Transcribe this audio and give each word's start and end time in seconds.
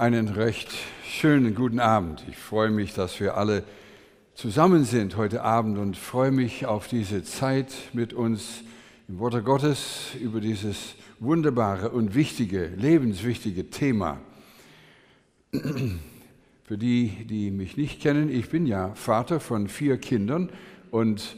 Einen 0.00 0.28
recht 0.28 0.70
schönen 1.04 1.54
guten 1.54 1.78
Abend. 1.78 2.24
Ich 2.30 2.38
freue 2.38 2.70
mich, 2.70 2.94
dass 2.94 3.20
wir 3.20 3.36
alle 3.36 3.64
zusammen 4.34 4.84
sind 4.84 5.18
heute 5.18 5.42
Abend 5.42 5.76
und 5.76 5.94
freue 5.94 6.30
mich 6.30 6.64
auf 6.64 6.88
diese 6.88 7.22
Zeit 7.22 7.70
mit 7.92 8.14
uns 8.14 8.62
im 9.08 9.18
Worte 9.18 9.42
Gottes 9.42 10.12
über 10.18 10.40
dieses 10.40 10.94
wunderbare 11.18 11.90
und 11.90 12.14
wichtige, 12.14 12.68
lebenswichtige 12.78 13.68
Thema. 13.68 14.22
Für 15.52 16.78
die, 16.78 17.26
die 17.28 17.50
mich 17.50 17.76
nicht 17.76 18.00
kennen, 18.00 18.30
ich 18.30 18.48
bin 18.48 18.64
ja 18.64 18.94
Vater 18.94 19.38
von 19.38 19.68
vier 19.68 19.98
Kindern 19.98 20.48
und 20.90 21.36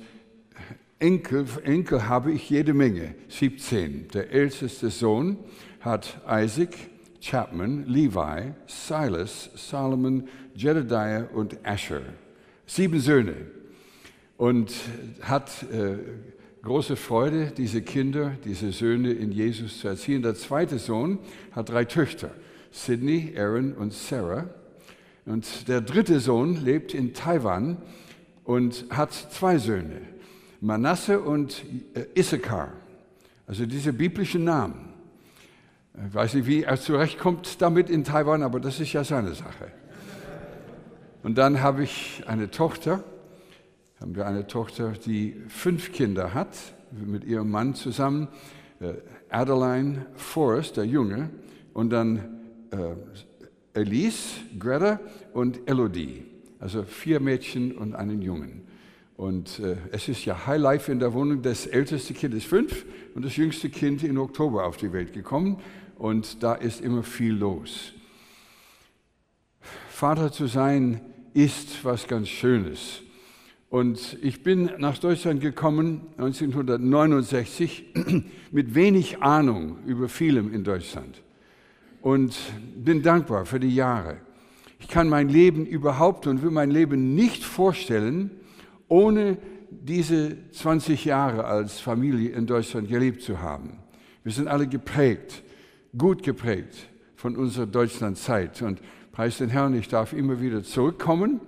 Enkel, 1.01 1.47
Enkel 1.65 2.09
habe 2.09 2.31
ich 2.31 2.49
jede 2.49 2.75
Menge, 2.75 3.17
17. 3.27 4.07
Der 4.15 4.31
älteste 4.31 4.89
Sohn 4.91 5.37
hat 5.81 6.21
Isaac, 6.31 6.77
Chapman, 7.23 7.85
Levi, 7.87 8.53
Silas, 8.67 9.49
Solomon, 9.55 10.29
Jedediah 10.55 11.29
und 11.33 11.57
Asher. 11.65 12.03
Sieben 12.67 12.99
Söhne. 13.01 13.35
Und 14.37 14.73
hat 15.21 15.63
äh, 15.73 15.99
große 16.63 16.97
Freude, 16.97 17.53
diese 17.57 17.81
Kinder, 17.81 18.33
diese 18.45 18.73
Söhne 18.73 19.13
in 19.13 19.31
Jesus 19.31 19.79
zu 19.79 19.89
erziehen. 19.89 20.23
Der 20.23 20.35
zweite 20.35 20.79
Sohn 20.79 21.21
hat 21.53 21.69
drei 21.69 21.85
Töchter, 21.85 22.31
Sydney, 22.73 23.35
Aaron 23.37 23.73
und 23.73 23.93
Sarah. 23.93 24.51
Und 25.25 25.69
der 25.69 25.81
dritte 25.81 26.19
Sohn 26.19 26.65
lebt 26.65 26.93
in 26.93 27.15
Taiwan 27.15 27.77
und 28.43 28.87
hat 28.91 29.13
zwei 29.13 29.59
Söhne, 29.59 30.01
Manasse 30.61 31.21
und 31.21 31.65
äh, 31.95 32.19
Issachar. 32.19 32.73
Also 33.47 33.65
diese 33.65 33.93
biblischen 33.93 34.43
Namen. 34.43 34.92
Ich 35.95 36.15
weiß 36.15 36.35
nicht, 36.35 36.47
wie 36.47 36.63
er 36.63 36.81
zurechtkommt 36.81 37.61
damit 37.61 37.91
in 37.91 38.03
Taiwan, 38.03 38.43
aber 38.43 38.61
das 38.61 38.81
ist 38.81 38.93
ja 38.95 39.05
seine 39.05 39.35
Sache. 39.35 39.71
Und 41.23 41.37
dann 41.37 41.61
habe 41.61 41.85
ich 41.85 42.25
eine 42.27 42.51
Tochter, 42.51 43.05
haben 44.01 44.17
wir 44.17 44.27
eine 44.27 44.47
Tochter, 44.47 44.93
die 44.93 45.37
fünf 45.49 45.93
Kinder 45.93 46.33
hat, 46.33 46.57
mit 46.91 47.25
ihrem 47.25 47.51
Mann 47.51 47.75
zusammen, 47.75 48.29
äh, 48.81 48.95
Adeline 49.29 50.07
Forrest, 50.15 50.79
der 50.79 50.85
Junge, 50.85 51.31
und 51.75 51.91
dann 51.91 52.41
äh, 52.71 53.79
Elise, 53.79 54.41
Greta 54.59 54.99
und 55.35 55.61
Elodie. 55.67 56.25
Also 56.59 56.85
vier 56.85 57.21
Mädchen 57.21 57.77
und 57.77 57.95
einen 57.95 58.23
Jungen. 58.23 58.63
Und 59.17 59.59
äh, 59.59 59.77
es 59.93 60.09
ist 60.09 60.25
ja 60.25 60.47
High 60.47 60.61
Life 60.61 60.91
in 60.91 60.99
der 60.99 61.13
Wohnung. 61.13 61.43
Das 61.43 61.67
älteste 61.67 62.15
Kind 62.15 62.35
ist 62.35 62.47
fünf 62.47 62.85
und 63.15 63.25
das 63.25 63.37
jüngste 63.37 63.69
Kind 63.69 64.03
im 64.03 64.19
Oktober 64.19 64.65
auf 64.65 64.77
die 64.79 64.93
Welt 64.93 65.13
gekommen 65.13 65.59
und 66.03 66.43
da 66.43 66.55
ist 66.55 66.81
immer 66.81 67.05
viel 67.05 67.33
los. 67.33 67.93
Vater 69.89 70.33
zu 70.33 70.49
sein 70.49 71.01
ist 71.33 71.85
was 71.85 72.09
ganz 72.09 72.27
Schönes. 72.27 73.03
Und 73.71 74.19
ich 74.21 74.43
bin 74.43 74.69
nach 74.79 74.99
Deutschland 74.99 75.41
gekommen 75.41 76.09
1969 76.19 77.85
mit 78.51 78.75
wenig 78.75 79.23
Ahnung 79.23 79.79
über 79.87 80.09
vielem 80.09 80.53
in 80.53 80.65
Deutschland 80.65 81.23
und 82.01 82.37
bin 82.77 83.05
dankbar 83.05 83.47
für 83.47 83.61
die 83.61 83.73
Jahre. 83.73 84.17
Ich 84.81 84.89
kann 84.89 85.09
mein 85.09 85.29
Leben 85.29 85.65
überhaupt 85.65 86.27
und 86.27 86.43
will 86.43 86.51
mein 86.51 86.73
Leben 86.73 87.15
nicht 87.15 87.45
vorstellen, 87.45 88.33
ohne 88.89 89.39
diese 89.71 90.37
20 90.51 91.05
Jahre 91.05 91.45
als 91.45 91.79
Familie 91.79 92.31
in 92.31 92.49
Deutschland 92.49 92.89
gelebt 92.89 93.23
zu 93.23 93.41
haben. 93.41 93.79
Wir 94.25 94.33
sind 94.33 94.49
alle 94.49 94.67
geprägt 94.67 95.45
gut 95.97 96.23
geprägt 96.23 96.89
von 97.17 97.37
unserer 97.37 97.67
Deutschlandzeit. 97.67 98.63
Und 98.63 98.81
preis 99.13 99.39
den 99.39 99.51
Herrn, 99.51 99.75
ich 99.75 99.89
darf 99.89 100.13
immer 100.13 100.41
wieder 100.41 100.63
zurückkommen 100.63 101.41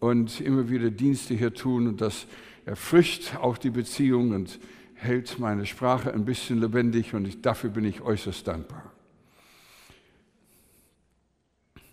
und 0.00 0.40
immer 0.40 0.68
wieder 0.68 0.90
Dienste 0.90 1.34
hier 1.34 1.54
tun. 1.54 1.86
Und 1.86 2.00
das 2.00 2.26
erfrischt 2.64 3.36
auch 3.36 3.58
die 3.58 3.70
Beziehung 3.70 4.32
und 4.32 4.58
hält 4.94 5.38
meine 5.38 5.66
Sprache 5.66 6.12
ein 6.12 6.24
bisschen 6.24 6.60
lebendig. 6.60 7.14
Und 7.14 7.26
ich, 7.26 7.40
dafür 7.40 7.70
bin 7.70 7.84
ich 7.84 8.02
äußerst 8.02 8.46
dankbar. 8.46 8.92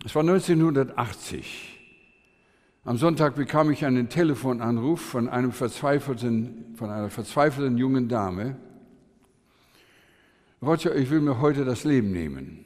Es 0.04 0.14
war 0.14 0.22
1980. 0.22 1.70
Am 2.84 2.98
Sonntag 2.98 3.36
bekam 3.36 3.70
ich 3.70 3.86
einen 3.86 4.10
Telefonanruf 4.10 5.00
von, 5.00 5.30
einem 5.30 5.52
verzweifelten, 5.52 6.74
von 6.76 6.90
einer 6.90 7.08
verzweifelten 7.08 7.78
jungen 7.78 8.08
Dame, 8.08 8.56
Roger, 10.64 10.96
ich 10.96 11.10
will 11.10 11.20
mir 11.20 11.40
heute 11.40 11.64
das 11.66 11.84
Leben 11.84 12.10
nehmen. 12.10 12.64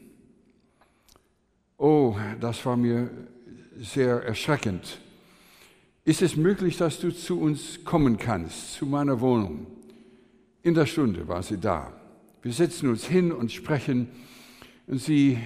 Oh, 1.78 2.16
das 2.40 2.64
war 2.64 2.76
mir 2.76 3.10
sehr 3.76 4.22
erschreckend. 4.22 5.00
Ist 6.04 6.22
es 6.22 6.36
möglich, 6.36 6.76
dass 6.76 7.00
du 7.00 7.10
zu 7.10 7.40
uns 7.40 7.84
kommen 7.84 8.16
kannst, 8.16 8.74
zu 8.74 8.86
meiner 8.86 9.20
Wohnung? 9.20 9.66
In 10.62 10.74
der 10.74 10.86
Stunde 10.86 11.26
war 11.26 11.42
sie 11.42 11.58
da. 11.58 11.92
Wir 12.40 12.52
setzen 12.52 12.88
uns 12.88 13.04
hin 13.04 13.32
und 13.32 13.50
sprechen. 13.50 14.08
Und 14.86 15.00
sie 15.00 15.38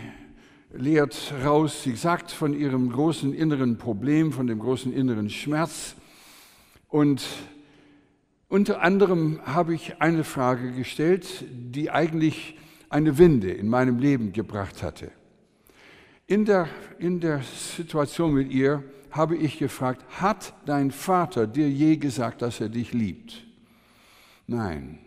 lehrt 0.74 1.32
raus, 1.42 1.82
sie 1.82 1.96
sagt 1.96 2.30
von 2.30 2.52
ihrem 2.52 2.92
großen 2.92 3.32
inneren 3.32 3.78
Problem, 3.78 4.30
von 4.30 4.46
dem 4.46 4.58
großen 4.58 4.92
inneren 4.92 5.30
Schmerz. 5.30 5.96
Und 6.88 7.22
unter 8.52 8.82
anderem 8.82 9.40
habe 9.46 9.74
ich 9.74 10.02
eine 10.02 10.24
Frage 10.24 10.72
gestellt, 10.72 11.42
die 11.50 11.90
eigentlich 11.90 12.58
eine 12.90 13.16
Wende 13.16 13.50
in 13.50 13.66
meinem 13.66 13.98
Leben 13.98 14.34
gebracht 14.34 14.82
hatte. 14.82 15.10
In 16.26 16.44
der, 16.44 16.68
in 16.98 17.18
der 17.20 17.40
Situation 17.40 18.34
mit 18.34 18.52
ihr 18.52 18.84
habe 19.10 19.36
ich 19.36 19.58
gefragt, 19.58 20.04
hat 20.20 20.52
dein 20.66 20.90
Vater 20.90 21.46
dir 21.46 21.70
je 21.70 21.96
gesagt, 21.96 22.42
dass 22.42 22.60
er 22.60 22.68
dich 22.68 22.92
liebt? 22.92 23.42
Nein, 24.46 24.98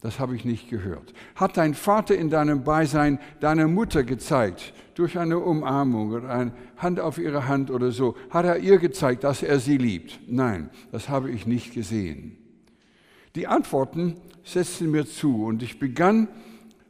das 0.00 0.18
habe 0.18 0.34
ich 0.34 0.46
nicht 0.46 0.70
gehört. 0.70 1.12
Hat 1.34 1.58
dein 1.58 1.74
Vater 1.74 2.16
in 2.16 2.30
deinem 2.30 2.64
Beisein 2.64 3.18
deiner 3.40 3.68
Mutter 3.68 4.02
gezeigt, 4.02 4.72
durch 4.94 5.18
eine 5.18 5.38
Umarmung 5.40 6.12
oder 6.12 6.30
eine 6.30 6.52
Hand 6.78 7.00
auf 7.00 7.18
ihre 7.18 7.48
Hand 7.48 7.70
oder 7.70 7.90
so, 7.90 8.16
hat 8.30 8.46
er 8.46 8.60
ihr 8.60 8.78
gezeigt, 8.78 9.24
dass 9.24 9.42
er 9.42 9.58
sie 9.58 9.76
liebt? 9.76 10.20
Nein, 10.26 10.70
das 10.90 11.10
habe 11.10 11.30
ich 11.30 11.46
nicht 11.46 11.74
gesehen. 11.74 12.38
Die 13.34 13.46
Antworten 13.46 14.16
setzten 14.44 14.90
mir 14.90 15.06
zu 15.06 15.44
und 15.46 15.62
ich 15.62 15.78
begann 15.78 16.28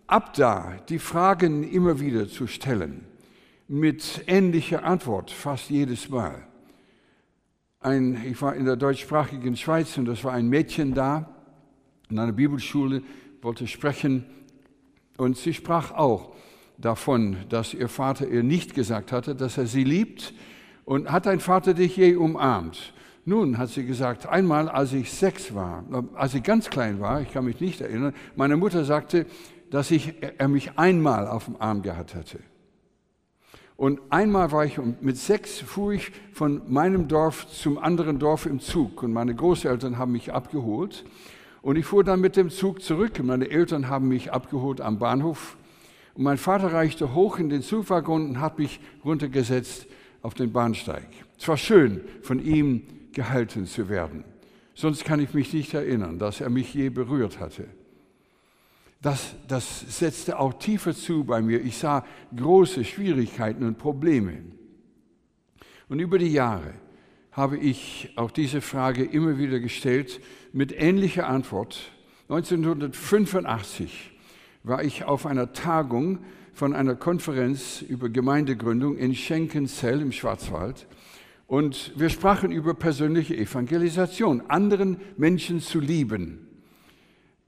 ab 0.08 0.34
da 0.34 0.76
die 0.88 0.98
Fragen 0.98 1.62
immer 1.70 2.00
wieder 2.00 2.28
zu 2.28 2.48
stellen, 2.48 3.04
mit 3.68 4.24
ähnlicher 4.26 4.84
Antwort 4.84 5.30
fast 5.30 5.70
jedes 5.70 6.08
Mal. 6.08 6.46
Ein, 7.78 8.20
ich 8.24 8.42
war 8.42 8.56
in 8.56 8.64
der 8.64 8.76
deutschsprachigen 8.76 9.56
Schweiz 9.56 9.96
und 9.98 10.08
es 10.08 10.24
war 10.24 10.32
ein 10.32 10.48
Mädchen 10.48 10.94
da 10.94 11.30
in 12.10 12.18
einer 12.18 12.32
Bibelschule, 12.32 13.02
wollte 13.40 13.68
sprechen 13.68 14.24
und 15.16 15.36
sie 15.36 15.54
sprach 15.54 15.92
auch 15.92 16.34
davon, 16.76 17.36
dass 17.48 17.72
ihr 17.72 17.88
Vater 17.88 18.26
ihr 18.26 18.42
nicht 18.42 18.74
gesagt 18.74 19.12
hatte, 19.12 19.36
dass 19.36 19.58
er 19.58 19.66
sie 19.66 19.84
liebt 19.84 20.34
und 20.84 21.10
hat 21.10 21.26
dein 21.26 21.40
Vater 21.40 21.74
dich 21.74 21.96
je 21.96 22.16
umarmt? 22.16 22.92
Nun, 23.24 23.56
hat 23.56 23.68
sie 23.68 23.86
gesagt, 23.86 24.26
einmal 24.26 24.68
als 24.68 24.92
ich 24.92 25.12
sechs 25.12 25.54
war, 25.54 25.84
als 26.14 26.34
ich 26.34 26.42
ganz 26.42 26.70
klein 26.70 27.00
war, 27.00 27.20
ich 27.20 27.32
kann 27.32 27.44
mich 27.44 27.60
nicht 27.60 27.80
erinnern, 27.80 28.14
meine 28.34 28.56
Mutter 28.56 28.84
sagte, 28.84 29.26
dass 29.70 29.90
ich, 29.92 30.14
er 30.38 30.48
mich 30.48 30.76
einmal 30.76 31.28
auf 31.28 31.44
dem 31.44 31.56
Arm 31.60 31.82
gehabt 31.82 32.14
hatte. 32.14 32.40
Und 33.76 34.00
einmal 34.10 34.52
war 34.52 34.64
ich, 34.64 34.78
mit 35.00 35.16
sechs 35.16 35.60
fuhr 35.60 35.92
ich 35.92 36.12
von 36.32 36.62
meinem 36.68 37.08
Dorf 37.08 37.48
zum 37.48 37.78
anderen 37.78 38.18
Dorf 38.18 38.46
im 38.46 38.60
Zug 38.60 39.02
und 39.02 39.12
meine 39.12 39.34
Großeltern 39.34 39.98
haben 39.98 40.12
mich 40.12 40.32
abgeholt. 40.32 41.04
Und 41.62 41.76
ich 41.76 41.86
fuhr 41.86 42.02
dann 42.02 42.20
mit 42.20 42.36
dem 42.36 42.50
Zug 42.50 42.82
zurück 42.82 43.12
und 43.20 43.26
meine 43.26 43.48
Eltern 43.48 43.88
haben 43.88 44.08
mich 44.08 44.32
abgeholt 44.32 44.80
am 44.80 44.98
Bahnhof. 44.98 45.56
Und 46.14 46.24
mein 46.24 46.38
Vater 46.38 46.72
reichte 46.72 47.14
hoch 47.14 47.38
in 47.38 47.48
den 47.48 47.62
Zugwaggon 47.62 48.28
und 48.28 48.40
hat 48.40 48.58
mich 48.58 48.80
runtergesetzt 49.04 49.86
auf 50.22 50.34
den 50.34 50.52
Bahnsteig. 50.52 51.06
Es 51.38 51.48
war 51.48 51.56
schön, 51.56 52.00
von 52.22 52.44
ihm 52.44 52.82
gehalten 53.12 53.66
zu 53.66 53.88
werden. 53.88 54.24
Sonst 54.74 55.04
kann 55.04 55.20
ich 55.20 55.34
mich 55.34 55.52
nicht 55.52 55.74
erinnern, 55.74 56.18
dass 56.18 56.40
er 56.40 56.50
mich 56.50 56.72
je 56.72 56.88
berührt 56.88 57.40
hatte. 57.40 57.68
Das, 59.02 59.34
das 59.48 59.98
setzte 59.98 60.38
auch 60.38 60.54
tiefer 60.54 60.94
zu 60.94 61.24
bei 61.24 61.42
mir. 61.42 61.60
Ich 61.60 61.76
sah 61.76 62.06
große 62.34 62.84
Schwierigkeiten 62.84 63.64
und 63.64 63.76
Probleme. 63.76 64.38
Und 65.88 65.98
über 65.98 66.18
die 66.18 66.32
Jahre 66.32 66.72
habe 67.32 67.58
ich 67.58 68.10
auch 68.16 68.30
diese 68.30 68.60
Frage 68.60 69.04
immer 69.04 69.38
wieder 69.38 69.58
gestellt 69.58 70.20
mit 70.52 70.72
ähnlicher 70.72 71.28
Antwort. 71.28 71.92
1985 72.28 74.12
war 74.62 74.84
ich 74.84 75.04
auf 75.04 75.26
einer 75.26 75.52
Tagung 75.52 76.20
von 76.54 76.74
einer 76.74 76.94
Konferenz 76.94 77.82
über 77.82 78.08
Gemeindegründung 78.08 78.96
in 78.96 79.14
Schenkenzell 79.14 80.00
im 80.00 80.12
Schwarzwald 80.12 80.86
und 81.52 81.92
wir 81.96 82.08
sprachen 82.08 82.50
über 82.50 82.72
persönliche 82.72 83.36
Evangelisation, 83.36 84.40
anderen 84.48 84.96
Menschen 85.18 85.60
zu 85.60 85.80
lieben. 85.80 86.48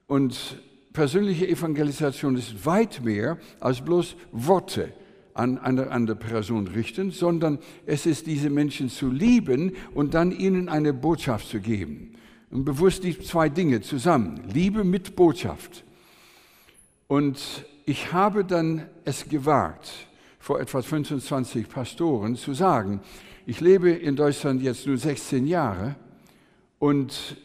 Und 0.07 0.61
persönliche 0.93 1.49
Evangelisation 1.49 2.37
ist 2.37 2.67
weit 2.67 3.03
mehr 3.03 3.39
als 3.61 3.81
bloß 3.81 4.17
Worte 4.31 4.93
an 5.33 5.57
eine 5.57 5.91
andere 5.91 6.17
Person 6.17 6.67
richten, 6.67 7.13
sondern 7.13 7.59
es 7.87 8.05
ist 8.05 8.27
diese 8.27 8.51
Menschen 8.51 8.91
zu 8.91 9.11
lieben 9.11 9.73
und 9.95 10.13
dann 10.13 10.33
ihnen 10.33 10.69
eine 10.69 10.93
Botschaft 10.93 11.49
zu 11.49 11.61
geben. 11.61 12.13
Und 12.51 12.67
bewusst 12.67 13.05
die 13.05 13.19
zwei 13.19 13.49
Dinge 13.49 13.81
zusammen, 13.81 14.43
Liebe 14.53 14.85
mit 14.85 15.17
Botschaft. 15.17 15.83
Und 17.09 17.41
ich 17.87 18.13
habe 18.13 18.45
dann 18.45 18.85
es 19.07 19.27
gewagt, 19.31 19.91
vor 20.39 20.61
etwa 20.61 20.83
25 20.83 21.71
Pastoren 21.71 22.37
zu 22.37 22.53
sagen, 22.53 23.01
ich 23.47 23.61
lebe 23.61 23.91
in 23.91 24.17
Deutschland 24.17 24.63
jetzt 24.63 24.87
nur 24.87 24.97
16 24.97 25.47
Jahre 25.47 25.97
und 26.79 27.37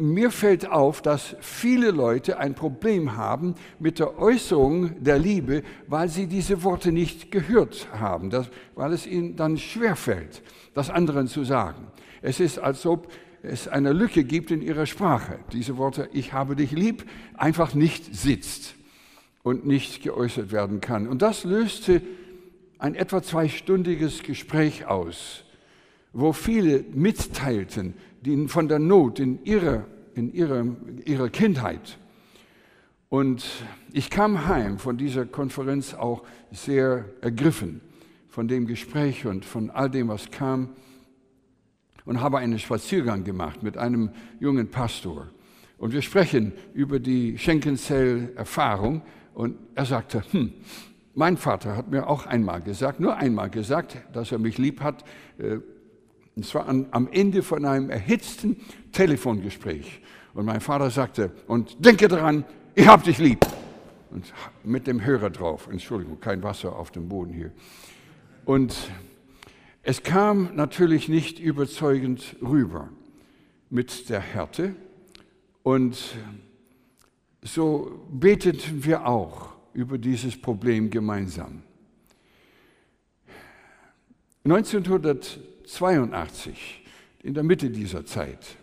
mir 0.00 0.30
fällt 0.30 0.68
auf, 0.70 1.02
dass 1.02 1.34
viele 1.40 1.90
Leute 1.90 2.38
ein 2.38 2.54
Problem 2.54 3.16
haben 3.16 3.56
mit 3.80 3.98
der 3.98 4.16
Äußerung 4.18 5.02
der 5.02 5.18
Liebe, 5.18 5.64
weil 5.88 6.08
sie 6.08 6.28
diese 6.28 6.62
Worte 6.62 6.92
nicht 6.92 7.32
gehört 7.32 7.88
haben, 7.92 8.30
das, 8.30 8.48
weil 8.76 8.92
es 8.92 9.06
ihnen 9.08 9.34
dann 9.34 9.58
schwerfällt, 9.58 10.42
das 10.74 10.88
anderen 10.88 11.26
zu 11.26 11.42
sagen. 11.42 11.88
Es 12.22 12.38
ist, 12.38 12.60
als 12.60 12.86
ob 12.86 13.08
es 13.42 13.66
eine 13.66 13.92
Lücke 13.92 14.22
gibt 14.22 14.52
in 14.52 14.62
ihrer 14.62 14.86
Sprache. 14.86 15.40
Diese 15.52 15.76
Worte, 15.76 16.08
ich 16.12 16.32
habe 16.32 16.54
dich 16.54 16.70
lieb, 16.70 17.04
einfach 17.34 17.74
nicht 17.74 18.14
sitzt 18.14 18.74
und 19.42 19.66
nicht 19.66 20.02
geäußert 20.02 20.52
werden 20.52 20.80
kann. 20.80 21.08
Und 21.08 21.22
das 21.22 21.42
löste 21.42 22.02
ein 22.78 22.94
etwa 22.94 23.22
zweistündiges 23.22 24.22
Gespräch 24.22 24.86
aus, 24.86 25.44
wo 26.12 26.32
viele 26.32 26.84
mitteilten, 26.94 27.94
von 28.46 28.68
der 28.68 28.78
Not 28.78 29.20
in 29.20 29.44
ihrer, 29.44 29.84
in 30.14 30.32
ihrer, 30.32 30.64
ihrer 31.04 31.28
Kindheit. 31.28 31.98
Und 33.08 33.44
ich 33.92 34.10
kam 34.10 34.46
heim 34.46 34.78
von 34.78 34.98
dieser 34.98 35.24
Konferenz 35.24 35.94
auch 35.94 36.24
sehr 36.50 37.06
ergriffen 37.20 37.80
von 38.28 38.48
dem 38.48 38.66
Gespräch 38.66 39.26
und 39.26 39.44
von 39.44 39.70
all 39.70 39.88
dem, 39.90 40.08
was 40.08 40.30
kam 40.30 40.70
und 42.04 42.20
habe 42.20 42.38
einen 42.38 42.58
Spaziergang 42.58 43.24
gemacht 43.24 43.62
mit 43.62 43.76
einem 43.76 44.10
jungen 44.40 44.68
Pastor. 44.68 45.28
Und 45.78 45.92
wir 45.92 46.02
sprechen 46.02 46.52
über 46.74 47.00
die 47.00 47.38
Schenkenzell-Erfahrung 47.38 49.02
und 49.34 49.56
er 49.74 49.86
sagte, 49.86 50.22
hm, 50.30 50.52
mein 51.14 51.36
Vater 51.36 51.76
hat 51.76 51.90
mir 51.90 52.08
auch 52.08 52.26
einmal 52.26 52.60
gesagt, 52.60 53.00
nur 53.00 53.16
einmal 53.16 53.50
gesagt, 53.50 53.96
dass 54.12 54.32
er 54.32 54.38
mich 54.38 54.58
lieb 54.58 54.80
hat, 54.80 55.04
äh, 55.38 55.58
und 56.38 56.46
zwar 56.46 56.68
an, 56.68 56.86
am 56.92 57.08
Ende 57.10 57.42
von 57.42 57.64
einem 57.64 57.90
erhitzten 57.90 58.60
Telefongespräch. 58.92 60.00
Und 60.34 60.44
mein 60.44 60.60
Vater 60.60 60.88
sagte, 60.88 61.32
und 61.48 61.84
denke 61.84 62.06
daran, 62.06 62.44
ich 62.76 62.86
hab 62.86 63.02
dich 63.02 63.18
lieb. 63.18 63.44
Und 64.12 64.32
mit 64.62 64.86
dem 64.86 65.04
Hörer 65.04 65.30
drauf, 65.30 65.66
Entschuldigung, 65.68 66.20
kein 66.20 66.40
Wasser 66.44 66.76
auf 66.76 66.92
dem 66.92 67.08
Boden 67.08 67.32
hier. 67.32 67.50
Und 68.44 68.76
es 69.82 70.04
kam 70.04 70.54
natürlich 70.54 71.08
nicht 71.08 71.40
überzeugend 71.40 72.36
rüber 72.40 72.88
mit 73.68 74.08
der 74.08 74.20
Härte. 74.20 74.76
Und 75.64 75.98
so 77.42 78.06
beteten 78.12 78.84
wir 78.84 79.08
auch 79.08 79.54
über 79.72 79.98
dieses 79.98 80.40
Problem 80.40 80.88
gemeinsam. 80.88 81.64
1900 84.44 85.40
82, 85.68 86.82
in 87.22 87.34
der 87.34 87.42
Mitte 87.42 87.70
dieser 87.70 88.06
Zeit, 88.06 88.56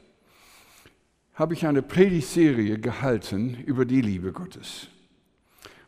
habe 1.36 1.54
ich 1.54 1.66
eine 1.66 1.82
Predigtserie 1.82 2.80
gehalten 2.80 3.58
über 3.66 3.86
die 3.86 4.02
Liebe 4.02 4.32
Gottes. 4.32 4.88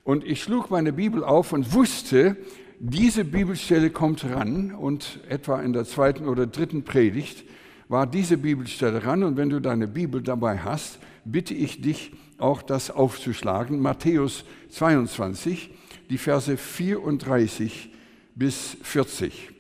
Und 0.03 0.23
ich 0.23 0.43
schlug 0.43 0.69
meine 0.69 0.93
Bibel 0.93 1.23
auf 1.23 1.53
und 1.53 1.73
wusste, 1.73 2.37
diese 2.79 3.25
Bibelstelle 3.25 3.89
kommt 3.89 4.23
ran 4.25 4.71
und 4.71 5.19
etwa 5.27 5.61
in 5.61 5.73
der 5.73 5.85
zweiten 5.85 6.27
oder 6.27 6.45
dritten 6.45 6.83
Predigt 6.83 7.43
war 7.89 8.05
diese 8.05 8.37
Bibelstelle 8.37 9.03
ran 9.03 9.23
und 9.23 9.37
wenn 9.37 9.49
du 9.49 9.59
deine 9.59 9.87
Bibel 9.87 10.21
dabei 10.21 10.59
hast, 10.59 10.99
bitte 11.25 11.53
ich 11.53 11.81
dich 11.81 12.11
auch 12.37 12.61
das 12.61 12.91
aufzuschlagen. 12.91 13.79
Matthäus 13.79 14.45
22, 14.69 15.71
die 16.09 16.17
Verse 16.17 16.55
34 16.55 17.89
bis 18.35 18.77
40. 18.83 19.56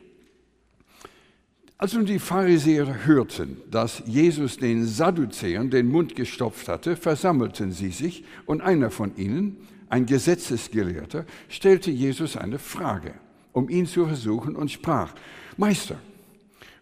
Als 1.79 1.93
nun 1.93 2.07
die 2.07 2.17
Pharisäer 2.17 3.05
hörten, 3.05 3.57
dass 3.69 4.01
Jesus 4.07 4.57
den 4.57 4.83
Sadduzäern 4.85 5.69
den 5.69 5.89
Mund 5.89 6.15
gestopft 6.15 6.67
hatte, 6.69 6.95
versammelten 6.95 7.71
sie 7.71 7.91
sich 7.91 8.23
und 8.47 8.61
einer 8.61 8.89
von 8.89 9.15
ihnen, 9.15 9.57
ein 9.87 10.07
Gesetzesgelehrter, 10.07 11.25
stellte 11.49 11.91
Jesus 11.91 12.35
eine 12.35 12.57
Frage, 12.57 13.13
um 13.53 13.69
ihn 13.69 13.85
zu 13.85 14.07
versuchen 14.07 14.55
und 14.55 14.71
sprach, 14.71 15.13
Meister, 15.55 15.97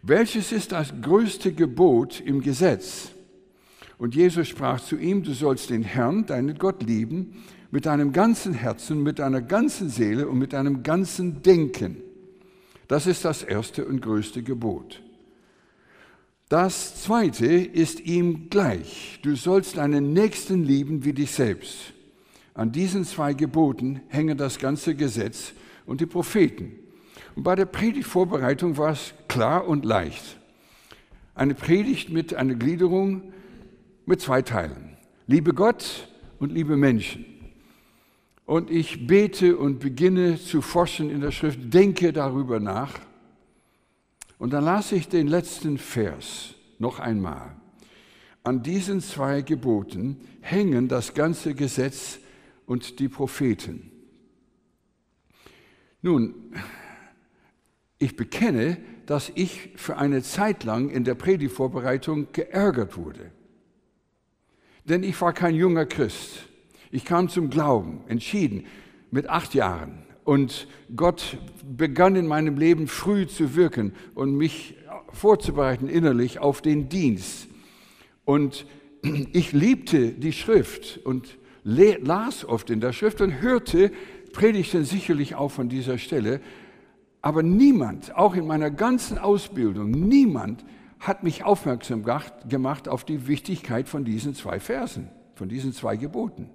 welches 0.02 0.54
ist 0.54 0.72
das 0.72 0.94
größte 1.02 1.52
Gebot 1.52 2.22
im 2.22 2.42
Gesetz? 2.42 3.12
Und 3.98 4.16
Jesus 4.16 4.48
sprach 4.48 4.80
zu 4.80 4.96
ihm, 4.98 5.24
du 5.24 5.34
sollst 5.34 5.72
den 5.72 5.84
Herrn, 5.84 6.26
deinen 6.26 6.58
Gott 6.58 6.84
lieben, 6.84 7.44
mit 7.70 7.86
deinem 7.86 8.14
ganzen 8.14 8.54
Herzen, 8.54 9.04
mit 9.04 9.20
deiner 9.20 9.42
ganzen 9.42 9.90
Seele 9.90 10.30
und 10.30 10.38
mit 10.38 10.54
deinem 10.54 10.84
ganzen 10.84 11.42
Denken. 11.42 11.98
Das 12.88 13.08
ist 13.08 13.26
das 13.26 13.44
erste 13.44 13.86
und 13.86 14.02
größte 14.02 14.44
Gebot. 14.44 15.02
Das 16.50 17.02
zweite 17.02 17.48
ist 17.48 18.02
ihm 18.02 18.50
gleich. 18.50 19.20
Du 19.24 19.36
sollst 19.36 19.78
deinen 19.78 20.14
Nächsten 20.14 20.64
lieben 20.64 21.04
wie 21.04 21.14
dich 21.14 21.32
selbst. 21.32 21.94
An 22.54 22.72
diesen 22.72 23.04
zwei 23.04 23.34
Geboten 23.34 24.02
hängen 24.08 24.38
das 24.38 24.60
ganze 24.60 24.96
Gesetz 24.96 25.54
und 25.86 26.02
die 26.02 26.06
Propheten. 26.06 26.72
Und 27.36 27.44
bei 27.44 27.56
der 27.56 27.66
Predigtvorbereitung 27.66 28.78
war 28.78 28.92
es 28.92 29.14
klar 29.28 29.68
und 29.68 29.84
leicht. 29.86 30.38
Eine 31.34 31.56
Predigt 31.56 32.12
mit 32.12 32.34
einer 32.34 32.56
Gliederung 32.56 33.34
mit 34.06 34.22
zwei 34.22 34.42
Teilen. 34.42 34.96
Liebe 35.28 35.54
Gott 35.54 36.08
und 36.40 36.52
liebe 36.52 36.78
Menschen. 36.78 37.26
Und 38.46 38.70
ich 38.70 39.08
bete 39.08 39.58
und 39.58 39.80
beginne 39.80 40.40
zu 40.40 40.62
forschen 40.62 41.10
in 41.10 41.22
der 41.22 41.32
Schrift, 41.32 41.74
denke 41.74 42.14
darüber 42.14 42.60
nach. 42.60 42.94
Und 44.38 44.54
dann 44.54 44.64
las 44.64 44.92
ich 44.92 45.08
den 45.08 45.28
letzten 45.28 45.78
Vers 45.78 46.54
noch 46.78 47.00
einmal. 47.00 47.56
An 48.44 48.62
diesen 48.62 49.02
zwei 49.02 49.42
Geboten 49.42 50.18
hängen 50.42 50.88
das 50.88 51.16
ganze 51.16 51.56
Gesetz 51.56 52.20
und 52.68 53.00
die 53.00 53.10
Propheten. 53.10 53.92
Nun, 56.04 56.54
ich 57.98 58.16
bekenne, 58.16 58.78
dass 59.08 59.32
ich 59.34 59.72
für 59.76 59.98
eine 59.98 60.22
Zeit 60.22 60.64
lang 60.64 60.90
in 60.90 61.04
der 61.04 61.16
Predigtvorbereitung 61.16 62.28
geärgert 62.32 62.98
wurde. 62.98 63.32
Denn 64.84 65.02
ich 65.02 65.20
war 65.20 65.34
kein 65.34 65.56
junger 65.56 65.88
Christ. 65.88 66.48
Ich 66.92 67.06
kam 67.06 67.30
zum 67.30 67.50
Glauben, 67.50 68.02
entschieden, 68.08 68.66
mit 69.12 69.30
acht 69.30 69.54
Jahren. 69.54 70.04
Und 70.24 70.68
Gott 70.96 71.38
begann 71.66 72.16
in 72.16 72.28
meinem 72.28 72.58
Leben 72.58 72.88
früh 72.88 73.28
zu 73.28 73.56
wirken 73.56 73.94
und 74.16 74.36
mich 74.36 74.76
vorzubereiten 75.12 75.88
innerlich 75.88 76.40
auf 76.40 76.62
den 76.62 76.90
Dienst. 76.90 77.48
Und 78.26 78.66
ich 79.34 79.52
liebte 79.52 80.12
die 80.12 80.34
Schrift 80.34 81.00
und 81.04 81.38
las 81.64 82.46
oft 82.46 82.70
in 82.70 82.80
der 82.80 82.94
Schrift 82.94 83.22
und 83.22 83.42
hörte 83.42 83.92
Predigten 84.34 84.84
sicherlich 84.84 85.36
auch 85.36 85.52
von 85.52 85.70
dieser 85.70 85.98
Stelle. 85.98 86.42
Aber 87.22 87.42
niemand, 87.42 88.16
auch 88.16 88.36
in 88.36 88.46
meiner 88.46 88.70
ganzen 88.70 89.18
Ausbildung, 89.18 89.90
niemand 89.90 90.66
hat 91.00 91.24
mich 91.24 91.44
aufmerksam 91.44 92.04
gemacht 92.48 92.88
auf 92.88 93.04
die 93.04 93.28
Wichtigkeit 93.28 93.88
von 93.88 94.06
diesen 94.06 94.36
zwei 94.36 94.60
Versen, 94.60 95.10
von 95.36 95.50
diesen 95.50 95.74
zwei 95.74 95.98
Geboten. 95.98 96.50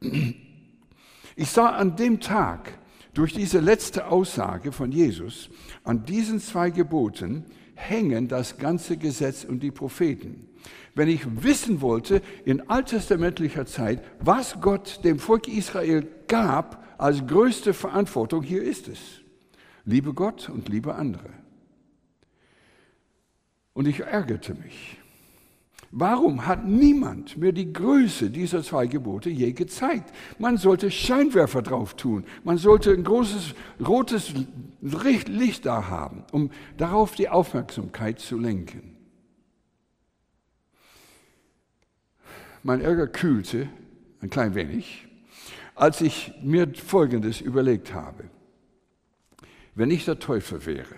Ich 0.00 1.50
sah 1.50 1.70
an 1.70 1.96
dem 1.96 2.20
Tag, 2.20 2.78
durch 3.14 3.32
diese 3.32 3.58
letzte 3.58 4.08
Aussage 4.08 4.70
von 4.70 4.92
Jesus, 4.92 5.50
an 5.82 6.04
diesen 6.04 6.40
zwei 6.40 6.70
Geboten 6.70 7.44
hängen 7.74 8.28
das 8.28 8.58
ganze 8.58 8.96
Gesetz 8.96 9.44
und 9.44 9.60
die 9.60 9.70
Propheten. 9.70 10.48
Wenn 10.94 11.08
ich 11.08 11.42
wissen 11.42 11.80
wollte, 11.80 12.22
in 12.44 12.68
alttestamentlicher 12.68 13.66
Zeit, 13.66 14.02
was 14.20 14.60
Gott 14.60 15.04
dem 15.04 15.18
Volk 15.18 15.48
Israel 15.48 16.06
gab 16.26 16.84
als 16.98 17.26
größte 17.26 17.72
Verantwortung, 17.74 18.42
hier 18.42 18.62
ist 18.62 18.88
es. 18.88 18.98
Liebe 19.84 20.12
Gott 20.12 20.48
und 20.48 20.68
liebe 20.68 20.94
andere. 20.94 21.30
Und 23.74 23.86
ich 23.86 24.00
ärgerte 24.00 24.54
mich. 24.54 24.97
Warum 25.90 26.46
hat 26.46 26.66
niemand 26.66 27.38
mir 27.38 27.52
die 27.52 27.72
Größe 27.72 28.30
dieser 28.30 28.62
zwei 28.62 28.86
Gebote 28.86 29.30
je 29.30 29.52
gezeigt? 29.52 30.12
Man 30.38 30.58
sollte 30.58 30.90
Scheinwerfer 30.90 31.62
drauf 31.62 31.94
tun. 31.94 32.24
Man 32.44 32.58
sollte 32.58 32.92
ein 32.92 33.04
großes 33.04 33.54
rotes 33.86 34.34
Licht 34.80 35.64
da 35.64 35.88
haben, 35.88 36.24
um 36.30 36.50
darauf 36.76 37.14
die 37.14 37.30
Aufmerksamkeit 37.30 38.18
zu 38.20 38.38
lenken. 38.38 38.96
Mein 42.62 42.82
Ärger 42.82 43.06
kühlte 43.06 43.70
ein 44.20 44.28
klein 44.28 44.54
wenig, 44.54 45.08
als 45.74 46.02
ich 46.02 46.34
mir 46.42 46.70
Folgendes 46.74 47.40
überlegt 47.40 47.94
habe. 47.94 48.24
wenn 49.74 49.92
ich 49.92 50.04
der 50.04 50.18
Teufel 50.18 50.66
wäre. 50.66 50.96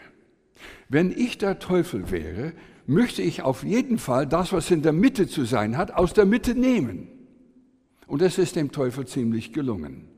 Wenn 0.88 1.12
ich 1.12 1.36
der 1.36 1.58
Teufel 1.58 2.10
wäre, 2.10 2.54
möchte 2.90 3.22
ich 3.22 3.42
auf 3.42 3.62
jeden 3.62 3.98
Fall 3.98 4.26
das, 4.26 4.52
was 4.52 4.70
in 4.70 4.82
der 4.82 4.92
Mitte 4.92 5.28
zu 5.28 5.44
sein 5.44 5.76
hat, 5.76 5.92
aus 5.92 6.12
der 6.12 6.26
Mitte 6.26 6.56
nehmen. 6.56 7.06
Und 8.08 8.20
es 8.20 8.36
ist 8.36 8.56
dem 8.56 8.72
Teufel 8.72 9.06
ziemlich 9.06 9.52
gelungen. 9.52 10.08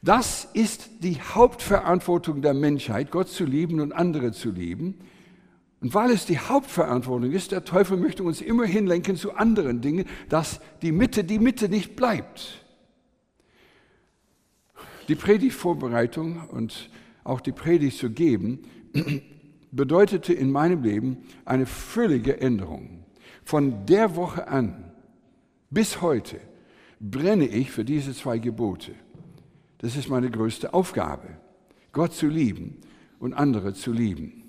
Das 0.00 0.48
ist 0.54 0.88
die 1.00 1.20
Hauptverantwortung 1.20 2.40
der 2.40 2.54
Menschheit, 2.54 3.10
Gott 3.10 3.28
zu 3.28 3.44
lieben 3.44 3.80
und 3.80 3.92
andere 3.92 4.32
zu 4.32 4.50
lieben. 4.50 5.00
Und 5.80 5.92
weil 5.92 6.10
es 6.10 6.24
die 6.24 6.38
Hauptverantwortung 6.38 7.32
ist, 7.32 7.52
der 7.52 7.64
Teufel 7.64 7.98
möchte 7.98 8.22
uns 8.22 8.40
immer 8.40 8.64
hinlenken 8.64 9.16
zu 9.16 9.34
anderen 9.34 9.82
Dingen, 9.82 10.06
dass 10.30 10.60
die 10.80 10.92
Mitte 10.92 11.22
die 11.22 11.38
Mitte 11.38 11.68
nicht 11.68 11.96
bleibt. 11.96 12.64
Die 15.08 15.14
Predigtvorbereitung 15.14 16.48
und 16.48 16.88
auch 17.24 17.42
die 17.42 17.52
Predigt 17.52 17.98
zu 17.98 18.08
geben, 18.08 18.62
bedeutete 19.70 20.32
in 20.32 20.50
meinem 20.50 20.82
Leben 20.82 21.18
eine 21.44 21.66
völlige 21.66 22.40
Änderung. 22.40 23.04
Von 23.44 23.86
der 23.86 24.16
Woche 24.16 24.48
an 24.48 24.88
bis 25.70 26.00
heute 26.00 26.40
brenne 27.00 27.46
ich 27.46 27.70
für 27.70 27.84
diese 27.84 28.14
zwei 28.14 28.38
Gebote. 28.38 28.94
Das 29.78 29.96
ist 29.96 30.08
meine 30.08 30.30
größte 30.30 30.72
Aufgabe, 30.74 31.28
Gott 31.92 32.14
zu 32.14 32.26
lieben 32.26 32.78
und 33.18 33.34
andere 33.34 33.74
zu 33.74 33.92
lieben. 33.92 34.44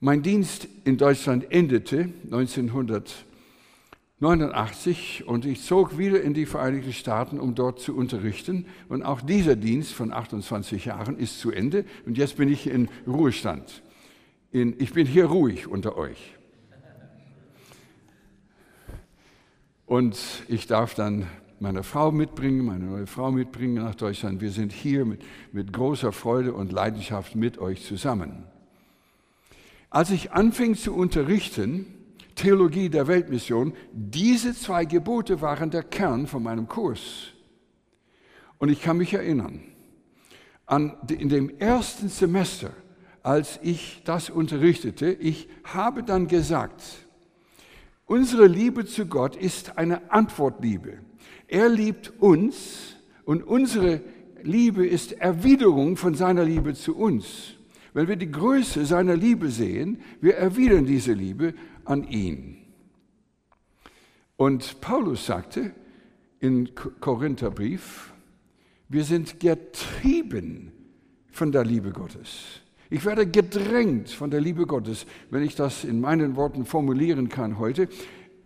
Mein 0.00 0.22
Dienst 0.22 0.68
in 0.84 0.98
Deutschland 0.98 1.52
endete 1.52 2.10
1989 2.24 5.24
und 5.26 5.46
ich 5.46 5.62
zog 5.62 5.96
wieder 5.96 6.20
in 6.20 6.34
die 6.34 6.46
Vereinigten 6.46 6.92
Staaten, 6.92 7.38
um 7.38 7.54
dort 7.54 7.78
zu 7.80 7.96
unterrichten. 7.96 8.66
Und 8.88 9.02
auch 9.02 9.20
dieser 9.20 9.54
Dienst 9.54 9.92
von 9.92 10.12
28 10.12 10.86
Jahren 10.86 11.16
ist 11.18 11.38
zu 11.38 11.52
Ende 11.52 11.84
und 12.04 12.18
jetzt 12.18 12.36
bin 12.36 12.48
ich 12.48 12.66
in 12.66 12.88
Ruhestand. 13.06 13.82
In, 14.52 14.78
ich 14.78 14.92
bin 14.92 15.06
hier 15.06 15.26
ruhig 15.26 15.66
unter 15.66 15.96
euch. 15.96 16.34
Und 19.86 20.16
ich 20.48 20.66
darf 20.66 20.94
dann 20.94 21.26
meine 21.58 21.82
Frau 21.82 22.12
mitbringen, 22.12 22.66
meine 22.66 22.84
neue 22.84 23.06
Frau 23.06 23.30
mitbringen 23.30 23.74
nach 23.74 23.94
Deutschland. 23.94 24.40
Wir 24.40 24.50
sind 24.50 24.72
hier 24.72 25.04
mit, 25.04 25.22
mit 25.52 25.72
großer 25.72 26.12
Freude 26.12 26.52
und 26.52 26.70
Leidenschaft 26.70 27.34
mit 27.34 27.58
euch 27.58 27.84
zusammen. 27.84 28.44
Als 29.88 30.10
ich 30.10 30.32
anfing 30.32 30.74
zu 30.74 30.94
unterrichten, 30.94 31.86
Theologie 32.34 32.88
der 32.88 33.06
Weltmission, 33.06 33.74
diese 33.92 34.54
zwei 34.54 34.84
Gebote 34.84 35.40
waren 35.40 35.70
der 35.70 35.82
Kern 35.82 36.26
von 36.26 36.42
meinem 36.42 36.66
Kurs. 36.66 37.28
Und 38.58 38.70
ich 38.70 38.82
kann 38.82 38.96
mich 38.96 39.14
erinnern, 39.14 39.60
an, 40.66 40.96
in 41.08 41.28
dem 41.28 41.50
ersten 41.58 42.08
Semester, 42.08 42.70
als 43.22 43.60
ich 43.62 44.02
das 44.04 44.30
unterrichtete, 44.30 45.12
ich 45.12 45.48
habe 45.64 46.02
dann 46.02 46.26
gesagt, 46.26 46.82
unsere 48.06 48.46
Liebe 48.46 48.84
zu 48.84 49.06
Gott 49.06 49.36
ist 49.36 49.78
eine 49.78 50.10
Antwortliebe. 50.10 50.98
Er 51.46 51.68
liebt 51.68 52.12
uns 52.18 52.96
und 53.24 53.44
unsere 53.44 54.00
Liebe 54.42 54.86
ist 54.86 55.12
Erwiderung 55.12 55.96
von 55.96 56.14
seiner 56.14 56.44
Liebe 56.44 56.74
zu 56.74 56.96
uns. 56.96 57.54
Wenn 57.94 58.08
wir 58.08 58.16
die 58.16 58.30
Größe 58.30 58.86
seiner 58.86 59.16
Liebe 59.16 59.50
sehen, 59.50 60.00
wir 60.20 60.36
erwidern 60.36 60.86
diese 60.86 61.12
Liebe 61.12 61.54
an 61.84 62.04
ihn. 62.04 62.56
Und 64.36 64.80
Paulus 64.80 65.26
sagte 65.26 65.72
in 66.40 66.74
Korintherbrief, 66.74 68.12
wir 68.88 69.04
sind 69.04 69.38
getrieben 69.38 70.72
von 71.30 71.52
der 71.52 71.64
Liebe 71.64 71.92
Gottes. 71.92 72.61
Ich 72.92 73.06
werde 73.06 73.26
gedrängt 73.26 74.10
von 74.10 74.30
der 74.30 74.42
Liebe 74.42 74.66
Gottes, 74.66 75.06
wenn 75.30 75.42
ich 75.42 75.54
das 75.54 75.82
in 75.82 75.98
meinen 75.98 76.36
Worten 76.36 76.66
formulieren 76.66 77.30
kann 77.30 77.58
heute. 77.58 77.88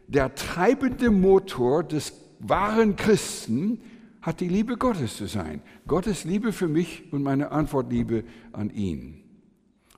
Der 0.06 0.36
treibende 0.36 1.10
Motor 1.10 1.82
des 1.82 2.12
wahren 2.38 2.94
Christen 2.94 3.80
hat 4.22 4.38
die 4.38 4.46
Liebe 4.46 4.76
Gottes 4.76 5.16
zu 5.16 5.26
sein. 5.26 5.62
Gottes 5.88 6.22
Liebe 6.22 6.52
für 6.52 6.68
mich 6.68 7.12
und 7.12 7.24
meine 7.24 7.50
Antwortliebe 7.50 8.22
an 8.52 8.70
ihn. 8.70 9.24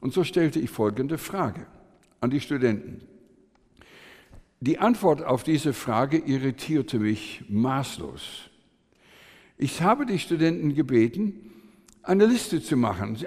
Und 0.00 0.14
so 0.14 0.24
stellte 0.24 0.60
ich 0.60 0.70
folgende 0.70 1.18
Frage 1.18 1.66
an 2.22 2.30
die 2.30 2.40
Studenten. 2.40 3.02
Die 4.60 4.78
Antwort 4.78 5.22
auf 5.22 5.42
diese 5.42 5.74
Frage 5.74 6.16
irritierte 6.16 6.98
mich 6.98 7.44
maßlos. 7.50 8.48
Ich 9.58 9.82
habe 9.82 10.06
die 10.06 10.18
Studenten 10.18 10.74
gebeten, 10.74 11.47
eine 12.08 12.24
Liste 12.24 12.62
zu 12.62 12.76
machen, 12.76 13.18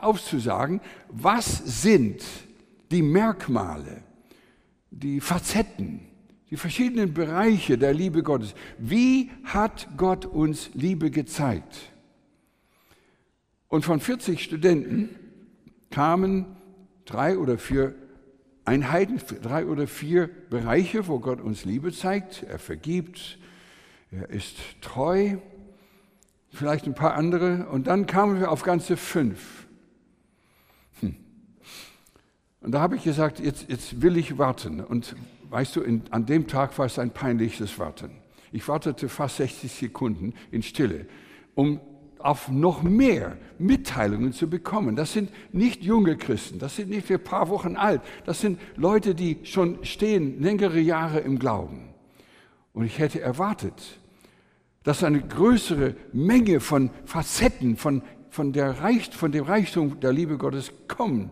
aufzusagen, 0.00 0.80
was 1.08 1.82
sind 1.82 2.24
die 2.90 3.02
Merkmale, 3.02 4.02
die 4.90 5.20
Facetten, 5.20 6.00
die 6.50 6.56
verschiedenen 6.56 7.14
Bereiche 7.14 7.78
der 7.78 7.94
Liebe 7.94 8.24
Gottes. 8.24 8.54
Wie 8.78 9.30
hat 9.44 9.88
Gott 9.96 10.26
uns 10.26 10.70
Liebe 10.74 11.12
gezeigt? 11.12 11.92
Und 13.68 13.84
von 13.84 14.00
40 14.00 14.42
Studenten 14.42 15.10
kamen 15.90 16.46
drei 17.04 17.38
oder 17.38 17.58
vier 17.58 17.94
Einheiten, 18.64 19.20
drei 19.40 19.66
oder 19.66 19.86
vier 19.86 20.28
Bereiche, 20.50 21.06
wo 21.06 21.20
Gott 21.20 21.40
uns 21.40 21.64
Liebe 21.64 21.92
zeigt. 21.92 22.42
Er 22.42 22.58
vergibt, 22.58 23.38
er 24.10 24.30
ist 24.30 24.56
treu, 24.80 25.36
vielleicht 26.54 26.86
ein 26.86 26.94
paar 26.94 27.14
andere. 27.14 27.66
Und 27.68 27.86
dann 27.86 28.06
kamen 28.06 28.40
wir 28.40 28.50
auf 28.50 28.62
ganze 28.62 28.96
fünf. 28.96 29.66
Hm. 31.00 31.16
Und 32.60 32.72
da 32.72 32.80
habe 32.80 32.96
ich 32.96 33.04
gesagt, 33.04 33.40
jetzt, 33.40 33.68
jetzt 33.68 34.00
will 34.00 34.16
ich 34.16 34.38
warten. 34.38 34.80
Und 34.80 35.16
weißt 35.50 35.76
du, 35.76 35.82
in, 35.82 36.02
an 36.10 36.26
dem 36.26 36.46
Tag 36.46 36.78
war 36.78 36.86
es 36.86 36.98
ein 36.98 37.10
peinliches 37.10 37.78
Warten. 37.78 38.10
Ich 38.52 38.66
wartete 38.68 39.08
fast 39.08 39.36
60 39.38 39.72
Sekunden 39.72 40.32
in 40.50 40.62
Stille, 40.62 41.06
um 41.54 41.80
auf 42.24 42.48
noch 42.48 42.82
mehr 42.82 43.36
Mitteilungen 43.58 44.32
zu 44.32 44.48
bekommen. 44.48 44.96
Das 44.96 45.12
sind 45.12 45.30
nicht 45.52 45.82
junge 45.82 46.16
Christen, 46.16 46.58
das 46.58 46.76
sind 46.76 46.88
nicht 46.88 47.10
ein 47.10 47.22
paar 47.22 47.50
Wochen 47.50 47.76
alt, 47.76 48.00
das 48.24 48.40
sind 48.40 48.58
Leute, 48.76 49.14
die 49.14 49.40
schon 49.42 49.84
stehen 49.84 50.40
längere 50.40 50.80
Jahre 50.80 51.20
im 51.20 51.38
Glauben. 51.38 51.90
Und 52.72 52.84
ich 52.86 52.98
hätte 52.98 53.20
erwartet, 53.20 53.98
dass 54.84 55.02
eine 55.02 55.20
größere 55.20 55.96
Menge 56.12 56.60
von 56.60 56.90
Facetten, 57.06 57.76
von, 57.76 58.02
von, 58.30 58.52
der 58.52 58.80
Reich, 58.80 59.10
von 59.10 59.32
dem 59.32 59.44
Reichtum 59.44 59.98
der 59.98 60.12
Liebe 60.12 60.38
Gottes 60.38 60.72
kommen. 60.86 61.30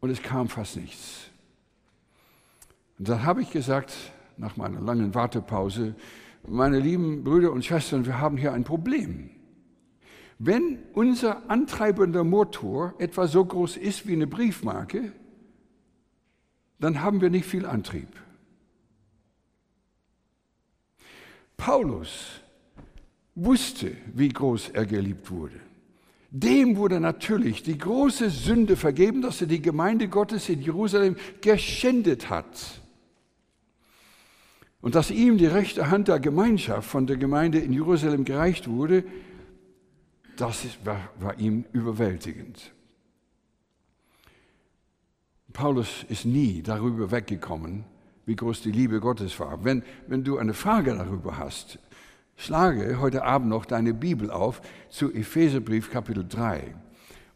Und 0.00 0.10
es 0.10 0.22
kam 0.22 0.48
fast 0.48 0.76
nichts. 0.76 1.28
Und 2.98 3.08
dann 3.08 3.24
habe 3.24 3.42
ich 3.42 3.50
gesagt, 3.50 3.92
nach 4.36 4.56
meiner 4.56 4.80
langen 4.80 5.14
Wartepause, 5.14 5.94
meine 6.46 6.78
lieben 6.78 7.24
Brüder 7.24 7.52
und 7.52 7.64
Schwestern, 7.64 8.06
wir 8.06 8.18
haben 8.20 8.36
hier 8.36 8.52
ein 8.52 8.64
Problem. 8.64 9.30
Wenn 10.38 10.78
unser 10.92 11.50
antreibender 11.50 12.24
Motor 12.24 12.94
etwa 12.98 13.26
so 13.26 13.44
groß 13.44 13.76
ist 13.76 14.06
wie 14.06 14.12
eine 14.12 14.26
Briefmarke, 14.26 15.12
dann 16.78 17.00
haben 17.00 17.20
wir 17.20 17.30
nicht 17.30 17.46
viel 17.46 17.66
Antrieb. 17.66 18.08
Paulus 21.56 22.41
wusste, 23.34 23.96
wie 24.14 24.28
groß 24.28 24.70
er 24.70 24.86
geliebt 24.86 25.30
wurde. 25.30 25.60
Dem 26.30 26.76
wurde 26.76 26.98
natürlich 26.98 27.62
die 27.62 27.76
große 27.76 28.30
Sünde 28.30 28.76
vergeben, 28.76 29.20
dass 29.20 29.40
er 29.42 29.46
die 29.46 29.60
Gemeinde 29.60 30.08
Gottes 30.08 30.48
in 30.48 30.62
Jerusalem 30.62 31.16
geschändet 31.40 32.30
hat. 32.30 32.80
Und 34.80 34.94
dass 34.94 35.10
ihm 35.10 35.36
die 35.38 35.46
rechte 35.46 35.90
Hand 35.90 36.08
der 36.08 36.20
Gemeinschaft 36.20 36.88
von 36.88 37.06
der 37.06 37.16
Gemeinde 37.16 37.58
in 37.58 37.72
Jerusalem 37.72 38.24
gereicht 38.24 38.66
wurde, 38.66 39.04
das 40.36 40.66
war, 40.84 41.10
war 41.20 41.38
ihm 41.38 41.64
überwältigend. 41.72 42.72
Paulus 45.52 46.04
ist 46.08 46.24
nie 46.24 46.62
darüber 46.62 47.10
weggekommen, 47.10 47.84
wie 48.24 48.36
groß 48.36 48.62
die 48.62 48.72
Liebe 48.72 49.00
Gottes 49.00 49.38
war. 49.38 49.64
Wenn, 49.64 49.82
wenn 50.06 50.24
du 50.24 50.38
eine 50.38 50.54
Frage 50.54 50.94
darüber 50.94 51.36
hast, 51.36 51.78
schlage 52.42 52.98
heute 53.00 53.24
Abend 53.24 53.50
noch 53.50 53.64
deine 53.64 53.94
Bibel 53.94 54.30
auf 54.30 54.62
zu 54.88 55.12
Epheserbrief 55.12 55.92
Kapitel 55.92 56.26
3. 56.28 56.74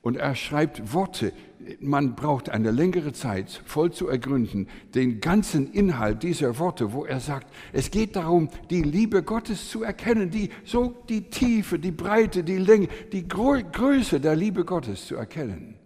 Und 0.02 0.16
er 0.16 0.34
schreibt 0.34 0.92
Worte. 0.92 1.32
Man 1.80 2.16
braucht 2.16 2.48
eine 2.50 2.72
längere 2.72 3.12
Zeit, 3.12 3.62
voll 3.64 3.92
zu 3.92 4.08
ergründen, 4.08 4.68
den 4.94 5.20
ganzen 5.20 5.72
Inhalt 5.72 6.22
dieser 6.22 6.58
Worte, 6.58 6.92
wo 6.92 7.04
er 7.04 7.20
sagt, 7.20 7.52
es 7.72 7.90
geht 7.90 8.16
darum, 8.16 8.50
die 8.70 8.82
Liebe 8.82 9.22
Gottes 9.22 9.70
zu 9.70 9.82
erkennen, 9.82 10.30
die, 10.30 10.50
so 10.64 10.94
die 11.08 11.30
Tiefe, 11.30 11.78
die 11.78 11.92
Breite, 11.92 12.42
die 12.42 12.58
Länge, 12.58 12.88
die 13.12 13.26
Größe 13.28 14.20
der 14.20 14.34
Liebe 14.36 14.64
Gottes 14.64 15.06
zu 15.06 15.16
erkennen. 15.16 15.76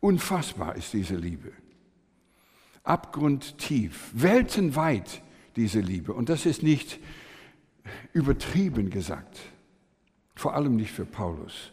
Unfassbar 0.00 0.76
ist 0.76 0.92
diese 0.92 1.16
Liebe. 1.16 1.52
Abgrundtief, 2.82 4.10
weltenweit 4.14 5.22
diese 5.56 5.80
Liebe. 5.80 6.12
Und 6.12 6.28
das 6.28 6.46
ist 6.46 6.62
nicht 6.62 7.00
übertrieben 8.12 8.90
gesagt, 8.90 9.38
vor 10.34 10.54
allem 10.54 10.76
nicht 10.76 10.92
für 10.92 11.04
Paulus. 11.04 11.72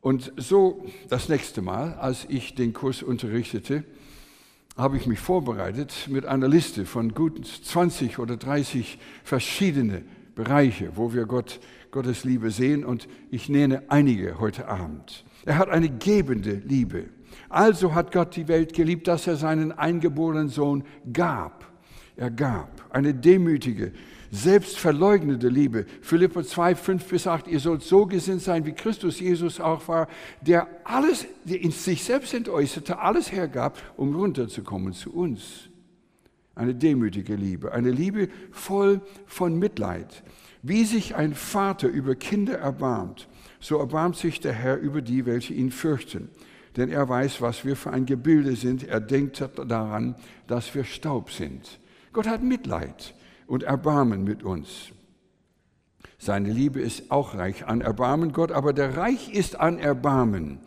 Und 0.00 0.32
so 0.36 0.84
das 1.08 1.28
nächste 1.28 1.62
Mal, 1.62 1.94
als 1.94 2.26
ich 2.28 2.54
den 2.54 2.72
Kurs 2.72 3.02
unterrichtete, 3.02 3.84
habe 4.76 4.96
ich 4.96 5.06
mich 5.06 5.18
vorbereitet 5.18 6.08
mit 6.08 6.24
einer 6.24 6.48
Liste 6.48 6.86
von 6.86 7.12
gut 7.12 7.46
20 7.46 8.18
oder 8.18 8.36
30 8.36 8.98
verschiedene 9.24 10.02
Bereiche, 10.34 10.96
wo 10.96 11.12
wir 11.12 11.26
Gott, 11.26 11.60
Gottes 11.90 12.24
Liebe 12.24 12.50
sehen 12.50 12.84
und 12.84 13.08
ich 13.30 13.48
nenne 13.50 13.82
einige 13.88 14.38
heute 14.40 14.68
Abend. 14.68 15.24
Er 15.44 15.58
hat 15.58 15.68
eine 15.68 15.90
gebende 15.90 16.62
Liebe. 16.64 17.10
Also 17.48 17.94
hat 17.94 18.12
Gott 18.12 18.36
die 18.36 18.48
Welt 18.48 18.72
geliebt, 18.72 19.08
dass 19.08 19.26
er 19.26 19.36
seinen 19.36 19.72
eingeborenen 19.72 20.48
Sohn 20.48 20.84
gab. 21.12 21.66
Er 22.16 22.30
gab 22.30 22.86
eine 22.90 23.12
demütige, 23.12 23.92
selbstverleugnete 24.30 25.48
Liebe. 25.48 25.86
Philipper 26.02 26.44
2, 26.44 26.74
5 26.74 27.04
bis 27.04 27.26
8, 27.26 27.48
ihr 27.48 27.60
sollt 27.60 27.82
so 27.82 28.06
gesinnt 28.06 28.42
sein, 28.42 28.64
wie 28.64 28.72
Christus 28.72 29.20
Jesus 29.20 29.60
auch 29.60 29.86
war, 29.88 30.08
der 30.40 30.68
alles 30.84 31.26
der 31.44 31.60
in 31.60 31.72
sich 31.72 32.04
selbst 32.04 32.32
entäußerte, 32.32 32.98
alles 32.98 33.32
hergab, 33.32 33.78
um 33.96 34.14
runterzukommen 34.14 34.92
zu 34.92 35.12
uns. 35.12 35.68
Eine 36.54 36.74
demütige 36.74 37.34
Liebe, 37.34 37.72
eine 37.72 37.90
Liebe 37.90 38.28
voll 38.52 39.00
von 39.26 39.58
Mitleid. 39.58 40.22
Wie 40.62 40.84
sich 40.84 41.16
ein 41.16 41.34
Vater 41.34 41.88
über 41.88 42.14
Kinder 42.14 42.58
erbarmt, 42.58 43.28
so 43.60 43.78
erbarmt 43.78 44.16
sich 44.16 44.40
der 44.40 44.52
Herr 44.52 44.78
über 44.78 45.00
die, 45.00 45.26
welche 45.26 45.54
ihn 45.54 45.70
fürchten. 45.70 46.28
Denn 46.76 46.90
er 46.90 47.08
weiß, 47.08 47.40
was 47.40 47.64
wir 47.64 47.76
für 47.76 47.92
ein 47.92 48.06
Gebilde 48.06 48.54
sind. 48.54 48.86
Er 48.86 49.00
denkt 49.00 49.42
daran, 49.66 50.14
dass 50.46 50.74
wir 50.74 50.84
Staub 50.84 51.30
sind. 51.30 51.80
Gott 52.12 52.28
hat 52.28 52.42
Mitleid 52.42 53.14
und 53.50 53.64
Erbarmen 53.64 54.22
mit 54.22 54.44
uns. 54.44 54.92
Seine 56.18 56.52
Liebe 56.52 56.80
ist 56.80 57.10
auch 57.10 57.34
reich 57.34 57.66
an 57.66 57.80
Erbarmen, 57.80 58.32
Gott, 58.32 58.52
aber 58.52 58.72
der 58.72 58.96
Reich 58.96 59.34
ist 59.34 59.58
an 59.58 59.80
Erbarmen, 59.80 60.60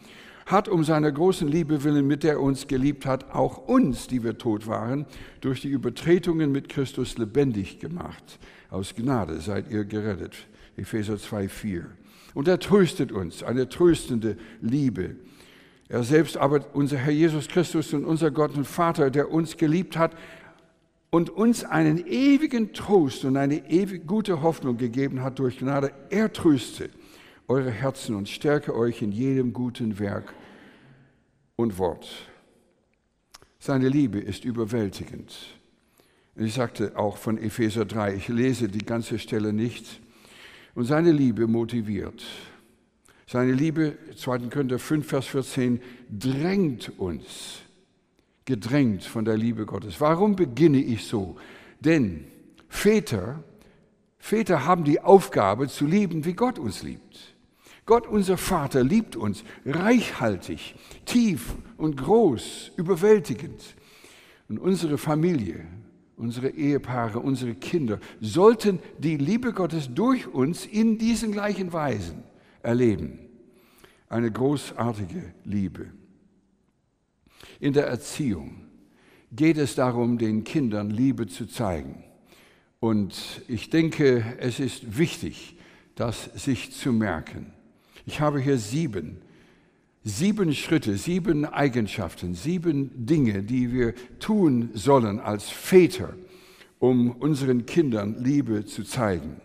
hat 0.46 0.68
um 0.68 0.84
seiner 0.84 1.10
großen 1.10 1.48
Liebe 1.48 1.86
willen, 1.86 2.06
mit 2.06 2.24
der 2.24 2.34
er 2.34 2.42
uns 2.42 2.68
geliebt 2.68 3.06
hat, 3.06 3.34
auch 3.34 3.58
uns, 3.70 4.08
die 4.08 4.22
wir 4.22 4.38
tot 4.38 4.68
waren, 4.68 5.06
durch 5.40 5.62
die 5.62 5.70
Übertretungen 5.70 6.52
mit 6.52 6.68
Christus 6.68 7.18
lebendig 7.18 7.80
gemacht. 7.80 8.38
Aus 8.70 8.94
Gnade 8.96 9.40
seid 9.40 9.72
ihr 9.72 9.86
gerettet. 9.86 10.36
Epheser 10.76 11.18
2, 11.18 11.48
4. 11.48 11.86
Und 12.34 12.50
er 12.50 12.60
tröstet 12.60 13.14
uns, 13.14 13.44
eine 13.44 13.70
tröstende 13.70 14.36
Liebe. 14.60 15.16
Er 15.88 16.04
selbst 16.04 16.36
aber, 16.36 16.66
unser 16.74 16.98
Herr 16.98 17.14
Jesus 17.14 17.48
Christus 17.48 17.94
und 17.94 18.04
unser 18.04 18.32
Gott 18.32 18.58
und 18.58 18.66
Vater, 18.66 19.10
der 19.10 19.32
uns 19.32 19.56
geliebt 19.56 19.96
hat, 19.96 20.18
und 21.14 21.30
uns 21.30 21.64
einen 21.64 22.08
ewigen 22.08 22.74
Trost 22.74 23.24
und 23.24 23.38
eine 23.38 23.70
ewig 23.70 24.08
gute 24.08 24.42
Hoffnung 24.42 24.78
gegeben 24.78 25.22
hat 25.22 25.38
durch 25.38 25.60
Gnade. 25.60 25.94
Er 26.10 26.34
tröste 26.34 26.90
eure 27.48 27.70
Herzen 27.70 28.16
und 28.16 28.28
stärke 28.28 28.76
euch 28.76 29.04
in 29.04 29.12
jedem 29.12 29.54
guten 29.54 30.00
Werk 30.00 30.34
und 31.56 31.78
Wort. 31.78 32.10
Seine 33.60 33.90
Liebe 33.90 34.18
ist 34.18 34.44
überwältigend. 34.44 35.36
Ich 36.36 36.56
sagte 36.56 36.98
auch 36.98 37.18
von 37.18 37.38
Epheser 37.38 37.86
3, 37.86 38.16
ich 38.16 38.28
lese 38.30 38.68
die 38.68 38.84
ganze 38.84 39.20
Stelle 39.20 39.54
nicht. 39.54 40.02
Und 40.74 40.86
seine 40.86 41.12
Liebe 41.12 41.46
motiviert. 41.46 42.24
Seine 43.28 43.52
Liebe, 43.52 44.00
2. 44.18 44.50
Korinther 44.50 44.80
5, 44.80 45.08
Vers 45.08 45.28
14, 45.28 45.80
drängt 46.10 46.98
uns 46.98 47.63
gedrängt 48.46 49.04
von 49.04 49.26
der 49.26 49.38
Liebe 49.38 49.66
Gottes. 49.66 50.00
Warum 50.02 50.36
beginne 50.36 50.82
ich 50.82 51.06
so? 51.06 51.36
Denn 51.80 52.26
Väter, 52.68 53.44
Väter 54.18 54.66
haben 54.66 54.84
die 54.84 55.00
Aufgabe 55.00 55.68
zu 55.68 55.86
lieben, 55.86 56.26
wie 56.26 56.34
Gott 56.34 56.60
uns 56.60 56.84
liebt. 56.84 57.36
Gott, 57.86 58.08
unser 58.08 58.38
Vater, 58.38 58.84
liebt 58.84 59.16
uns 59.16 59.44
reichhaltig, 59.66 60.76
tief 61.06 61.56
und 61.78 61.98
groß, 61.98 62.72
überwältigend. 62.78 63.76
Und 64.48 64.60
unsere 64.60 64.98
Familie, 64.98 65.66
unsere 66.16 66.50
Ehepaare, 66.50 67.20
unsere 67.20 67.56
Kinder 67.56 68.00
sollten 68.22 68.80
die 68.98 69.18
Liebe 69.18 69.52
Gottes 69.52 69.94
durch 69.94 70.28
uns 70.28 70.66
in 70.66 70.98
diesen 70.98 71.34
gleichen 71.34 71.74
Weisen 71.74 72.24
erleben. 72.62 73.20
Eine 74.08 74.32
großartige 74.32 75.34
Liebe. 75.44 75.88
In 77.60 77.74
der 77.74 77.88
Erziehung 77.88 78.62
geht 79.32 79.58
es 79.58 79.76
darum, 79.76 80.18
den 80.18 80.44
Kindern 80.44 80.90
Liebe 80.90 81.28
zu 81.28 81.46
zeigen. 81.46 82.04
Und 82.80 83.42
ich 83.48 83.70
denke, 83.70 84.36
es 84.40 84.60
ist 84.60 84.98
wichtig, 84.98 85.56
das 85.96 86.26
sich 86.36 86.72
zu 86.72 86.92
merken. 86.92 87.54
Ich 88.06 88.20
habe 88.20 88.40
hier 88.40 88.58
sieben, 88.58 89.22
sieben 90.04 90.54
Schritte, 90.54 90.98
sieben 90.98 91.46
Eigenschaften, 91.46 92.36
sieben 92.36 93.06
Dinge, 93.06 93.44
die 93.44 93.72
wir 93.72 93.94
tun 94.20 94.70
sollen 94.74 95.20
als 95.20 95.50
Väter, 95.50 96.14
um 96.80 97.12
unseren 97.12 97.66
Kindern 97.66 98.22
Liebe 98.22 98.66
zu 98.66 98.84
zeigen. 98.84 99.38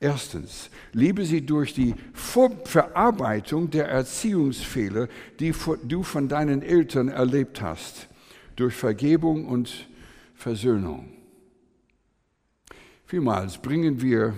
Erstens, 0.00 0.70
liebe 0.92 1.24
sie 1.24 1.44
durch 1.44 1.74
die 1.74 1.94
Verarbeitung 2.14 3.70
der 3.70 3.88
Erziehungsfehler, 3.88 5.08
die 5.40 5.52
du 5.84 6.02
von 6.04 6.28
deinen 6.28 6.62
Eltern 6.62 7.08
erlebt 7.08 7.60
hast, 7.60 8.08
durch 8.54 8.74
Vergebung 8.74 9.46
und 9.46 9.88
Versöhnung. 10.34 11.08
Vielmals 13.06 13.58
bringen 13.58 14.00
wir 14.00 14.34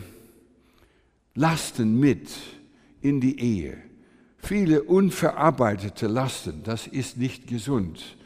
Lasten 1.34 1.98
mit 2.00 2.30
in 3.02 3.20
die 3.20 3.38
Ehe. 3.38 3.76
Viele 4.38 4.84
unverarbeitete 4.84 6.06
Lasten, 6.06 6.62
das 6.62 6.86
ist 6.86 7.18
nicht 7.18 7.46
gesund. 7.46 8.16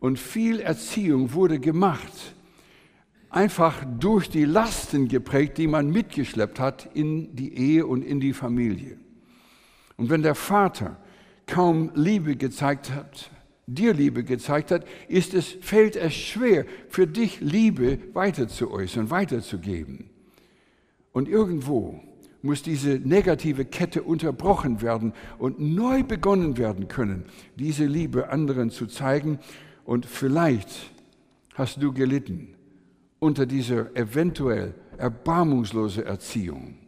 Und 0.00 0.18
viel 0.18 0.60
Erziehung 0.60 1.34
wurde 1.34 1.58
gemacht 1.58 2.34
einfach 3.30 3.84
durch 3.98 4.30
die 4.30 4.44
Lasten 4.44 5.08
geprägt, 5.08 5.58
die 5.58 5.66
man 5.66 5.90
mitgeschleppt 5.90 6.60
hat 6.60 6.88
in 6.94 7.34
die 7.34 7.54
Ehe 7.54 7.86
und 7.86 8.02
in 8.02 8.20
die 8.20 8.32
Familie. 8.32 8.98
Und 9.96 10.10
wenn 10.10 10.22
der 10.22 10.34
Vater 10.34 10.96
kaum 11.46 11.90
Liebe 11.94 12.36
gezeigt 12.36 12.90
hat, 12.90 13.30
dir 13.66 13.92
Liebe 13.92 14.24
gezeigt 14.24 14.70
hat, 14.70 14.86
ist 15.08 15.34
es, 15.34 15.56
fällt 15.60 15.96
es 15.96 16.14
schwer, 16.14 16.64
für 16.88 17.06
dich 17.06 17.40
Liebe 17.40 17.98
weiter 18.14 18.48
zu 18.48 18.70
äußern, 18.70 19.10
weiterzugeben. 19.10 20.08
Und 21.12 21.28
irgendwo 21.28 22.00
muss 22.40 22.62
diese 22.62 23.00
negative 23.00 23.64
Kette 23.64 24.02
unterbrochen 24.02 24.80
werden 24.80 25.12
und 25.38 25.58
neu 25.60 26.02
begonnen 26.02 26.56
werden 26.56 26.88
können, 26.88 27.24
diese 27.56 27.84
Liebe 27.84 28.30
anderen 28.30 28.70
zu 28.70 28.86
zeigen. 28.86 29.38
Und 29.84 30.06
vielleicht 30.06 30.92
hast 31.54 31.82
du 31.82 31.92
gelitten 31.92 32.54
unter 33.18 33.46
dieser 33.46 33.94
eventuell 33.96 34.74
erbarmungslosen 34.96 36.04
Erziehung. 36.04 36.78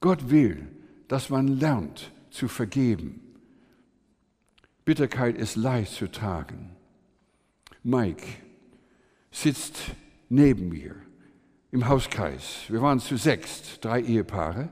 Gott 0.00 0.30
will, 0.30 0.68
dass 1.08 1.30
man 1.30 1.48
lernt 1.48 2.12
zu 2.30 2.48
vergeben. 2.48 3.20
Bitterkeit 4.84 5.36
ist 5.36 5.56
leicht 5.56 5.92
zu 5.94 6.10
tragen. 6.10 6.76
Mike 7.82 8.26
sitzt 9.30 9.76
neben 10.28 10.68
mir 10.68 10.94
im 11.70 11.88
Hauskreis. 11.88 12.64
Wir 12.68 12.82
waren 12.82 13.00
zu 13.00 13.16
sechs, 13.16 13.80
drei 13.80 14.00
Ehepaare. 14.00 14.68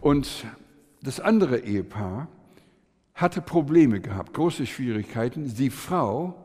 Und 0.00 0.46
das 1.02 1.20
andere 1.20 1.58
Ehepaar 1.60 2.28
hatte 3.14 3.40
Probleme 3.40 4.00
gehabt, 4.00 4.32
große 4.34 4.66
Schwierigkeiten. 4.66 5.54
Die 5.54 5.70
Frau 5.70 6.42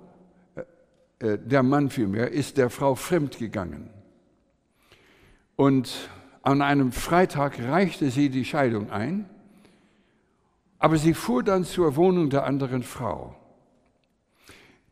äh, 1.20 1.38
der 1.38 1.64
Mann 1.64 1.90
vielmehr, 1.90 2.32
ist 2.32 2.58
der 2.58 2.70
Frau 2.70 2.96
fremd 2.96 3.38
gegangen. 3.38 3.90
Und 5.56 6.10
an 6.44 6.62
einem 6.62 6.92
Freitag 6.92 7.60
reichte 7.60 8.10
sie 8.10 8.30
die 8.30 8.46
Scheidung 8.46 8.90
ein, 8.92 9.30
aber 10.80 10.98
sie 10.98 11.14
fuhr 11.14 11.44
dann 11.44 11.64
zur 11.64 11.96
Wohnung 11.96 12.30
der 12.30 12.46
anderen 12.46 12.84
Frau. 12.84 13.36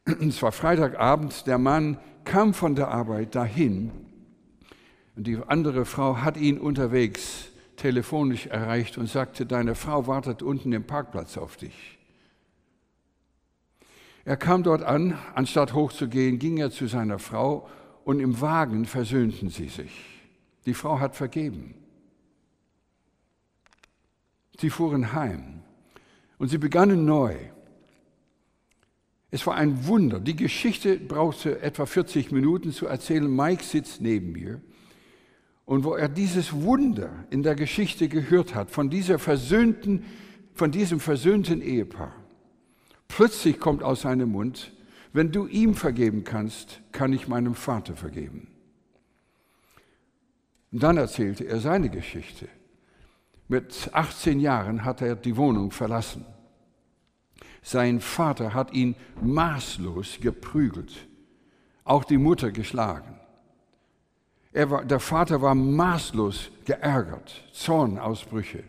Es 0.05 0.41
war 0.41 0.51
Freitagabend, 0.51 1.47
der 1.47 1.57
Mann 1.57 1.97
kam 2.25 2.53
von 2.53 2.75
der 2.75 2.89
Arbeit 2.89 3.35
dahin 3.35 3.91
und 5.15 5.27
die 5.27 5.37
andere 5.47 5.85
Frau 5.85 6.17
hat 6.17 6.37
ihn 6.37 6.59
unterwegs 6.59 7.51
telefonisch 7.77 8.47
erreicht 8.47 8.97
und 8.97 9.07
sagte, 9.07 9.45
deine 9.45 9.75
Frau 9.75 10.07
wartet 10.07 10.41
unten 10.41 10.73
im 10.73 10.85
Parkplatz 10.85 11.37
auf 11.37 11.57
dich. 11.57 11.94
Er 14.25 14.37
kam 14.37 14.63
dort 14.63 14.81
an, 14.81 15.17
anstatt 15.35 15.73
hochzugehen, 15.73 16.39
ging 16.39 16.57
er 16.57 16.71
zu 16.71 16.87
seiner 16.87 17.19
Frau 17.19 17.69
und 18.03 18.19
im 18.19 18.41
Wagen 18.41 18.85
versöhnten 18.85 19.49
sie 19.49 19.69
sich. 19.69 19.91
Die 20.65 20.73
Frau 20.73 20.99
hat 20.99 21.15
vergeben. 21.15 21.75
Sie 24.59 24.71
fuhren 24.71 25.13
heim 25.13 25.61
und 26.39 26.47
sie 26.47 26.57
begannen 26.57 27.05
neu. 27.05 27.35
Es 29.29 29.45
war 29.45 29.55
ein 29.55 29.85
Wunder. 29.85 30.19
Die 30.19 30.35
Geschichte 30.35 30.97
brauchte 30.97 31.61
etwa 31.61 31.85
40 31.85 32.31
Minuten 32.31 32.71
zu 32.71 32.87
erzählen. 32.87 33.33
Mike 33.33 33.63
sitzt 33.63 34.01
neben 34.01 34.31
mir 34.31 34.61
Und 35.65 35.83
wo 35.83 35.93
er 35.93 36.09
dieses 36.09 36.51
Wunder 36.53 37.25
in 37.29 37.43
der 37.43 37.55
Geschichte 37.55 38.07
gehört 38.07 38.55
hat, 38.55 38.71
von, 38.71 38.89
dieser 38.89 39.19
versöhnten, 39.19 40.05
von 40.53 40.71
diesem 40.71 40.99
versöhnten 40.99 41.61
Ehepaar, 41.61 42.24
plötzlich 43.07 43.59
kommt 43.59 43.83
aus 43.83 44.01
seinem 44.01 44.31
Mund, 44.31 44.71
wenn 45.13 45.31
du 45.31 45.47
ihm 45.47 45.75
vergeben 45.75 46.23
kannst, 46.23 46.81
kann 46.91 47.13
ich 47.13 47.27
meinem 47.27 47.55
Vater 47.55 47.95
vergeben. 47.95 48.47
Und 50.71 50.83
dann 50.83 50.97
erzählte 50.97 51.45
er 51.45 51.61
seine 51.61 51.89
Geschichte. 51.89 52.49
Mit 53.47 53.89
18 53.93 54.41
Jahren 54.41 54.83
hat 54.83 55.01
er 55.01 55.15
die 55.15 55.37
Wohnung 55.37 55.71
verlassen. 55.71 56.25
Sein 57.61 58.01
Vater 58.01 58.53
hat 58.53 58.73
ihn 58.73 58.95
maßlos 59.21 60.19
geprügelt, 60.19 61.07
auch 61.83 62.03
die 62.03 62.17
Mutter 62.17 62.51
geschlagen. 62.51 63.19
War, 64.53 64.85
der 64.85 64.99
Vater 64.99 65.41
war 65.41 65.55
maßlos 65.55 66.51
geärgert, 66.65 67.43
Zornausbrüche. 67.53 68.63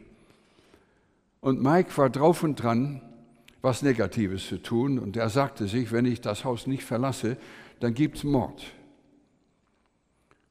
Und 1.41 1.63
Mike 1.63 1.97
war 1.97 2.11
drauf 2.11 2.43
und 2.43 2.57
dran, 2.57 3.03
was 3.67 3.83
Negatives 3.83 4.47
zu 4.47 4.63
tun. 4.63 4.99
Und 5.01 5.17
er 5.17 5.29
sagte 5.29 5.67
sich, 5.67 5.91
wenn 5.91 6.07
ich 6.07 6.21
das 6.21 6.45
Haus 6.45 6.69
nicht 6.69 6.85
verlasse, 6.85 7.37
dann 7.81 7.95
gibt 7.95 8.19
es 8.19 8.25
Mord. 8.25 8.63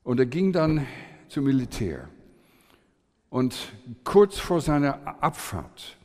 Und 0.04 0.19
er 0.19 0.25
ging 0.25 0.51
dann 0.51 0.86
zum 1.30 1.45
Militär. 1.45 2.10
Und 3.30 3.56
kurz 4.04 4.38
vor 4.38 4.60
seiner 4.60 5.23
Abfahrt 5.23 5.97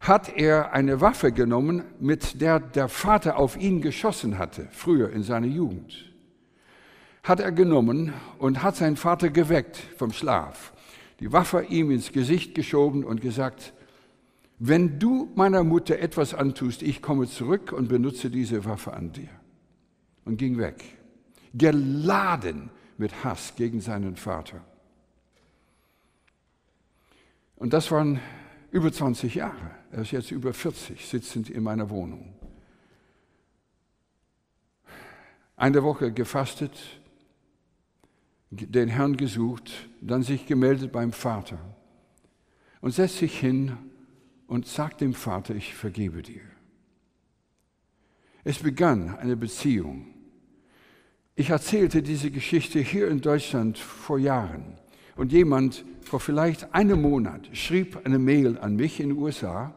hat 0.00 0.34
er 0.34 0.72
eine 0.72 1.02
Waffe 1.02 1.32
genommen, 1.32 1.84
mit 2.00 2.40
der 2.40 2.60
der 2.60 2.88
Vater 2.88 3.36
auf 3.36 3.56
ihn 3.56 3.82
geschossen 3.82 4.38
hatte, 4.38 4.68
früher 4.72 5.10
in 5.10 5.22
seiner 5.22 5.46
Jugend 5.46 6.12
hat 7.22 7.38
er 7.38 7.52
genommen 7.52 8.12
und 8.38 8.62
hat 8.62 8.76
seinen 8.76 8.96
Vater 8.96 9.30
geweckt 9.30 9.76
vom 9.96 10.12
Schlaf, 10.12 10.72
die 11.20 11.32
Waffe 11.32 11.64
ihm 11.68 11.90
ins 11.90 12.10
Gesicht 12.10 12.54
geschoben 12.54 13.04
und 13.04 13.20
gesagt, 13.20 13.72
wenn 14.64 15.00
du 15.00 15.28
meiner 15.34 15.64
Mutter 15.64 15.98
etwas 15.98 16.34
antust, 16.34 16.82
ich 16.82 17.02
komme 17.02 17.26
zurück 17.26 17.72
und 17.72 17.88
benutze 17.88 18.30
diese 18.30 18.64
Waffe 18.64 18.92
an 18.92 19.10
dir. 19.10 19.28
Und 20.24 20.36
ging 20.36 20.56
weg, 20.56 20.84
geladen 21.52 22.70
mit 22.96 23.24
Hass 23.24 23.56
gegen 23.56 23.80
seinen 23.80 24.14
Vater. 24.14 24.60
Und 27.56 27.72
das 27.72 27.90
waren 27.90 28.20
über 28.70 28.92
20 28.92 29.34
Jahre. 29.34 29.72
Er 29.90 30.02
ist 30.02 30.12
jetzt 30.12 30.30
über 30.30 30.54
40, 30.54 31.08
sitzend 31.08 31.50
in 31.50 31.64
meiner 31.64 31.90
Wohnung. 31.90 32.32
Eine 35.56 35.82
Woche 35.82 36.12
gefastet, 36.12 37.00
den 38.50 38.88
Herrn 38.88 39.16
gesucht, 39.16 39.88
dann 40.00 40.22
sich 40.22 40.46
gemeldet 40.46 40.92
beim 40.92 41.10
Vater 41.10 41.58
und 42.80 42.92
setzt 42.92 43.18
sich 43.18 43.40
hin 43.40 43.76
und 44.52 44.66
sagt 44.66 45.00
dem 45.00 45.14
Vater, 45.14 45.54
ich 45.54 45.74
vergebe 45.74 46.20
dir. 46.20 46.42
Es 48.44 48.58
begann 48.58 49.16
eine 49.16 49.34
Beziehung. 49.34 50.08
Ich 51.34 51.48
erzählte 51.48 52.02
diese 52.02 52.30
Geschichte 52.30 52.78
hier 52.78 53.08
in 53.08 53.22
Deutschland 53.22 53.78
vor 53.78 54.18
Jahren 54.18 54.76
und 55.16 55.32
jemand 55.32 55.86
vor 56.02 56.20
vielleicht 56.20 56.74
einem 56.74 57.00
Monat 57.00 57.48
schrieb 57.56 58.04
eine 58.04 58.18
Mail 58.18 58.58
an 58.58 58.76
mich 58.76 59.00
in 59.00 59.08
den 59.08 59.18
USA, 59.18 59.74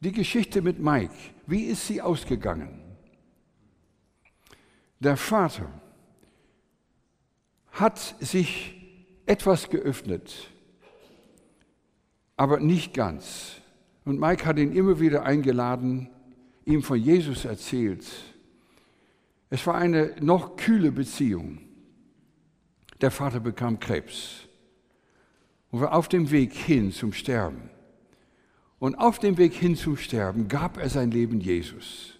die 0.00 0.12
Geschichte 0.12 0.60
mit 0.60 0.78
Mike, 0.78 1.14
wie 1.46 1.64
ist 1.64 1.86
sie 1.86 2.02
ausgegangen? 2.02 2.82
Der 5.00 5.16
Vater 5.16 5.70
hat 7.70 8.14
sich 8.20 8.74
etwas 9.24 9.70
geöffnet, 9.70 10.50
aber 12.36 12.60
nicht 12.60 12.92
ganz. 12.92 13.62
Und 14.06 14.20
Mike 14.20 14.46
hat 14.46 14.56
ihn 14.58 14.72
immer 14.72 15.00
wieder 15.00 15.24
eingeladen, 15.24 16.08
ihm 16.64 16.82
von 16.82 16.96
Jesus 16.96 17.44
erzählt. 17.44 18.06
Es 19.50 19.66
war 19.66 19.74
eine 19.74 20.14
noch 20.20 20.56
kühle 20.56 20.92
Beziehung. 20.92 21.58
Der 23.00 23.10
Vater 23.10 23.40
bekam 23.40 23.80
Krebs 23.80 24.46
und 25.72 25.80
war 25.80 25.92
auf 25.92 26.08
dem 26.08 26.30
Weg 26.30 26.54
hin 26.54 26.92
zum 26.92 27.12
Sterben. 27.12 27.68
Und 28.78 28.94
auf 28.94 29.18
dem 29.18 29.38
Weg 29.38 29.54
hin 29.54 29.74
zum 29.74 29.96
Sterben 29.96 30.46
gab 30.46 30.78
er 30.78 30.88
sein 30.88 31.10
Leben 31.10 31.40
Jesus. 31.40 32.14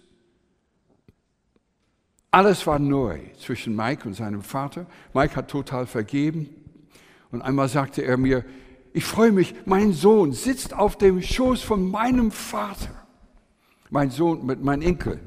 Alles 2.31 2.67
war 2.67 2.79
neu 2.79 3.19
zwischen 3.39 3.73
Mike 3.75 4.05
und 4.05 4.13
seinem 4.13 4.41
Vater. 4.41 4.87
Mike 5.13 5.37
hat 5.37 5.49
total 5.49 5.87
vergeben. 5.87 6.49
Und 7.31 7.41
einmal 7.41 7.69
sagte 7.69 8.03
er 8.03 8.17
mir, 8.17 8.43
ich 8.97 9.05
freue 9.05 9.31
mich, 9.31 9.53
mein 9.65 9.93
Sohn 9.93 10.33
sitzt 10.33 10.73
auf 10.73 10.97
dem 10.97 11.21
Schoß 11.21 11.61
von 11.61 11.89
meinem 11.89 12.31
Vater. 12.31 13.07
Mein 13.89 14.09
Sohn, 14.09 14.45
mein 14.61 14.81
Enkel 14.81 15.19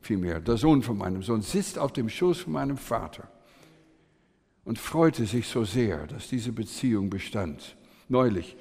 vielmehr, 0.00 0.40
der 0.40 0.56
Sohn 0.56 0.82
von 0.82 0.96
meinem 0.96 1.22
Sohn, 1.22 1.42
sitzt 1.42 1.78
auf 1.78 1.92
dem 1.92 2.08
Schoß 2.08 2.42
von 2.42 2.52
meinem 2.52 2.76
Vater 2.76 3.28
und 4.64 4.78
freute 4.78 5.26
sich 5.26 5.48
so 5.48 5.64
sehr, 5.64 6.06
dass 6.06 6.28
diese 6.28 6.52
Beziehung 6.52 7.10
bestand. 7.10 7.76
Neulich 8.08 8.56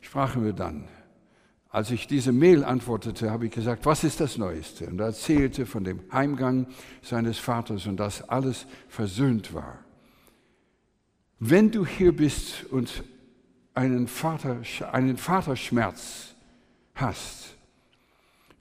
sprachen 0.00 0.44
wir 0.44 0.54
dann 0.54 0.88
als 1.76 1.90
ich 1.90 2.06
diese 2.06 2.32
Mail 2.32 2.64
antwortete, 2.64 3.30
habe 3.30 3.44
ich 3.44 3.52
gesagt, 3.52 3.84
was 3.84 4.02
ist 4.02 4.20
das 4.20 4.38
Neueste? 4.38 4.86
Und 4.86 4.98
er 4.98 5.08
erzählte 5.08 5.66
von 5.66 5.84
dem 5.84 6.00
Heimgang 6.10 6.68
seines 7.02 7.38
Vaters 7.38 7.86
und 7.86 7.98
dass 7.98 8.26
alles 8.30 8.66
versöhnt 8.88 9.52
war. 9.52 9.84
Wenn 11.38 11.70
du 11.70 11.84
hier 11.84 12.16
bist 12.16 12.64
und 12.70 13.04
einen, 13.76 14.08
Vater, 14.08 14.62
einen 14.90 15.16
Vaterschmerz 15.16 16.34
hast, 16.94 17.56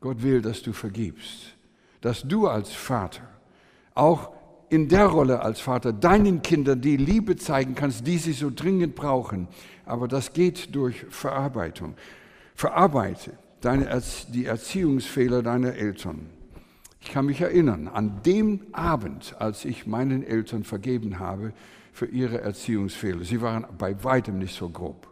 Gott 0.01 0.21
will, 0.21 0.41
dass 0.41 0.61
du 0.61 0.73
vergibst, 0.73 1.55
dass 2.01 2.21
du 2.21 2.47
als 2.47 2.71
Vater 2.71 3.23
auch 3.95 4.31
in 4.69 4.89
der 4.89 5.07
Rolle 5.07 5.41
als 5.41 5.61
Vater 5.61 5.93
deinen 5.93 6.41
Kindern 6.41 6.81
die 6.81 6.97
Liebe 6.97 7.37
zeigen 7.37 7.75
kannst, 7.75 8.05
die 8.05 8.17
sie 8.17 8.33
so 8.33 8.51
dringend 8.53 8.95
brauchen. 8.95 9.47
Aber 9.85 10.07
das 10.07 10.33
geht 10.33 10.75
durch 10.75 11.05
Verarbeitung. 11.09 11.95
Verarbeite 12.55 13.31
deine, 13.61 14.01
die 14.29 14.45
Erziehungsfehler 14.45 15.41
deiner 15.41 15.75
Eltern. 15.75 16.29
Ich 16.99 17.11
kann 17.11 17.27
mich 17.27 17.39
erinnern 17.39 17.87
an 17.87 18.21
dem 18.25 18.61
Abend, 18.73 19.35
als 19.39 19.63
ich 19.63 19.87
meinen 19.87 20.23
Eltern 20.23 20.63
vergeben 20.63 21.19
habe 21.19 21.53
für 21.95 22.07
ihre 22.07 22.41
Erziehungsfehler. 22.41 23.23
Sie 23.23 23.39
waren 23.41 23.65
bei 23.77 24.03
weitem 24.03 24.37
nicht 24.37 24.53
so 24.53 24.67
grob. 24.69 25.07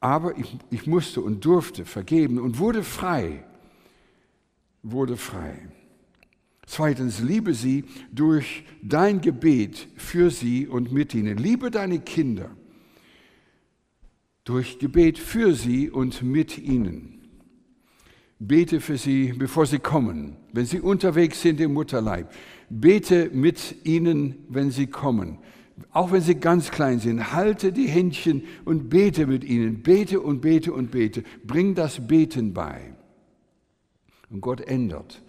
Aber 0.00 0.38
ich, 0.38 0.56
ich 0.70 0.86
musste 0.86 1.20
und 1.20 1.44
durfte 1.44 1.84
vergeben 1.84 2.38
und 2.38 2.58
wurde 2.58 2.82
frei. 2.82 3.44
Wurde 4.82 5.18
frei. 5.18 5.68
Zweitens, 6.64 7.20
liebe 7.20 7.52
sie 7.52 7.84
durch 8.12 8.64
dein 8.82 9.20
Gebet 9.20 9.88
für 9.96 10.30
sie 10.30 10.66
und 10.66 10.90
mit 10.90 11.14
ihnen. 11.14 11.36
Liebe 11.36 11.70
deine 11.70 12.00
Kinder 12.00 12.50
durch 14.44 14.78
Gebet 14.78 15.18
für 15.18 15.54
sie 15.54 15.90
und 15.90 16.22
mit 16.22 16.56
ihnen. 16.56 17.28
Bete 18.38 18.80
für 18.80 18.96
sie, 18.96 19.34
bevor 19.36 19.66
sie 19.66 19.80
kommen, 19.80 20.36
wenn 20.54 20.64
sie 20.64 20.80
unterwegs 20.80 21.42
sind 21.42 21.60
im 21.60 21.74
Mutterleib. 21.74 22.32
Bete 22.70 23.28
mit 23.34 23.84
ihnen, 23.84 24.46
wenn 24.48 24.70
sie 24.70 24.86
kommen. 24.86 25.36
Auch 25.92 26.12
wenn 26.12 26.20
sie 26.20 26.34
ganz 26.34 26.70
klein 26.70 27.00
sind, 27.00 27.32
halte 27.32 27.72
die 27.72 27.88
Händchen 27.88 28.42
und 28.64 28.88
bete 28.88 29.26
mit 29.26 29.44
ihnen. 29.44 29.82
Bete 29.82 30.20
und 30.20 30.40
bete 30.40 30.72
und 30.72 30.90
bete. 30.90 31.24
Bring 31.44 31.74
das 31.74 32.06
Beten 32.06 32.52
bei. 32.52 32.94
Und 34.30 34.40
Gott 34.40 34.60
ändert 34.60 35.22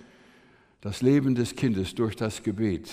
das 0.82 1.04
Leben 1.04 1.36
des 1.36 1.56
Kindes 1.56 1.96
durch 1.96 2.16
das 2.16 2.42
Gebet. 2.44 2.92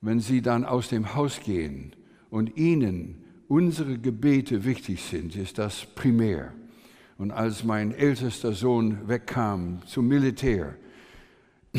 Wenn 0.00 0.20
sie 0.20 0.42
dann 0.42 0.64
aus 0.64 0.88
dem 0.88 1.14
Haus 1.14 1.40
gehen 1.40 1.94
und 2.28 2.56
ihnen 2.56 3.24
unsere 3.48 3.98
Gebete 3.98 4.64
wichtig 4.64 5.02
sind, 5.02 5.36
ist 5.36 5.58
das 5.58 5.86
primär. 5.94 6.52
Und 7.18 7.30
als 7.30 7.64
mein 7.64 7.92
ältester 7.92 8.52
Sohn 8.52 9.08
wegkam 9.08 9.82
zum 9.86 10.08
Militär, 10.08 10.76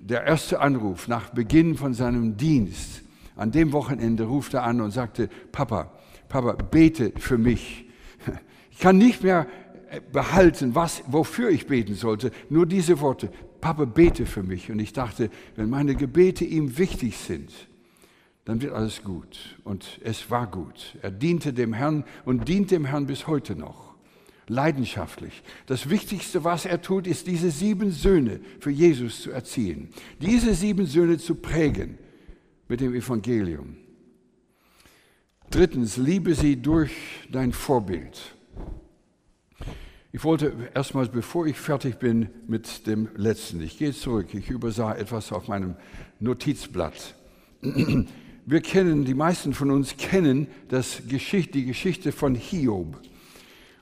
der 0.00 0.24
erste 0.24 0.60
Anruf 0.60 1.06
nach 1.06 1.30
Beginn 1.30 1.76
von 1.76 1.94
seinem 1.94 2.36
Dienst, 2.36 3.02
an 3.36 3.52
dem 3.52 3.72
Wochenende 3.72 4.24
ruft 4.24 4.54
er 4.54 4.64
an 4.64 4.80
und 4.80 4.90
sagte, 4.90 5.28
Papa, 5.52 5.92
Papa, 6.28 6.52
bete 6.54 7.12
für 7.16 7.38
mich. 7.38 7.84
Ich 8.70 8.78
kann 8.78 8.98
nicht 8.98 9.22
mehr 9.22 9.46
behalten, 10.12 10.74
was, 10.74 11.02
wofür 11.06 11.50
ich 11.50 11.66
beten 11.66 11.94
sollte, 11.94 12.30
nur 12.48 12.66
diese 12.66 13.00
Worte, 13.00 13.30
Papa, 13.60 13.84
bete 13.84 14.26
für 14.26 14.42
mich. 14.42 14.70
Und 14.70 14.80
ich 14.80 14.92
dachte, 14.92 15.30
wenn 15.54 15.70
meine 15.70 15.94
Gebete 15.94 16.44
ihm 16.44 16.76
wichtig 16.78 17.16
sind, 17.16 17.50
dann 18.44 18.60
wird 18.62 18.72
alles 18.72 19.02
gut. 19.02 19.58
Und 19.64 20.00
es 20.04 20.30
war 20.30 20.46
gut. 20.46 20.96
Er 21.02 21.10
diente 21.10 21.52
dem 21.52 21.72
Herrn 21.72 22.04
und 22.24 22.48
dient 22.48 22.70
dem 22.70 22.84
Herrn 22.84 23.06
bis 23.06 23.26
heute 23.26 23.56
noch. 23.56 23.94
Leidenschaftlich. 24.48 25.42
Das 25.66 25.90
Wichtigste, 25.90 26.44
was 26.44 26.66
er 26.66 26.80
tut, 26.80 27.06
ist, 27.06 27.26
diese 27.26 27.50
sieben 27.50 27.90
Söhne 27.90 28.40
für 28.60 28.70
Jesus 28.70 29.22
zu 29.22 29.32
erziehen. 29.32 29.88
Diese 30.20 30.54
sieben 30.54 30.86
Söhne 30.86 31.18
zu 31.18 31.34
prägen 31.34 31.98
mit 32.68 32.80
dem 32.80 32.94
Evangelium. 32.94 33.76
Drittens, 35.50 35.96
liebe 35.96 36.34
sie 36.34 36.56
durch 36.60 36.92
dein 37.30 37.52
Vorbild. 37.52 38.34
Ich 40.12 40.24
wollte 40.24 40.70
erstmals, 40.74 41.10
bevor 41.10 41.46
ich 41.46 41.58
fertig 41.58 41.98
bin 41.98 42.30
mit 42.48 42.86
dem 42.86 43.08
letzten, 43.16 43.60
ich 43.60 43.78
gehe 43.78 43.92
zurück, 43.92 44.32
ich 44.32 44.48
übersah 44.48 44.94
etwas 44.94 45.30
auf 45.30 45.46
meinem 45.46 45.76
Notizblatt. 46.20 47.14
Wir 47.60 48.60
kennen, 48.60 49.04
die 49.04 49.14
meisten 49.14 49.52
von 49.52 49.70
uns 49.70 49.96
kennen 49.96 50.46
das 50.68 51.02
Geschichte, 51.08 51.52
die 51.52 51.66
Geschichte 51.66 52.12
von 52.12 52.34
Hiob. 52.34 53.00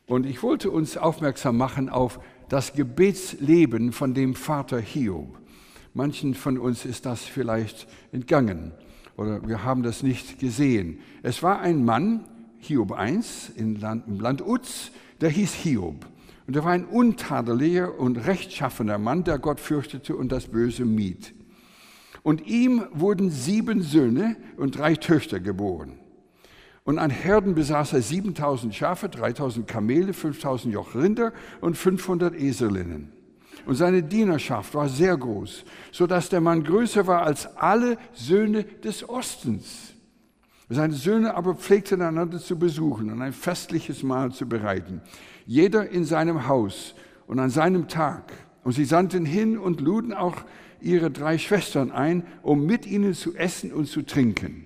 Und 0.07 0.27
ich 0.27 0.43
wollte 0.43 0.71
uns 0.71 0.97
aufmerksam 0.97 1.57
machen 1.57 1.89
auf 1.89 2.19
das 2.49 2.73
Gebetsleben 2.73 3.93
von 3.93 4.13
dem 4.13 4.35
Vater 4.35 4.81
Hiob. 4.81 5.39
Manchen 5.95 6.35
von 6.35 6.59
uns 6.59 6.85
ist 6.85 7.07
das 7.07 7.23
vielleicht 7.23 7.87
entgangen 8.13 8.73
oder 9.17 9.47
wir 9.47 9.63
haben 9.63 9.83
das 9.83 10.03
nicht 10.03 10.41
gesehen. 10.41 10.99
Es 11.23 11.43
war 11.43 11.61
ein 11.61 11.85
Mann, 11.85 12.25
Hiob 12.59 12.99
I, 12.99 13.21
im 13.57 13.77
Land, 13.77 14.09
im 14.09 14.19
Land 14.19 14.45
Uz, 14.45 14.91
der 15.21 15.31
hieß 15.31 15.55
Hiob. 15.55 16.07
Und 16.47 16.57
er 16.57 16.65
war 16.65 16.73
ein 16.73 16.85
untadeliger 16.85 17.99
und 17.99 18.17
rechtschaffener 18.17 18.99
Mann, 18.99 19.25
der 19.25 19.39
Gott 19.39 19.61
fürchtete 19.61 20.17
und 20.17 20.33
das 20.33 20.49
Böse 20.49 20.85
mied. 20.85 21.35
Und 22.23 22.47
ihm 22.47 22.85
wurden 22.93 23.31
sieben 23.31 23.83
Söhne 23.83 24.37
und 24.57 24.77
drei 24.77 24.97
Töchter 24.97 25.41
geboren. 25.41 25.99
Und 26.83 26.99
an 26.99 27.11
Herden 27.11 27.55
besaß 27.55 27.95
er 27.95 28.03
7000 28.03 28.75
Schafe, 28.75 29.09
3000 29.09 29.67
Kamele, 29.67 30.13
5000 30.13 30.75
Joch 30.75 30.95
Rinder 30.95 31.33
und 31.61 31.79
500 31.79 32.35
Eselinnen. 32.35 33.14
Und 33.67 33.77
seine 33.77 34.03
Dienerschaft 34.03 34.75
war 34.75 34.89
sehr 34.89 35.17
groß, 35.17 35.65
so 35.91 36.07
dass 36.07 36.29
der 36.29 36.41
Mann 36.41 36.65
größer 36.65 37.07
war 37.07 37.23
als 37.23 37.47
alle 37.57 37.99
Söhne 38.13 38.65
des 38.65 39.09
Ostens. 39.09 39.95
Seine 40.69 40.95
Söhne 40.95 41.35
aber 41.35 41.55
pflegten 41.55 42.03
einander 42.03 42.39
zu 42.39 42.59
besuchen 42.59 43.11
und 43.11 43.23
ein 43.23 43.33
festliches 43.33 44.03
Mahl 44.03 44.33
zu 44.33 44.49
bereiten, 44.49 45.03
jeder 45.47 45.89
in 45.91 46.05
seinem 46.05 46.49
Haus 46.49 46.95
und 47.27 47.39
an 47.39 47.51
seinem 47.51 47.89
Tag. 47.89 48.33
Und 48.65 48.73
sie 48.73 48.87
sandten 48.87 49.27
hin 49.27 49.59
und 49.59 49.81
luden 49.81 50.15
auch 50.15 50.37
ihre 50.81 51.11
drei 51.11 51.39
Schwestern 51.39 51.91
ein, 51.91 52.27
um 52.43 52.65
mit 52.65 52.87
ihnen 52.87 53.15
zu 53.15 53.35
essen 53.35 53.73
und 53.73 53.87
zu 53.87 54.03
trinken. 54.03 54.65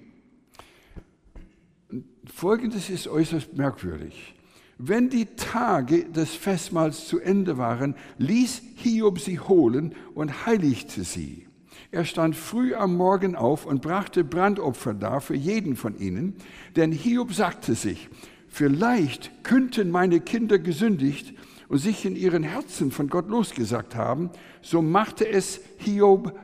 Folgendes 2.27 2.91
ist 2.91 3.09
äußerst 3.09 3.57
merkwürdig. 3.57 4.38
Wenn 4.81 5.11
die 5.11 5.27
Tage 5.27 6.05
des 6.05 6.35
Festmahls 6.35 7.09
zu 7.09 7.19
Ende 7.19 7.59
waren, 7.59 7.97
ließ 8.19 8.63
Hiob 8.77 9.19
sie 9.19 9.41
holen 9.41 9.93
und 10.15 10.47
heiligte 10.47 11.03
sie. 11.03 11.49
Er 11.91 12.05
stand 12.05 12.37
früh 12.37 12.75
am 12.77 12.97
Morgen 12.97 13.35
auf 13.35 13.67
und 13.67 13.83
brachte 13.83 14.23
Brandopfer 14.23 14.95
dar 14.95 15.21
für 15.21 15.35
jeden 15.35 15.75
von 15.75 15.99
ihnen, 15.99 16.37
denn 16.77 16.93
Hiob 16.93 17.35
sagte 17.35 17.75
sich, 17.75 18.09
vielleicht 18.47 19.43
könnten 19.43 19.91
meine 19.91 20.21
Kinder 20.21 20.61
gesündigt 20.61 21.35
und 21.69 21.79
sich 21.79 22.05
in 22.05 22.15
ihren 22.15 22.45
Herzen 22.45 22.93
von 22.93 23.09
Gott 23.09 23.29
losgesagt 23.29 23.97
haben, 23.97 24.31
so 24.63 24.81
machte 24.81 25.29
es 25.29 25.61
Hiob 25.79 26.39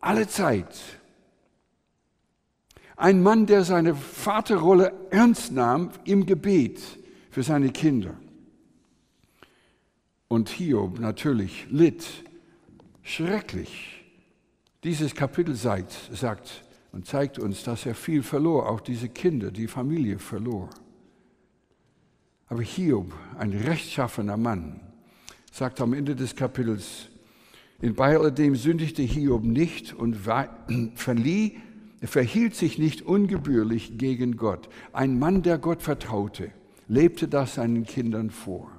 alle 0.00 0.26
Zeit. 0.26 0.74
Ein 2.96 3.22
Mann, 3.22 3.46
der 3.46 3.62
seine 3.62 3.94
Vaterrolle 3.94 4.92
ernst 5.10 5.52
nahm 5.52 5.90
im 6.04 6.26
Gebet 6.26 6.97
für 7.38 7.44
seine 7.44 7.70
Kinder. 7.70 8.16
Und 10.26 10.48
Hiob 10.48 10.98
natürlich 10.98 11.68
litt 11.70 12.04
schrecklich 13.04 14.02
dieses 14.82 15.14
Kapitel 15.14 15.54
sagt, 15.54 15.92
sagt 16.12 16.64
und 16.90 17.06
zeigt 17.06 17.38
uns, 17.38 17.62
dass 17.62 17.86
er 17.86 17.94
viel 17.94 18.24
verlor, 18.24 18.68
auch 18.68 18.80
diese 18.80 19.08
Kinder, 19.08 19.52
die 19.52 19.68
Familie 19.68 20.18
verlor. 20.18 20.68
Aber 22.48 22.62
Hiob, 22.62 23.14
ein 23.38 23.52
rechtschaffener 23.52 24.36
Mann, 24.36 24.80
sagt 25.52 25.80
am 25.80 25.92
Ende 25.92 26.16
des 26.16 26.34
Kapitels, 26.34 27.06
in 27.80 27.94
bei 27.94 28.18
alledem 28.18 28.56
sündigte 28.56 29.02
Hiob 29.02 29.44
nicht 29.44 29.94
und 29.94 30.16
verlieh, 30.96 31.56
verhielt 32.02 32.56
sich 32.56 32.78
nicht 32.78 33.02
ungebührlich 33.02 33.96
gegen 33.96 34.36
Gott. 34.36 34.68
Ein 34.92 35.20
Mann, 35.20 35.44
der 35.44 35.58
Gott 35.58 35.82
vertraute, 35.82 36.50
lebte 36.88 37.28
das 37.28 37.54
seinen 37.54 37.84
Kindern 37.84 38.30
vor. 38.30 38.72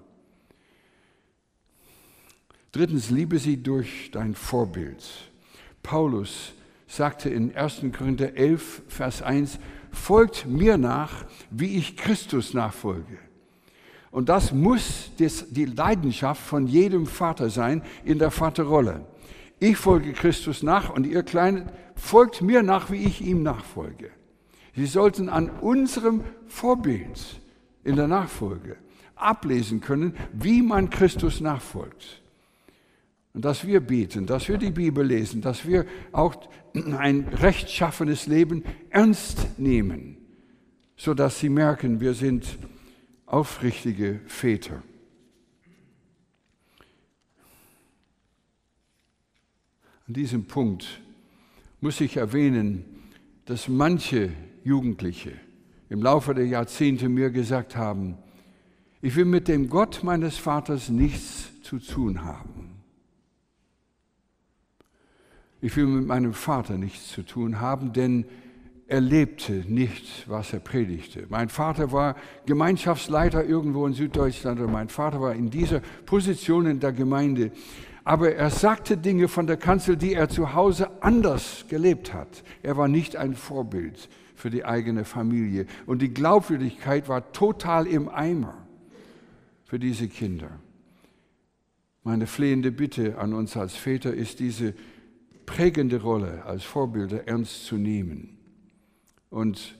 Drittens, 2.71 3.09
liebe 3.09 3.39
sie 3.39 3.61
durch 3.61 4.11
dein 4.11 4.35
Vorbild. 4.35 5.03
Paulus 5.81 6.53
sagte 6.87 7.29
in 7.29 7.55
1. 7.55 7.81
Korinther 7.97 8.35
11, 8.35 8.83
Vers 8.87 9.21
1, 9.21 9.59
folgt 9.91 10.45
mir 10.45 10.77
nach, 10.77 11.25
wie 11.49 11.77
ich 11.77 11.97
Christus 11.97 12.53
nachfolge. 12.53 13.17
Und 14.11 14.29
das 14.29 14.51
muss 14.51 15.11
die 15.17 15.65
Leidenschaft 15.65 16.41
von 16.41 16.67
jedem 16.67 17.05
Vater 17.05 17.49
sein 17.49 17.83
in 18.03 18.17
der 18.17 18.31
Vaterrolle. 18.31 19.05
Ich 19.59 19.77
folge 19.77 20.13
Christus 20.13 20.63
nach 20.63 20.89
und 20.89 21.05
ihr 21.05 21.23
Kleinen 21.23 21.69
folgt 21.95 22.41
mir 22.41 22.63
nach, 22.63 22.91
wie 22.91 23.03
ich 23.03 23.21
ihm 23.21 23.43
nachfolge. 23.43 24.09
Sie 24.75 24.85
sollten 24.85 25.29
an 25.29 25.49
unserem 25.49 26.23
Vorbild 26.47 27.38
in 27.89 27.95
der 27.95 28.07
Nachfolge 28.07 28.77
ablesen 29.15 29.81
können, 29.81 30.15
wie 30.31 30.61
man 30.61 30.89
Christus 30.89 31.41
nachfolgt. 31.41 32.21
Und 33.33 33.43
dass 33.43 33.65
wir 33.65 33.79
beten, 33.81 34.25
dass 34.25 34.47
wir 34.47 34.57
die 34.57 34.71
Bibel 34.71 35.05
lesen, 35.05 35.41
dass 35.41 35.67
wir 35.67 35.85
auch 36.11 36.35
ein 36.73 37.27
rechtschaffenes 37.27 38.27
Leben 38.27 38.63
ernst 38.89 39.59
nehmen, 39.59 40.17
sodass 40.95 41.39
sie 41.39 41.49
merken, 41.49 41.99
wir 41.99 42.13
sind 42.13 42.57
aufrichtige 43.25 44.21
Väter. 44.25 44.83
An 50.07 50.13
diesem 50.13 50.45
Punkt 50.45 51.01
muss 51.81 52.01
ich 52.01 52.17
erwähnen, 52.17 52.85
dass 53.45 53.67
manche 53.67 54.31
Jugendliche 54.63 55.33
im 55.89 56.01
Laufe 56.01 56.33
der 56.35 56.45
Jahrzehnte 56.45 57.09
mir 57.09 57.31
gesagt 57.31 57.75
haben, 57.75 58.17
ich 59.01 59.15
will 59.15 59.25
mit 59.25 59.47
dem 59.47 59.69
Gott 59.69 60.01
meines 60.03 60.37
Vaters 60.37 60.89
nichts 60.89 61.49
zu 61.63 61.79
tun 61.79 62.23
haben. 62.23 62.81
Ich 65.61 65.75
will 65.75 65.87
mit 65.87 66.07
meinem 66.07 66.33
Vater 66.33 66.77
nichts 66.77 67.09
zu 67.09 67.23
tun 67.23 67.59
haben, 67.59 67.91
denn 67.91 68.25
er 68.87 69.01
lebte 69.01 69.63
nicht, 69.67 70.27
was 70.27 70.53
er 70.53 70.59
predigte. 70.59 71.25
Mein 71.29 71.49
Vater 71.49 71.91
war 71.91 72.15
Gemeinschaftsleiter 72.45 73.45
irgendwo 73.45 73.85
in 73.85 73.93
Süddeutschland 73.93 74.59
und 74.59 74.71
mein 74.71 74.89
Vater 74.89 75.21
war 75.21 75.35
in 75.35 75.49
dieser 75.49 75.81
Position 76.05 76.65
in 76.65 76.79
der 76.79 76.91
Gemeinde. 76.91 77.51
Aber 78.03 78.33
er 78.33 78.49
sagte 78.49 78.97
Dinge 78.97 79.27
von 79.27 79.47
der 79.47 79.57
Kanzel, 79.57 79.95
die 79.95 80.13
er 80.13 80.29
zu 80.29 80.53
Hause 80.53 80.89
anders 81.01 81.65
gelebt 81.69 82.13
hat. 82.13 82.43
Er 82.63 82.77
war 82.77 82.87
nicht 82.87 83.15
ein 83.15 83.35
Vorbild 83.35 84.09
für 84.39 84.49
die 84.49 84.63
eigene 84.63 85.03
Familie. 85.03 85.65
Und 85.85 86.01
die 86.01 86.13
Glaubwürdigkeit 86.13 87.09
war 87.09 87.31
total 87.33 87.85
im 87.85 88.07
Eimer 88.07 88.57
für 89.65 89.79
diese 89.79 90.07
Kinder. 90.07 90.49
Meine 92.03 92.25
flehende 92.25 92.71
Bitte 92.71 93.17
an 93.17 93.33
uns 93.33 93.57
als 93.57 93.75
Väter 93.75 94.13
ist 94.13 94.39
diese 94.39 94.73
prägende 95.45 96.01
Rolle 96.01 96.45
als 96.45 96.63
Vorbilder 96.63 97.27
ernst 97.27 97.65
zu 97.65 97.75
nehmen 97.75 98.37
und 99.29 99.77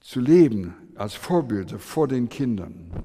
zu 0.00 0.20
leben 0.20 0.74
als 0.94 1.14
Vorbilder 1.14 1.80
vor 1.80 2.06
den 2.06 2.28
Kindern. 2.28 3.04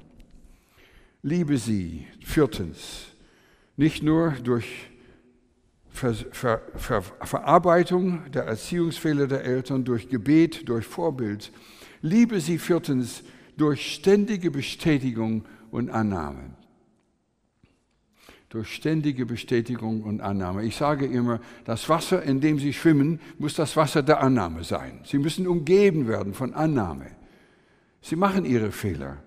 Liebe 1.22 1.58
sie, 1.58 2.06
viertens, 2.20 3.08
nicht 3.76 4.02
nur 4.02 4.30
durch 4.44 4.91
Ver, 5.92 6.14
Ver, 6.14 6.62
Ver, 6.74 7.02
Verarbeitung 7.02 8.30
der 8.32 8.44
Erziehungsfehler 8.44 9.26
der 9.26 9.44
Eltern, 9.44 9.84
durch 9.84 10.08
Gebet, 10.08 10.68
durch 10.68 10.86
Vorbild. 10.86 11.52
Liebe 12.00 12.40
sie 12.40 12.58
viertens 12.58 13.22
durch 13.56 13.94
ständige 13.94 14.50
Bestätigung 14.50 15.44
und 15.70 15.90
Annahme 15.90 16.56
durch 18.52 18.74
ständige 18.74 19.24
Bestätigung 19.24 20.02
und 20.02 20.20
Annahme. 20.20 20.62
Ich 20.64 20.76
sage 20.76 21.06
immer, 21.06 21.40
das 21.64 21.88
Wasser, 21.88 22.22
in 22.22 22.42
dem 22.42 22.58
Sie 22.58 22.74
schwimmen, 22.74 23.18
muss 23.38 23.54
das 23.54 23.78
Wasser 23.78 24.02
der 24.02 24.20
Annahme 24.20 24.62
sein. 24.62 25.00
Sie 25.04 25.16
müssen 25.16 25.46
umgeben 25.46 26.06
werden 26.06 26.34
von 26.34 26.52
Annahme. 26.52 27.06
Sie 28.02 28.14
machen 28.14 28.44
Ihre 28.44 28.70
Fehler. 28.70 29.22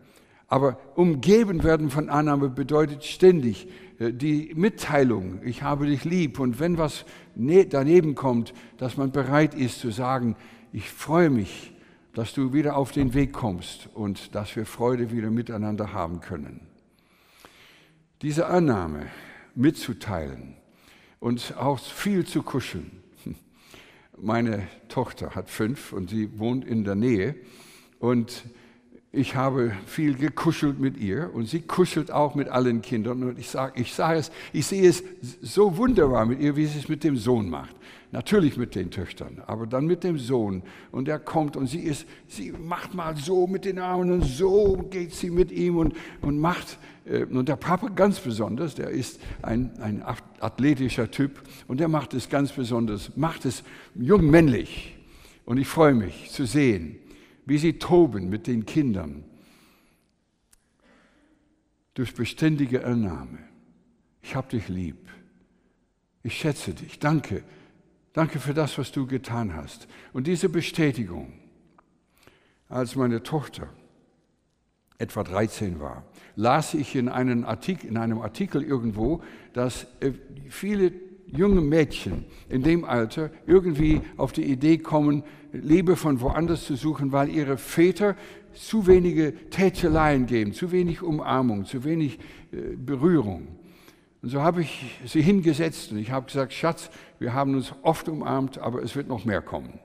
Aber 0.48 0.78
umgeben 0.94 1.64
werden 1.64 1.90
von 1.90 2.08
Annahme 2.08 2.50
bedeutet 2.50 3.04
ständig 3.04 3.68
die 4.00 4.52
Mitteilung, 4.56 5.42
ich 5.44 5.64
habe 5.64 5.86
dich 5.86 6.04
lieb. 6.06 6.40
Und 6.40 6.60
wenn 6.60 6.78
was 6.78 7.06
ne-, 7.36 7.66
daneben 7.66 8.16
kommt, 8.16 8.54
dass 8.78 8.98
man 8.98 9.12
bereit 9.12 9.54
ist 9.54 9.80
zu 9.80 9.92
sagen, 9.92 10.36
ich 10.72 10.90
freue 10.90 11.30
mich, 11.30 11.74
dass 12.14 12.34
du 12.34 12.54
wieder 12.54 12.76
auf 12.76 12.92
den 12.92 13.14
Weg 13.14 13.34
kommst 13.34 13.90
und 13.94 14.36
dass 14.36 14.56
wir 14.56 14.66
Freude 14.66 15.12
wieder 15.12 15.30
miteinander 15.32 15.94
haben 15.94 16.22
können 16.22 16.68
diese 18.22 18.48
Annahme 18.48 19.08
mitzuteilen 19.54 20.56
und 21.20 21.56
auch 21.58 21.80
viel 21.80 22.26
zu 22.26 22.44
kuscheln. 22.44 23.04
Meine 24.18 24.68
Tochter 24.88 25.36
hat 25.36 25.50
fünf 25.50 25.94
und 25.94 26.10
sie 26.10 26.40
wohnt 26.40 26.66
in 26.66 26.84
der 26.84 26.96
Nähe 26.96 27.36
Und 28.00 28.46
ich 29.16 29.36
habe 29.36 29.72
viel 29.86 30.16
gekuschelt 30.16 30.80
mit 30.80 30.98
ihr 30.98 31.32
und 31.34 31.48
sie 31.48 31.62
kuschelt 31.62 32.12
auch 32.12 32.36
mit 32.36 32.50
allen 32.50 32.82
Kindern. 32.82 33.24
Und 33.24 33.40
ich 33.40 33.50
sage 33.50 33.80
ich 33.82 33.94
sag 33.94 34.18
es, 34.18 34.32
ich 34.52 34.66
sehe 34.68 34.88
es 34.88 35.04
so 35.42 35.78
wunderbar 35.78 36.26
mit 36.26 36.40
ihr, 36.42 36.56
wie 36.56 36.66
sie 36.66 36.80
es 36.80 36.90
mit 36.90 37.04
dem 37.04 37.16
Sohn 37.16 37.50
macht. 37.50 37.76
Natürlich 38.12 38.56
mit 38.56 38.76
den 38.76 38.92
Töchtern, 38.92 39.42
aber 39.48 39.68
dann 39.68 39.86
mit 39.88 40.04
dem 40.04 40.18
Sohn. 40.18 40.64
Und 40.92 41.08
er 41.08 41.20
kommt 41.20 41.58
und 41.58 41.68
sie 41.68 41.80
ist, 41.80 42.06
sie 42.28 42.52
macht 42.52 42.94
mal 42.94 43.16
so 43.16 43.48
mit 43.48 43.66
den 43.66 43.80
Armen 43.80 44.12
und 44.12 44.24
so 44.24 44.86
geht 44.90 45.14
sie 45.14 45.30
mit 45.30 45.52
ihm 45.52 45.78
und, 45.78 45.96
und 46.22 46.40
macht. 46.40 46.78
Äh, 47.06 47.24
und 47.24 47.50
der 47.50 47.56
Papa 47.56 47.88
ganz 47.88 48.20
besonders, 48.20 48.76
der 48.76 48.90
ist 48.90 49.20
ein, 49.42 49.72
ein 49.80 50.04
athletischer 50.40 51.10
Typ 51.10 51.42
und 51.68 51.80
der 51.80 51.88
macht 51.88 52.14
es 52.14 52.30
ganz 52.30 52.52
besonders, 52.52 53.16
macht 53.16 53.46
es 53.46 53.64
jung 53.96 54.30
männlich. 54.30 54.96
Und 55.46 55.58
ich 55.58 55.68
freue 55.68 55.94
mich 55.94 56.32
zu 56.32 56.46
sehen, 56.46 56.98
wie 57.46 57.58
sie 57.58 57.80
toben 57.80 58.30
mit 58.30 58.48
den 58.48 58.66
Kindern 58.66 59.24
durch 61.94 62.14
beständige 62.14 62.86
Annahme. 62.86 63.40
Ich 64.22 64.36
habe 64.36 64.50
dich 64.50 64.68
lieb. 64.68 65.08
Ich 66.24 66.38
schätze 66.38 66.74
dich. 66.74 67.00
Danke. 67.00 67.44
Danke 68.14 68.40
für 68.40 68.54
das, 68.54 68.78
was 68.78 68.92
du 68.92 69.06
getan 69.08 69.56
hast. 69.56 69.88
Und 70.14 70.28
diese 70.28 70.50
Bestätigung, 70.50 71.34
als 72.70 72.96
meine 72.96 73.24
Tochter 73.24 73.70
etwa 74.98 75.24
13 75.24 75.80
war, 75.80 76.06
las 76.36 76.74
ich 76.74 76.96
in 76.96 77.10
einem 77.10 77.46
Artikel, 77.46 77.88
in 77.88 77.98
einem 77.98 78.22
Artikel 78.22 78.64
irgendwo, 78.64 79.22
dass 79.54 79.86
äh, 80.00 80.14
viele 80.50 80.94
junge 81.28 81.62
Mädchen 81.62 82.26
in 82.50 82.64
dem 82.64 82.86
Alter 82.86 83.32
irgendwie 83.46 84.02
auf 84.18 84.32
die 84.32 84.44
Idee 84.44 84.78
kommen, 84.78 85.24
Liebe 85.52 85.96
von 85.96 86.22
woanders 86.22 86.66
zu 86.66 86.76
suchen, 86.76 87.12
weil 87.12 87.30
ihre 87.30 87.58
Väter 87.58 88.16
zu 88.54 88.88
wenige 88.88 89.34
Tätscheleien 89.50 90.26
geben, 90.26 90.54
zu 90.54 90.72
wenig 90.72 91.02
Umarmung, 91.02 91.66
zu 91.66 91.84
wenig 91.84 92.20
äh, 92.52 92.76
Berührung. 92.76 93.48
Und 94.22 94.30
so 94.30 94.42
habe 94.42 94.62
ich 94.62 95.00
sie 95.06 95.22
hingesetzt 95.22 95.92
und 95.92 95.98
ich 95.98 96.12
habe 96.12 96.26
gesagt, 96.26 96.54
Schatz, 96.54 96.90
wir 97.20 97.34
haben 97.34 97.54
uns 97.56 97.74
oft 97.84 98.10
umarmt, 98.10 98.58
aber 98.58 98.82
es 98.82 98.96
wird 98.96 99.08
noch 99.08 99.26
mehr 99.26 99.42
kommen. 99.42 99.80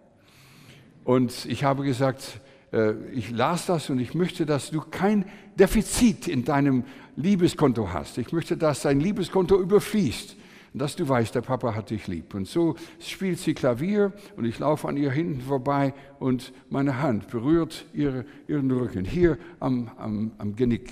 Und 1.04 1.46
ich 1.46 1.64
habe 1.64 1.82
gesagt, 1.82 2.40
äh, 2.72 2.92
ich 3.12 3.30
las 3.30 3.66
das 3.66 3.90
und 3.90 3.98
ich 3.98 4.14
möchte, 4.14 4.46
dass 4.46 4.70
du 4.70 4.80
kein 4.80 5.24
Defizit 5.56 6.28
in 6.28 6.44
deinem 6.44 6.84
Liebeskonto 7.16 7.92
hast. 7.92 8.18
Ich 8.18 8.32
möchte, 8.32 8.56
dass 8.56 8.82
dein 8.82 9.00
Liebeskonto 9.00 9.60
überfließt 9.60 10.36
dass 10.72 10.96
du 10.96 11.08
weißt, 11.08 11.34
der 11.34 11.40
Papa 11.40 11.74
hat 11.74 11.90
dich 11.90 12.06
lieb. 12.06 12.34
Und 12.34 12.46
so 12.46 12.76
spielt 13.00 13.38
sie 13.38 13.54
Klavier 13.54 14.12
und 14.36 14.44
ich 14.44 14.58
laufe 14.58 14.88
an 14.88 14.96
ihr 14.96 15.10
hinten 15.10 15.40
vorbei 15.40 15.94
und 16.18 16.52
meine 16.68 17.02
Hand 17.02 17.28
berührt 17.28 17.86
ihre, 17.92 18.24
ihren 18.46 18.70
Rücken, 18.70 19.04
hier 19.04 19.38
am, 19.58 19.90
am, 19.98 20.32
am 20.38 20.54
Genick 20.54 20.90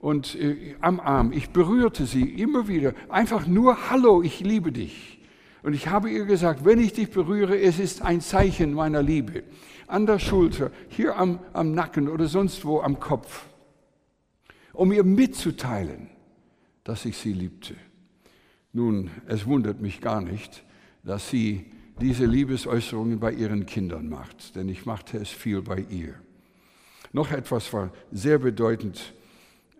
und 0.00 0.34
äh, 0.34 0.74
am 0.80 1.00
Arm. 1.00 1.32
Ich 1.32 1.50
berührte 1.50 2.06
sie 2.06 2.28
immer 2.28 2.68
wieder, 2.68 2.92
einfach 3.08 3.46
nur 3.46 3.90
Hallo, 3.90 4.22
ich 4.22 4.40
liebe 4.40 4.72
dich. 4.72 5.20
Und 5.62 5.72
ich 5.72 5.88
habe 5.88 6.10
ihr 6.10 6.26
gesagt, 6.26 6.66
wenn 6.66 6.78
ich 6.78 6.92
dich 6.92 7.10
berühre, 7.10 7.58
es 7.58 7.78
ist 7.78 8.02
ein 8.02 8.20
Zeichen 8.20 8.74
meiner 8.74 9.02
Liebe. 9.02 9.44
An 9.86 10.04
der 10.04 10.18
Schulter, 10.18 10.70
hier 10.88 11.16
am, 11.16 11.38
am 11.54 11.72
Nacken 11.72 12.08
oder 12.08 12.26
sonst 12.26 12.66
wo 12.66 12.80
am 12.80 13.00
Kopf, 13.00 13.46
um 14.74 14.92
ihr 14.92 15.04
mitzuteilen, 15.04 16.10
dass 16.84 17.06
ich 17.06 17.16
sie 17.16 17.32
liebte. 17.32 17.74
Nun, 18.74 19.08
es 19.28 19.46
wundert 19.46 19.80
mich 19.80 20.00
gar 20.00 20.20
nicht, 20.20 20.64
dass 21.04 21.30
sie 21.30 21.64
diese 22.00 22.26
Liebesäußerungen 22.26 23.20
bei 23.20 23.30
ihren 23.30 23.66
Kindern 23.66 24.08
macht, 24.08 24.56
denn 24.56 24.68
ich 24.68 24.84
machte 24.84 25.16
es 25.16 25.28
viel 25.28 25.62
bei 25.62 25.86
ihr. 25.88 26.14
Noch 27.12 27.30
etwas 27.30 27.72
war 27.72 27.92
sehr 28.10 28.40
bedeutend, 28.40 29.14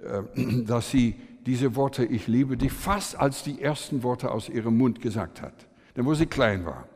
äh, 0.00 0.62
dass 0.64 0.92
sie 0.92 1.16
diese 1.44 1.74
Worte, 1.74 2.04
ich 2.04 2.28
liebe 2.28 2.56
dich, 2.56 2.72
fast 2.72 3.16
als 3.16 3.42
die 3.42 3.60
ersten 3.60 4.04
Worte 4.04 4.30
aus 4.30 4.48
ihrem 4.48 4.78
Mund 4.78 5.02
gesagt 5.02 5.42
hat. 5.42 5.66
Denn 5.96 6.06
wo 6.06 6.14
sie 6.14 6.26
klein 6.26 6.64
war, 6.64 6.86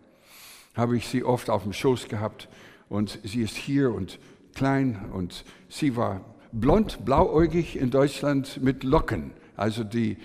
habe 0.77 0.97
ich 0.97 1.09
sie 1.09 1.25
oft 1.25 1.51
auf 1.51 1.65
dem 1.65 1.73
Schoß 1.73 2.07
gehabt 2.07 2.49
und 2.89 3.19
sie 3.25 3.43
ist 3.43 3.57
hier 3.57 3.93
und 3.93 4.21
klein 4.55 5.11
und 5.13 5.45
sie 5.69 5.97
war 5.97 6.25
blond, 6.53 7.05
blauäugig 7.05 7.77
in 7.77 7.91
Deutschland 7.91 8.63
mit 8.63 8.85
Locken. 8.85 9.33
Also 9.57 9.83
die, 9.83 10.17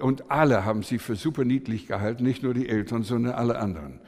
und 0.00 0.30
alle 0.30 0.64
haben 0.64 0.82
sie 0.82 0.98
für 0.98 1.16
super 1.16 1.44
niedlich 1.44 1.86
gehalten, 1.86 2.24
nicht 2.24 2.42
nur 2.42 2.54
die 2.54 2.68
Eltern, 2.68 3.02
sondern 3.02 3.34
alle 3.34 3.58
anderen. 3.58 4.00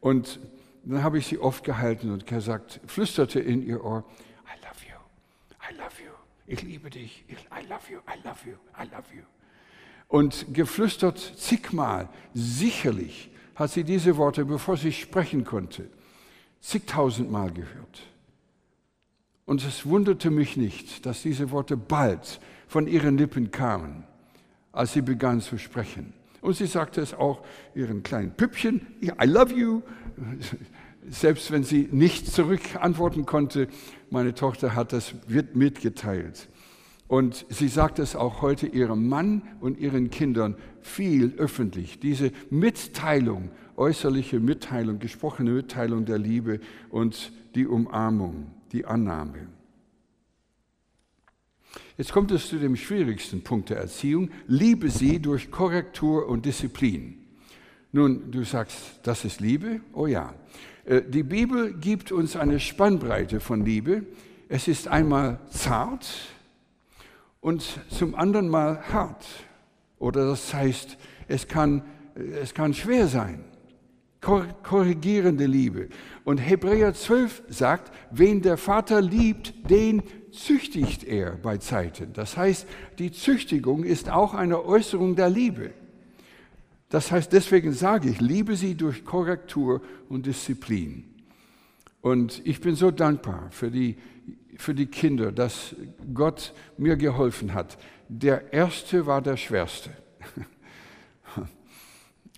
Und 0.00 0.40
dann 0.84 1.02
habe 1.02 1.18
ich 1.18 1.26
sie 1.26 1.38
oft 1.38 1.64
gehalten 1.64 2.10
und 2.10 2.26
gesagt, 2.26 2.80
flüsterte 2.86 3.40
in 3.40 3.62
ihr 3.62 3.84
Ohr, 3.84 4.04
I 4.46 4.60
love 4.64 4.84
you, 4.88 4.96
I 5.70 5.76
love 5.76 6.02
you, 6.02 6.12
ich 6.46 6.62
liebe 6.62 6.90
dich, 6.90 7.24
I 7.28 7.68
love 7.68 7.92
you, 7.92 7.98
I 7.98 8.26
love 8.26 8.38
you, 8.44 8.56
I 8.76 8.84
love 8.90 9.14
you. 9.14 9.22
Und 10.08 10.46
geflüstert 10.54 11.18
zigmal, 11.18 12.08
sicherlich 12.32 13.30
hat 13.54 13.70
sie 13.70 13.84
diese 13.84 14.16
Worte, 14.16 14.44
bevor 14.44 14.76
sie 14.76 14.92
sprechen 14.92 15.44
konnte, 15.44 15.90
zigtausendmal 16.60 17.52
gehört. 17.52 18.02
Und 19.44 19.64
es 19.64 19.86
wunderte 19.86 20.30
mich 20.30 20.56
nicht, 20.56 21.06
dass 21.06 21.22
diese 21.22 21.50
Worte 21.50 21.76
bald 21.76 22.40
von 22.66 22.86
ihren 22.86 23.16
Lippen 23.16 23.50
kamen 23.50 24.07
als 24.78 24.92
sie 24.92 25.02
begann 25.02 25.40
zu 25.40 25.58
sprechen. 25.58 26.12
Und 26.40 26.54
sie 26.54 26.66
sagte 26.66 27.00
es 27.00 27.12
auch 27.12 27.42
ihren 27.74 28.04
kleinen 28.04 28.30
Püppchen, 28.30 28.86
I 29.02 29.26
love 29.26 29.52
you. 29.52 29.82
Selbst 31.10 31.50
wenn 31.50 31.64
sie 31.64 31.88
nicht 31.90 32.28
zurück 32.28 32.60
antworten 32.78 33.26
konnte, 33.26 33.66
meine 34.08 34.34
Tochter 34.34 34.76
hat 34.76 34.92
das 34.92 35.14
mitgeteilt. 35.26 36.48
Und 37.08 37.44
sie 37.48 37.66
sagt 37.66 37.98
es 37.98 38.14
auch 38.14 38.40
heute 38.40 38.68
ihrem 38.68 39.08
Mann 39.08 39.42
und 39.60 39.80
ihren 39.80 40.10
Kindern 40.10 40.54
viel 40.80 41.34
öffentlich. 41.38 41.98
Diese 41.98 42.30
Mitteilung, 42.50 43.50
äußerliche 43.76 44.38
Mitteilung, 44.38 45.00
gesprochene 45.00 45.50
Mitteilung 45.50 46.04
der 46.04 46.18
Liebe 46.18 46.60
und 46.90 47.32
die 47.56 47.66
Umarmung, 47.66 48.46
die 48.70 48.84
Annahme. 48.84 49.48
Jetzt 51.96 52.12
kommt 52.12 52.30
es 52.30 52.48
zu 52.48 52.58
dem 52.58 52.76
schwierigsten 52.76 53.42
Punkt 53.42 53.70
der 53.70 53.78
Erziehung. 53.78 54.30
Liebe 54.46 54.90
sie 54.90 55.20
durch 55.20 55.50
Korrektur 55.50 56.28
und 56.28 56.46
Disziplin. 56.46 57.18
Nun, 57.92 58.30
du 58.30 58.44
sagst, 58.44 59.00
das 59.02 59.24
ist 59.24 59.40
Liebe? 59.40 59.80
Oh 59.92 60.06
ja. 60.06 60.34
Äh, 60.84 61.02
die 61.02 61.22
Bibel 61.22 61.74
gibt 61.74 62.12
uns 62.12 62.36
eine 62.36 62.60
Spannbreite 62.60 63.40
von 63.40 63.64
Liebe. 63.64 64.04
Es 64.48 64.68
ist 64.68 64.88
einmal 64.88 65.40
zart 65.50 66.06
und 67.40 67.64
zum 67.90 68.14
anderen 68.14 68.48
mal 68.48 68.82
hart. 68.92 69.26
Oder 69.98 70.28
das 70.28 70.52
heißt, 70.54 70.96
es 71.28 71.48
kann, 71.48 71.82
es 72.14 72.54
kann 72.54 72.74
schwer 72.74 73.08
sein. 73.08 73.44
Korrigierende 74.20 75.46
Liebe. 75.46 75.88
Und 76.24 76.38
Hebräer 76.38 76.92
12 76.92 77.42
sagt, 77.48 77.92
wen 78.10 78.42
der 78.42 78.56
Vater 78.56 79.00
liebt, 79.00 79.70
den 79.70 80.02
züchtigt 80.38 81.04
er 81.04 81.32
bei 81.32 81.58
Zeiten. 81.58 82.12
Das 82.12 82.36
heißt, 82.36 82.66
die 82.98 83.12
Züchtigung 83.12 83.84
ist 83.84 84.10
auch 84.10 84.34
eine 84.34 84.64
Äußerung 84.64 85.16
der 85.16 85.30
Liebe. 85.30 85.72
Das 86.88 87.10
heißt, 87.10 87.32
deswegen 87.32 87.72
sage 87.72 88.08
ich, 88.08 88.20
liebe 88.20 88.56
sie 88.56 88.74
durch 88.74 89.04
Korrektur 89.04 89.82
und 90.08 90.26
Disziplin. 90.26 91.04
Und 92.00 92.40
ich 92.46 92.60
bin 92.60 92.74
so 92.74 92.90
dankbar 92.90 93.48
für 93.50 93.70
die, 93.70 93.96
für 94.56 94.74
die 94.74 94.86
Kinder, 94.86 95.32
dass 95.32 95.74
Gott 96.14 96.54
mir 96.78 96.96
geholfen 96.96 97.52
hat. 97.52 97.76
Der 98.08 98.52
erste 98.52 99.06
war 99.06 99.20
der 99.20 99.36
schwerste. 99.36 99.90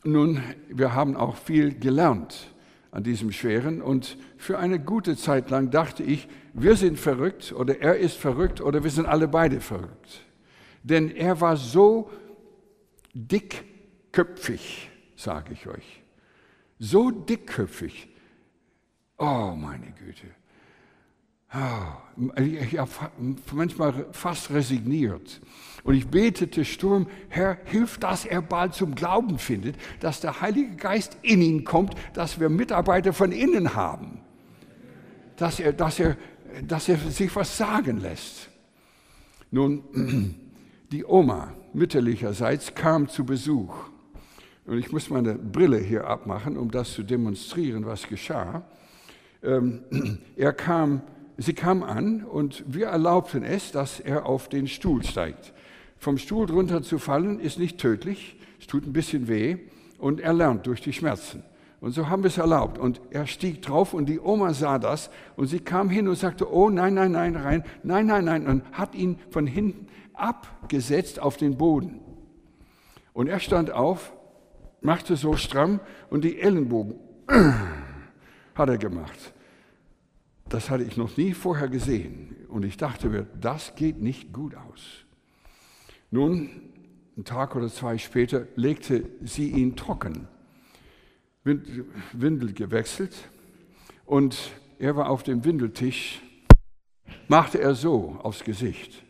Nun, 0.05 0.43
wir 0.69 0.95
haben 0.95 1.17
auch 1.17 1.37
viel 1.37 1.79
gelernt 1.79 2.51
an 2.93 3.05
diesem 3.05 3.31
Schweren 3.31 3.81
und 3.83 4.17
für 4.37 4.59
eine 4.59 4.81
gute 4.81 5.17
Zeit 5.17 5.51
lang 5.51 5.71
dachte 5.71 6.03
ich, 6.03 6.29
wir 6.53 6.77
sind 6.77 6.99
verrückt 6.99 7.53
oder 7.53 7.81
er 7.81 7.97
ist 7.97 8.17
verrückt 8.17 8.61
oder 8.61 8.83
wir 8.83 8.91
sind 8.91 9.07
alle 9.07 9.29
beide 9.29 9.61
verrückt. 9.61 10.25
Denn 10.83 11.11
er 11.11 11.41
war 11.41 11.57
so 11.57 12.11
dickköpfig, 13.15 14.91
sage 15.15 15.53
ich 15.53 15.67
euch. 15.67 16.03
So 16.79 17.11
dickköpfig. 17.11 18.09
Oh, 19.19 19.53
meine 19.55 19.93
Güte. 19.93 20.27
Oh, 21.53 22.41
ich 22.41 22.79
habe 22.79 22.91
manchmal 23.53 24.07
fast 24.13 24.51
resigniert. 24.51 25.41
Und 25.85 25.95
ich 25.95 26.09
betete 26.09 26.65
Sturm, 26.65 27.07
Herr, 27.29 27.59
hilf, 27.65 27.99
dass 27.99 28.25
er 28.25 28.43
bald 28.43 28.75
zum 28.75 28.95
Glauben 28.95 29.39
findet, 29.39 29.77
dass 30.01 30.21
der 30.21 30.41
Heilige 30.41 30.77
Geist 30.77 31.17
in 31.23 31.41
ihn 31.41 31.65
kommt, 31.65 31.95
dass 32.15 32.39
wir 32.39 32.49
Mitarbeiter 32.49 33.13
von 33.13 33.33
innen 33.33 33.75
haben. 33.75 34.21
Dass 35.37 35.59
er, 35.59 35.73
dass 35.73 35.99
er 35.99 36.17
dass 36.67 36.89
er 36.89 36.99
sich 36.99 37.35
was 37.37 37.57
sagen 37.57 38.01
lässt. 38.01 38.49
Nun, 39.51 40.35
die 40.93 41.05
Oma 41.05 41.55
mütterlicherseits 41.73 42.75
kam 42.75 43.09
zu 43.09 43.25
Besuch. 43.25 43.75
Und 44.67 44.79
ich 44.79 44.93
muss 44.93 45.11
meine 45.11 45.35
Brille 45.35 45.79
hier 45.79 46.07
abmachen, 46.07 46.57
um 46.57 46.71
das 46.71 46.93
zu 46.93 47.03
demonstrieren, 47.03 47.87
was 47.87 48.07
geschah. 48.07 48.65
Ähm, 49.43 49.83
er 50.37 50.53
kam 50.53 51.03
sie 51.41 51.55
kam 51.55 51.83
an 51.83 52.23
und 52.25 52.63
wir 52.67 52.89
erlaubten 52.89 53.43
es, 53.43 53.73
dass 53.73 53.99
er 53.99 54.27
auf 54.27 54.51
den 54.51 54.67
Stuhl 54.67 55.03
steigt. 55.03 55.55
Vom 56.01 56.17
Stuhl 56.17 56.47
drunter 56.47 56.83
zu 56.83 56.99
fallen 56.99 57.41
ist 57.41 57.59
nicht 57.59 57.77
tödlich, 57.77 58.39
es 58.59 58.67
tut 58.67 58.87
ein 58.87 58.93
bisschen 58.95 59.29
weh 59.29 59.59
und 59.99 60.19
er 60.19 60.33
lernt 60.33 60.67
durch 60.67 60.81
die 60.81 60.95
Schmerzen. 60.95 61.43
Und 61.79 61.93
so 61.93 62.09
haben 62.09 62.23
wir 62.23 62.29
es 62.29 62.39
erlaubt. 62.39 62.79
Und 62.79 63.03
er 63.11 63.27
stieg 63.27 63.61
drauf 63.61 63.93
und 63.93 64.07
die 64.09 64.19
Oma 64.19 64.55
sah 64.55 64.79
das 64.79 65.11
und 65.37 65.49
sie 65.49 65.61
kam 65.61 65.91
hin 65.91 66.09
und 66.09 66.17
sagte, 66.17 66.51
oh 66.51 66.71
nein, 66.71 66.95
nein, 66.95 67.13
nein, 67.13 67.37
rein, 67.37 67.65
nein, 67.83 68.07
nein, 68.07 68.25
nein, 68.25 68.47
und 68.47 68.65
hat 68.73 68.95
ihn 68.95 69.19
von 69.29 69.47
hinten 69.47 69.89
abgesetzt 70.15 71.21
auf 71.21 71.37
den 71.37 71.59
Boden. 71.59 72.01
Und 73.13 73.27
er 73.27 73.39
stand 73.39 73.71
auf, 73.71 74.15
machte 74.81 75.17
so 75.17 75.37
stramm 75.37 75.81
und 76.09 76.25
die 76.25 76.41
Ellenbogen 76.41 76.95
hat 78.55 78.71
er 78.71 78.79
gemacht. 78.79 79.35
Das 80.49 80.71
hatte 80.71 80.85
ich 80.85 80.97
noch 80.97 81.19
nie 81.19 81.35
vorher 81.35 81.69
gesehen. 81.69 82.47
Und 82.49 82.65
ich 82.65 82.79
dachte 82.79 83.11
mir, 83.11 83.27
das 83.39 83.75
geht 83.75 84.01
nicht 84.01 84.33
gut 84.33 84.55
aus. 84.57 85.05
Nun, 86.11 86.51
einen 87.15 87.25
Tag 87.25 87.55
oder 87.55 87.69
zwei 87.69 87.99
später 87.99 88.47
legte 88.57 89.09
sie 89.23 89.51
ihn 89.51 89.77
trocken, 89.77 90.27
Windel 91.45 92.53
gewechselt 92.53 93.29
und 94.07 94.37
er 94.79 94.97
war 94.97 95.09
auf 95.09 95.23
dem 95.23 95.45
Windeltisch, 95.45 96.21
machte 97.29 97.61
er 97.61 97.75
so 97.75 98.19
aufs 98.23 98.43
Gesicht. 98.43 99.05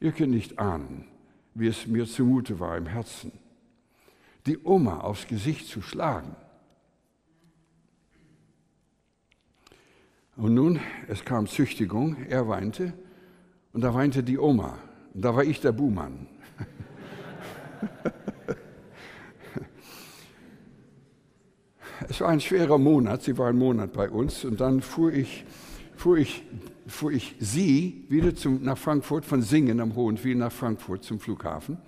Ihr 0.00 0.12
könnt 0.12 0.32
nicht 0.32 0.58
ahnen, 0.58 1.06
wie 1.54 1.68
es 1.68 1.86
mir 1.86 2.06
zumute 2.06 2.58
war 2.58 2.76
im 2.76 2.86
Herzen, 2.86 3.32
die 4.46 4.58
Oma 4.64 5.00
aufs 5.00 5.26
Gesicht 5.26 5.68
zu 5.68 5.80
schlagen. 5.80 6.36
Und 10.36 10.54
nun, 10.54 10.80
es 11.06 11.24
kam 11.24 11.46
Züchtigung, 11.46 12.16
er 12.28 12.48
weinte 12.48 12.92
und 13.72 13.82
da 13.82 13.94
weinte 13.94 14.24
die 14.24 14.38
Oma. 14.38 14.78
Und 15.14 15.24
da 15.24 15.36
war 15.36 15.44
ich 15.44 15.60
der 15.60 15.70
Buhmann. 15.70 16.26
es 22.08 22.20
war 22.20 22.30
ein 22.30 22.40
schwerer 22.40 22.78
Monat, 22.78 23.22
sie 23.22 23.38
war 23.38 23.48
ein 23.48 23.58
Monat 23.58 23.92
bei 23.92 24.10
uns 24.10 24.44
und 24.44 24.60
dann 24.60 24.80
fuhr 24.80 25.12
ich, 25.12 25.44
fuhr 25.94 26.18
ich, 26.18 26.42
fuhr 26.88 27.12
ich 27.12 27.36
sie 27.38 28.04
wieder 28.08 28.34
zum, 28.34 28.64
nach 28.64 28.78
Frankfurt 28.78 29.24
von 29.24 29.40
Singen 29.40 29.78
am 29.78 29.94
Hohenwil 29.94 30.34
nach 30.34 30.50
Frankfurt 30.50 31.04
zum 31.04 31.20
Flughafen. 31.20 31.78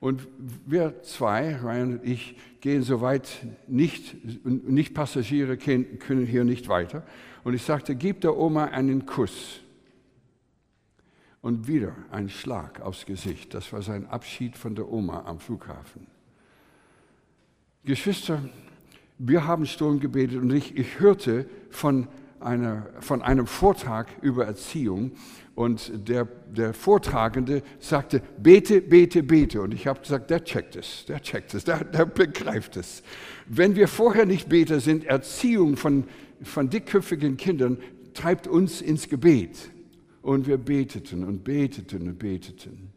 Und 0.00 0.26
wir 0.66 1.02
zwei, 1.02 1.58
Ryan 1.62 1.98
und 1.98 2.04
ich, 2.04 2.38
gehen 2.60 2.82
soweit 2.82 3.46
nicht, 3.68 4.16
nicht 4.44 4.94
Passagiere 4.94 5.58
können 5.58 6.26
hier 6.26 6.44
nicht 6.44 6.68
weiter. 6.68 7.04
Und 7.44 7.54
ich 7.54 7.62
sagte, 7.62 7.94
gib 7.94 8.20
der 8.20 8.36
Oma 8.36 8.66
einen 8.66 9.06
Kuss. 9.06 9.60
Und 11.40 11.66
wieder 11.66 11.96
ein 12.12 12.28
Schlag 12.28 12.80
aufs 12.80 13.04
Gesicht. 13.04 13.52
Das 13.52 13.72
war 13.72 13.82
sein 13.82 14.06
Abschied 14.06 14.56
von 14.56 14.76
der 14.76 14.88
Oma 14.88 15.24
am 15.26 15.40
Flughafen. 15.40 16.06
Geschwister, 17.84 18.40
wir 19.18 19.46
haben 19.46 19.66
Sturm 19.66 19.98
gebetet 19.98 20.40
und 20.40 20.52
ich, 20.52 20.76
ich 20.76 21.00
hörte 21.00 21.46
von, 21.70 22.06
einer, 22.38 22.86
von 23.00 23.22
einem 23.22 23.48
Vortrag 23.48 24.06
über 24.20 24.46
Erziehung 24.46 25.12
und 25.56 26.08
der, 26.08 26.24
der 26.24 26.74
Vortragende 26.74 27.62
sagte, 27.80 28.22
bete, 28.38 28.80
bete, 28.80 29.22
bete. 29.22 29.60
Und 29.62 29.74
ich 29.74 29.86
habe 29.86 30.00
gesagt, 30.00 30.30
der 30.30 30.44
checkt 30.44 30.76
es, 30.76 31.04
der 31.06 31.20
checkt 31.20 31.54
es, 31.54 31.64
der, 31.64 31.84
der 31.84 32.06
begreift 32.06 32.76
es. 32.76 33.02
Wenn 33.46 33.74
wir 33.74 33.88
vorher 33.88 34.26
nicht 34.26 34.48
Beter 34.48 34.80
sind, 34.80 35.04
Erziehung 35.04 35.76
von 35.76 36.04
von 36.44 36.70
dickköpfigen 36.70 37.36
Kindern 37.36 37.78
treibt 38.14 38.46
uns 38.46 38.80
ins 38.80 39.08
Gebet. 39.08 39.70
Und 40.22 40.46
wir 40.46 40.56
beteten 40.56 41.24
und 41.24 41.42
beteten 41.42 42.08
und 42.08 42.18
beteten. 42.18 42.92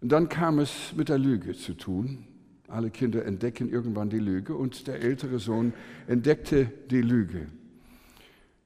Und 0.00 0.10
dann 0.10 0.28
kam 0.28 0.58
es 0.58 0.92
mit 0.96 1.08
der 1.08 1.18
Lüge 1.18 1.54
zu 1.54 1.74
tun. 1.74 2.24
Alle 2.66 2.90
Kinder 2.90 3.24
entdecken 3.26 3.70
irgendwann 3.70 4.08
die 4.08 4.18
Lüge 4.18 4.54
und 4.54 4.86
der 4.86 5.02
ältere 5.02 5.38
Sohn 5.38 5.74
entdeckte 6.06 6.72
die 6.90 7.02
Lüge. 7.02 7.48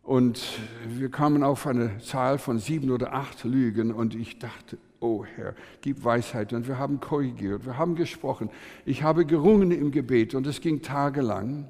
Und 0.02 0.40
wir 0.88 1.10
kamen 1.10 1.42
auf 1.42 1.66
eine 1.66 1.98
Zahl 1.98 2.38
von 2.38 2.60
sieben 2.60 2.92
oder 2.92 3.12
acht 3.12 3.42
Lügen 3.42 3.90
und 3.90 4.14
ich 4.14 4.38
dachte, 4.38 4.78
oh 5.00 5.24
Herr, 5.24 5.56
gib 5.80 6.04
Weisheit. 6.04 6.52
Und 6.52 6.68
wir 6.68 6.78
haben 6.78 7.00
korrigiert, 7.00 7.66
wir 7.66 7.76
haben 7.76 7.96
gesprochen. 7.96 8.48
Ich 8.84 9.02
habe 9.02 9.26
gerungen 9.26 9.72
im 9.72 9.90
Gebet 9.90 10.36
und 10.36 10.46
es 10.46 10.60
ging 10.60 10.80
tagelang 10.80 11.68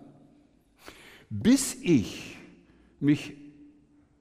bis 1.30 1.76
ich 1.82 2.38
mich 3.00 3.34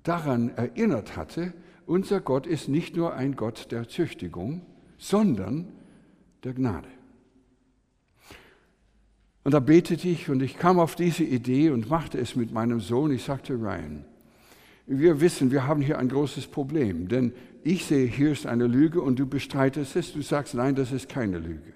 daran 0.03 0.49
erinnert 0.49 1.15
hatte, 1.15 1.53
unser 1.85 2.19
Gott 2.19 2.47
ist 2.47 2.67
nicht 2.67 2.95
nur 2.95 3.13
ein 3.13 3.35
Gott 3.35 3.71
der 3.71 3.87
Züchtigung, 3.87 4.61
sondern 4.97 5.67
der 6.43 6.53
Gnade. 6.53 6.87
Und 9.43 9.53
da 9.53 9.59
betete 9.59 10.07
ich 10.07 10.29
und 10.29 10.41
ich 10.41 10.57
kam 10.57 10.79
auf 10.79 10.95
diese 10.95 11.23
Idee 11.23 11.69
und 11.69 11.89
machte 11.89 12.17
es 12.17 12.35
mit 12.35 12.51
meinem 12.51 12.79
Sohn. 12.79 13.11
Ich 13.11 13.23
sagte, 13.23 13.53
Ryan, 13.53 14.03
wir 14.87 15.21
wissen, 15.21 15.51
wir 15.51 15.67
haben 15.67 15.81
hier 15.81 15.99
ein 15.99 16.09
großes 16.09 16.47
Problem, 16.47 17.07
denn 17.07 17.33
ich 17.63 17.85
sehe, 17.85 18.07
hier 18.07 18.31
ist 18.31 18.47
eine 18.47 18.65
Lüge 18.65 19.01
und 19.01 19.17
du 19.17 19.27
bestreitest 19.27 19.95
es, 19.95 20.13
du 20.13 20.21
sagst, 20.21 20.55
nein, 20.55 20.75
das 20.75 20.91
ist 20.91 21.09
keine 21.09 21.37
Lüge. 21.37 21.73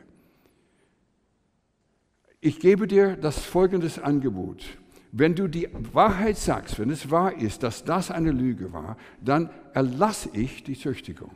Ich 2.42 2.60
gebe 2.60 2.88
dir 2.88 3.18
das 3.18 3.40
folgende 3.40 3.92
Angebot. 4.04 4.66
Wenn 5.12 5.36
du 5.36 5.48
die 5.48 5.70
Wahrheit 5.94 6.38
sagst, 6.38 6.80
wenn 6.80 6.92
es 6.92 7.10
wahr 7.10 7.34
ist, 7.34 7.64
dass 7.64 7.84
das 7.84 8.12
eine 8.12 8.32
Lüge 8.32 8.72
war, 8.74 8.98
dann 9.22 9.50
erlasse 9.74 10.30
ich 10.34 10.64
die 10.64 10.78
Züchtigung. 10.78 11.32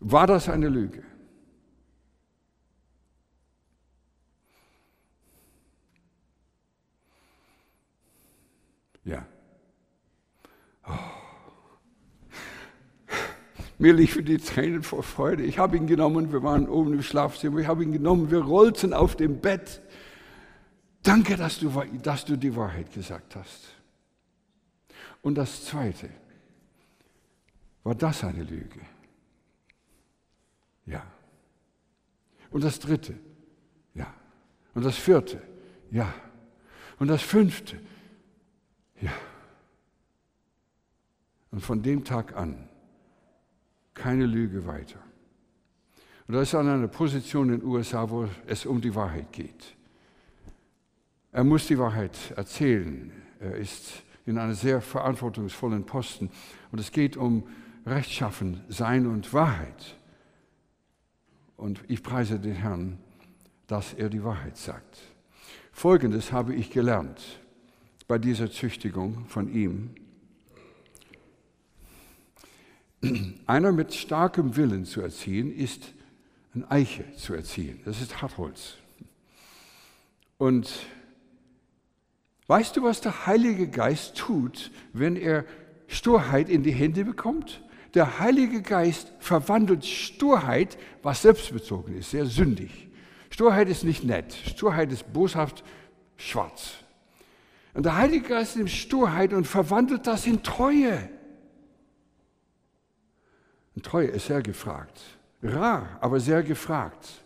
War 0.00 0.26
das 0.26 0.48
eine 0.48 0.68
Lüge? 0.68 1.02
Ja. 9.04 9.26
Oh. 10.86 10.92
Mir 13.78 13.92
liefen 13.92 14.24
die 14.24 14.38
Tränen 14.38 14.82
vor 14.82 15.04
Freude. 15.04 15.44
Ich 15.44 15.58
habe 15.58 15.76
ihn 15.76 15.86
genommen, 15.86 16.32
wir 16.32 16.42
waren 16.42 16.68
oben 16.68 16.94
im 16.94 17.02
Schlafzimmer, 17.02 17.60
ich 17.60 17.68
habe 17.68 17.84
ihn 17.84 17.92
genommen, 17.92 18.30
wir 18.30 18.40
rollten 18.40 18.92
auf 18.92 19.14
dem 19.14 19.40
Bett. 19.40 19.80
Danke, 21.08 21.36
dass 21.36 21.58
du, 21.58 21.70
dass 22.02 22.26
du 22.26 22.36
die 22.36 22.54
Wahrheit 22.54 22.92
gesagt 22.92 23.34
hast. 23.34 23.74
Und 25.22 25.36
das 25.36 25.64
Zweite, 25.64 26.10
war 27.82 27.94
das 27.94 28.24
eine 28.24 28.42
Lüge? 28.42 28.80
Ja. 30.84 31.02
Und 32.50 32.62
das 32.62 32.78
Dritte? 32.78 33.14
Ja. 33.94 34.12
Und 34.74 34.84
das 34.84 34.98
Vierte? 34.98 35.40
Ja. 35.90 36.12
Und 36.98 37.08
das 37.08 37.22
Fünfte? 37.22 37.80
Ja. 39.00 39.12
Und 41.50 41.60
von 41.60 41.82
dem 41.82 42.04
Tag 42.04 42.36
an 42.36 42.68
keine 43.94 44.26
Lüge 44.26 44.66
weiter. 44.66 45.00
Und 46.26 46.34
da 46.34 46.42
ist 46.42 46.54
an 46.54 46.68
einer 46.68 46.88
Position 46.88 47.48
in 47.48 47.60
den 47.60 47.66
USA, 47.66 48.10
wo 48.10 48.28
es 48.46 48.66
um 48.66 48.82
die 48.82 48.94
Wahrheit 48.94 49.32
geht. 49.32 49.77
Er 51.38 51.44
muss 51.44 51.68
die 51.68 51.78
Wahrheit 51.78 52.32
erzählen. 52.34 53.12
Er 53.38 53.54
ist 53.54 54.02
in 54.26 54.38
einem 54.38 54.54
sehr 54.54 54.80
verantwortungsvollen 54.80 55.86
Posten. 55.86 56.30
Und 56.72 56.80
es 56.80 56.90
geht 56.90 57.16
um 57.16 57.46
Rechtschaffen, 57.86 58.64
Sein 58.68 59.06
und 59.06 59.32
Wahrheit. 59.32 59.96
Und 61.56 61.80
ich 61.86 62.02
preise 62.02 62.40
den 62.40 62.56
Herrn, 62.56 62.98
dass 63.68 63.94
er 63.94 64.08
die 64.08 64.24
Wahrheit 64.24 64.56
sagt. 64.56 64.98
Folgendes 65.70 66.32
habe 66.32 66.56
ich 66.56 66.70
gelernt 66.70 67.20
bei 68.08 68.18
dieser 68.18 68.50
Züchtigung 68.50 69.24
von 69.26 69.48
ihm. 69.54 69.94
Einer 73.46 73.70
mit 73.70 73.94
starkem 73.94 74.56
Willen 74.56 74.84
zu 74.84 75.02
erziehen, 75.02 75.54
ist 75.54 75.94
ein 76.52 76.68
Eiche 76.68 77.04
zu 77.14 77.32
erziehen. 77.32 77.80
Das 77.84 78.00
ist 78.00 78.20
Hartholz. 78.20 78.74
Und 80.36 80.68
Weißt 82.48 82.76
du, 82.76 82.82
was 82.82 83.02
der 83.02 83.26
Heilige 83.26 83.68
Geist 83.68 84.16
tut, 84.16 84.70
wenn 84.94 85.16
er 85.16 85.44
Sturheit 85.86 86.48
in 86.48 86.62
die 86.62 86.72
Hände 86.72 87.04
bekommt? 87.04 87.62
Der 87.94 88.18
Heilige 88.18 88.62
Geist 88.62 89.12
verwandelt 89.18 89.84
Sturheit, 89.84 90.78
was 91.02 91.22
selbstbezogen 91.22 91.96
ist, 91.96 92.10
sehr 92.10 92.24
sündig. 92.24 92.88
Sturheit 93.30 93.68
ist 93.68 93.84
nicht 93.84 94.02
nett. 94.02 94.32
Sturheit 94.32 94.90
ist 94.90 95.12
boshaft 95.12 95.62
schwarz. 96.16 96.72
Und 97.74 97.84
der 97.84 97.96
Heilige 97.96 98.28
Geist 98.28 98.56
nimmt 98.56 98.70
Sturheit 98.70 99.34
und 99.34 99.46
verwandelt 99.46 100.06
das 100.06 100.26
in 100.26 100.42
Treue. 100.42 101.10
Und 103.76 103.84
Treue 103.84 104.08
ist 104.08 104.26
sehr 104.26 104.42
gefragt. 104.42 104.98
Rar, 105.42 105.98
aber 106.00 106.18
sehr 106.18 106.42
gefragt. 106.42 107.22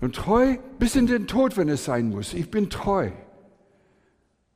Und 0.00 0.14
treu 0.14 0.58
bis 0.78 0.94
in 0.94 1.06
den 1.06 1.26
Tod, 1.26 1.56
wenn 1.56 1.68
es 1.68 1.84
sein 1.84 2.08
muss. 2.08 2.34
Ich 2.34 2.50
bin 2.50 2.70
treu. 2.70 3.10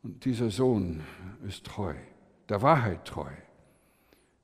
Und 0.03 0.25
dieser 0.25 0.51
Sohn 0.51 1.03
ist 1.47 1.65
treu, 1.65 1.95
der 2.49 2.63
Wahrheit 2.63 3.05
treu. 3.05 3.31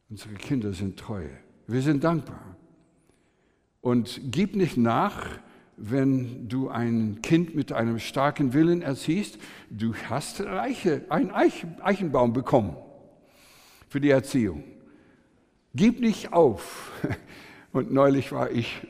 Unsere 0.08 0.34
Kinder 0.34 0.72
sind 0.72 0.98
treu. 0.98 1.26
Wir 1.66 1.82
sind 1.82 2.04
dankbar. 2.04 2.56
Und 3.80 4.20
gib 4.24 4.54
nicht 4.54 4.76
nach, 4.76 5.26
wenn 5.76 6.48
du 6.48 6.68
ein 6.68 7.20
Kind 7.22 7.54
mit 7.54 7.72
einem 7.72 7.98
starken 7.98 8.52
Willen 8.52 8.82
erziehst. 8.82 9.38
Du 9.70 9.94
hast 10.08 10.40
Eiche, 10.40 11.04
einen 11.08 11.30
Eichenbaum 11.30 12.32
bekommen 12.32 12.76
für 13.88 14.00
die 14.00 14.10
Erziehung. 14.10 14.64
Gib 15.74 16.00
nicht 16.00 16.32
auf. 16.32 16.92
Und 17.72 17.92
neulich 17.92 18.32
war 18.32 18.50
ich, 18.50 18.86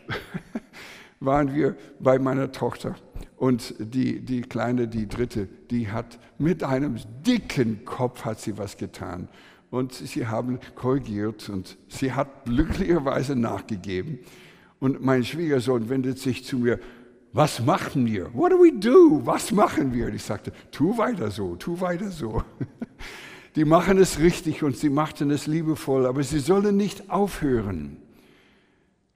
waren 1.21 1.55
wir 1.55 1.77
bei 1.99 2.19
meiner 2.19 2.53
Tochter 2.53 2.97
und 3.37 3.75
die, 3.79 4.21
die 4.21 4.43
Kleine, 4.43 4.89
die 4.89 5.09
Dritte, 5.09 5.49
die 5.71 5.91
hat 5.91 6.19
mit 6.39 6.65
einem 6.65 6.97
dicken 7.27 7.85
Kopf 7.85 8.25
hat 8.25 8.41
sie 8.41 8.57
was 8.59 8.77
getan. 8.77 9.29
Und 9.71 9.93
sie 9.93 10.27
haben 10.27 10.59
korrigiert 10.75 11.49
und 11.49 11.77
sie 11.89 12.13
hat 12.13 12.45
glücklicherweise 12.45 13.37
nachgegeben. 13.37 14.21
Und 14.79 15.05
mein 15.05 15.25
Schwiegersohn 15.25 15.89
wendet 15.89 16.19
sich 16.19 16.45
zu 16.45 16.59
mir, 16.59 16.79
was 17.33 17.61
machen 17.61 18.07
wir? 18.07 18.33
What 18.33 18.53
do 18.53 18.57
we 18.57 18.73
do? 18.73 19.21
Was 19.25 19.53
machen 19.53 19.93
wir? 19.93 20.09
Ich 20.09 20.23
sagte, 20.23 20.53
tu 20.71 20.97
weiter 20.97 21.31
so, 21.31 21.57
tu 21.57 21.81
weiter 21.81 22.11
so. 22.11 22.43
Die 23.57 23.65
machen 23.65 23.99
es 23.99 24.19
richtig 24.19 24.63
und 24.63 24.77
sie 24.77 24.91
machten 24.91 25.31
es 25.31 25.47
liebevoll, 25.47 26.07
aber 26.07 26.23
sie 26.23 26.39
sollen 26.39 26.77
nicht 26.77 27.11
aufhören. 27.11 27.97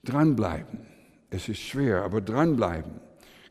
Dranbleiben. 0.03 0.90
Es 1.31 1.49
ist 1.49 1.61
schwer, 1.61 2.03
aber 2.03 2.21
dranbleiben. 2.21 3.01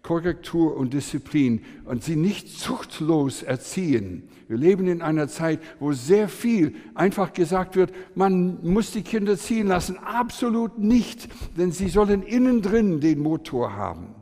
Korrektur 0.01 0.77
und 0.77 0.93
Disziplin 0.93 1.63
und 1.85 2.03
sie 2.03 2.15
nicht 2.15 2.57
zuchtlos 2.57 3.43
erziehen. 3.43 4.29
Wir 4.47 4.57
leben 4.57 4.87
in 4.87 5.01
einer 5.01 5.27
Zeit, 5.27 5.59
wo 5.79 5.91
sehr 5.91 6.29
viel 6.29 6.75
einfach 6.95 7.33
gesagt 7.33 7.75
wird, 7.75 7.93
man 8.15 8.59
muss 8.63 8.91
die 8.91 9.01
Kinder 9.01 9.37
ziehen 9.37 9.67
lassen. 9.67 9.97
Absolut 9.97 10.77
nicht, 10.79 11.27
denn 11.57 11.71
sie 11.71 11.89
sollen 11.89 12.23
innen 12.23 12.61
drin 12.61 13.01
den 13.01 13.19
Motor 13.19 13.75
haben. 13.75 14.15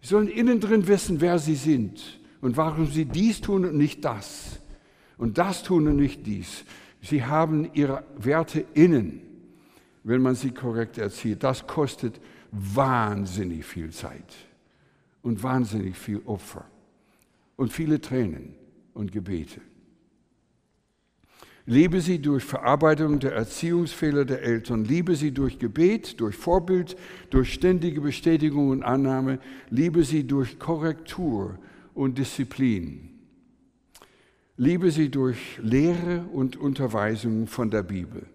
Sie 0.00 0.08
sollen 0.08 0.28
innen 0.28 0.60
drin 0.60 0.86
wissen, 0.86 1.20
wer 1.20 1.38
sie 1.38 1.54
sind 1.54 2.20
und 2.42 2.58
warum 2.58 2.86
sie 2.86 3.06
dies 3.06 3.40
tun 3.40 3.64
und 3.64 3.76
nicht 3.76 4.04
das. 4.04 4.60
Und 5.16 5.38
das 5.38 5.62
tun 5.62 5.88
und 5.88 5.96
nicht 5.96 6.26
dies. 6.26 6.64
Sie 7.00 7.24
haben 7.24 7.70
ihre 7.72 8.04
Werte 8.18 8.64
innen, 8.74 9.22
wenn 10.02 10.20
man 10.20 10.34
sie 10.34 10.50
korrekt 10.50 10.98
erzieht. 10.98 11.42
Das 11.42 11.66
kostet 11.66 12.20
wahnsinnig 12.54 13.64
viel 13.64 13.90
Zeit 13.90 14.34
und 15.22 15.42
wahnsinnig 15.42 15.96
viel 15.96 16.20
Opfer 16.24 16.64
und 17.56 17.72
viele 17.72 18.00
Tränen 18.00 18.54
und 18.94 19.12
Gebete. 19.12 19.60
Liebe 21.66 22.02
sie 22.02 22.18
durch 22.18 22.44
Verarbeitung 22.44 23.20
der 23.20 23.32
Erziehungsfehler 23.32 24.26
der 24.26 24.42
Eltern. 24.42 24.84
Liebe 24.84 25.16
sie 25.16 25.32
durch 25.32 25.58
Gebet, 25.58 26.20
durch 26.20 26.36
Vorbild, 26.36 26.94
durch 27.30 27.54
ständige 27.54 28.02
Bestätigung 28.02 28.68
und 28.68 28.82
Annahme. 28.82 29.38
Liebe 29.70 30.04
sie 30.04 30.26
durch 30.26 30.58
Korrektur 30.58 31.58
und 31.94 32.18
Disziplin. 32.18 33.08
Liebe 34.58 34.90
sie 34.90 35.08
durch 35.08 35.58
Lehre 35.62 36.26
und 36.32 36.56
Unterweisung 36.56 37.46
von 37.46 37.70
der 37.70 37.82
Bibel. 37.82 38.26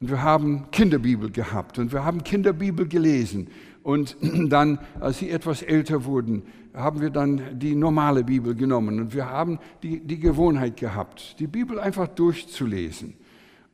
Und 0.00 0.10
wir 0.10 0.22
haben 0.22 0.70
Kinderbibel 0.70 1.30
gehabt 1.30 1.78
und 1.78 1.90
wir 1.90 2.04
haben 2.04 2.22
Kinderbibel 2.22 2.86
gelesen. 2.86 3.48
Und 3.82 4.16
dann, 4.50 4.78
als 5.00 5.18
sie 5.18 5.30
etwas 5.30 5.62
älter 5.62 6.04
wurden, 6.04 6.42
haben 6.74 7.00
wir 7.00 7.08
dann 7.08 7.58
die 7.58 7.74
normale 7.74 8.22
Bibel 8.22 8.54
genommen. 8.54 9.00
Und 9.00 9.14
wir 9.14 9.30
haben 9.30 9.58
die, 9.82 10.00
die 10.00 10.20
Gewohnheit 10.20 10.76
gehabt, 10.76 11.36
die 11.38 11.46
Bibel 11.46 11.80
einfach 11.80 12.08
durchzulesen 12.08 13.14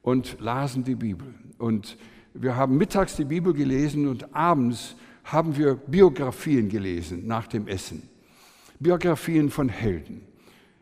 und 0.02 0.36
lasen 0.40 0.84
die 0.84 0.94
Bibel. 0.94 1.34
Und 1.58 1.96
wir 2.34 2.54
haben 2.54 2.76
mittags 2.76 3.16
die 3.16 3.24
Bibel 3.24 3.52
gelesen 3.52 4.06
und 4.06 4.34
abends 4.34 4.94
haben 5.24 5.56
wir 5.56 5.74
Biografien 5.74 6.68
gelesen 6.68 7.26
nach 7.26 7.48
dem 7.48 7.66
Essen. 7.66 8.08
Biografien 8.78 9.50
von 9.50 9.68
Helden, 9.68 10.22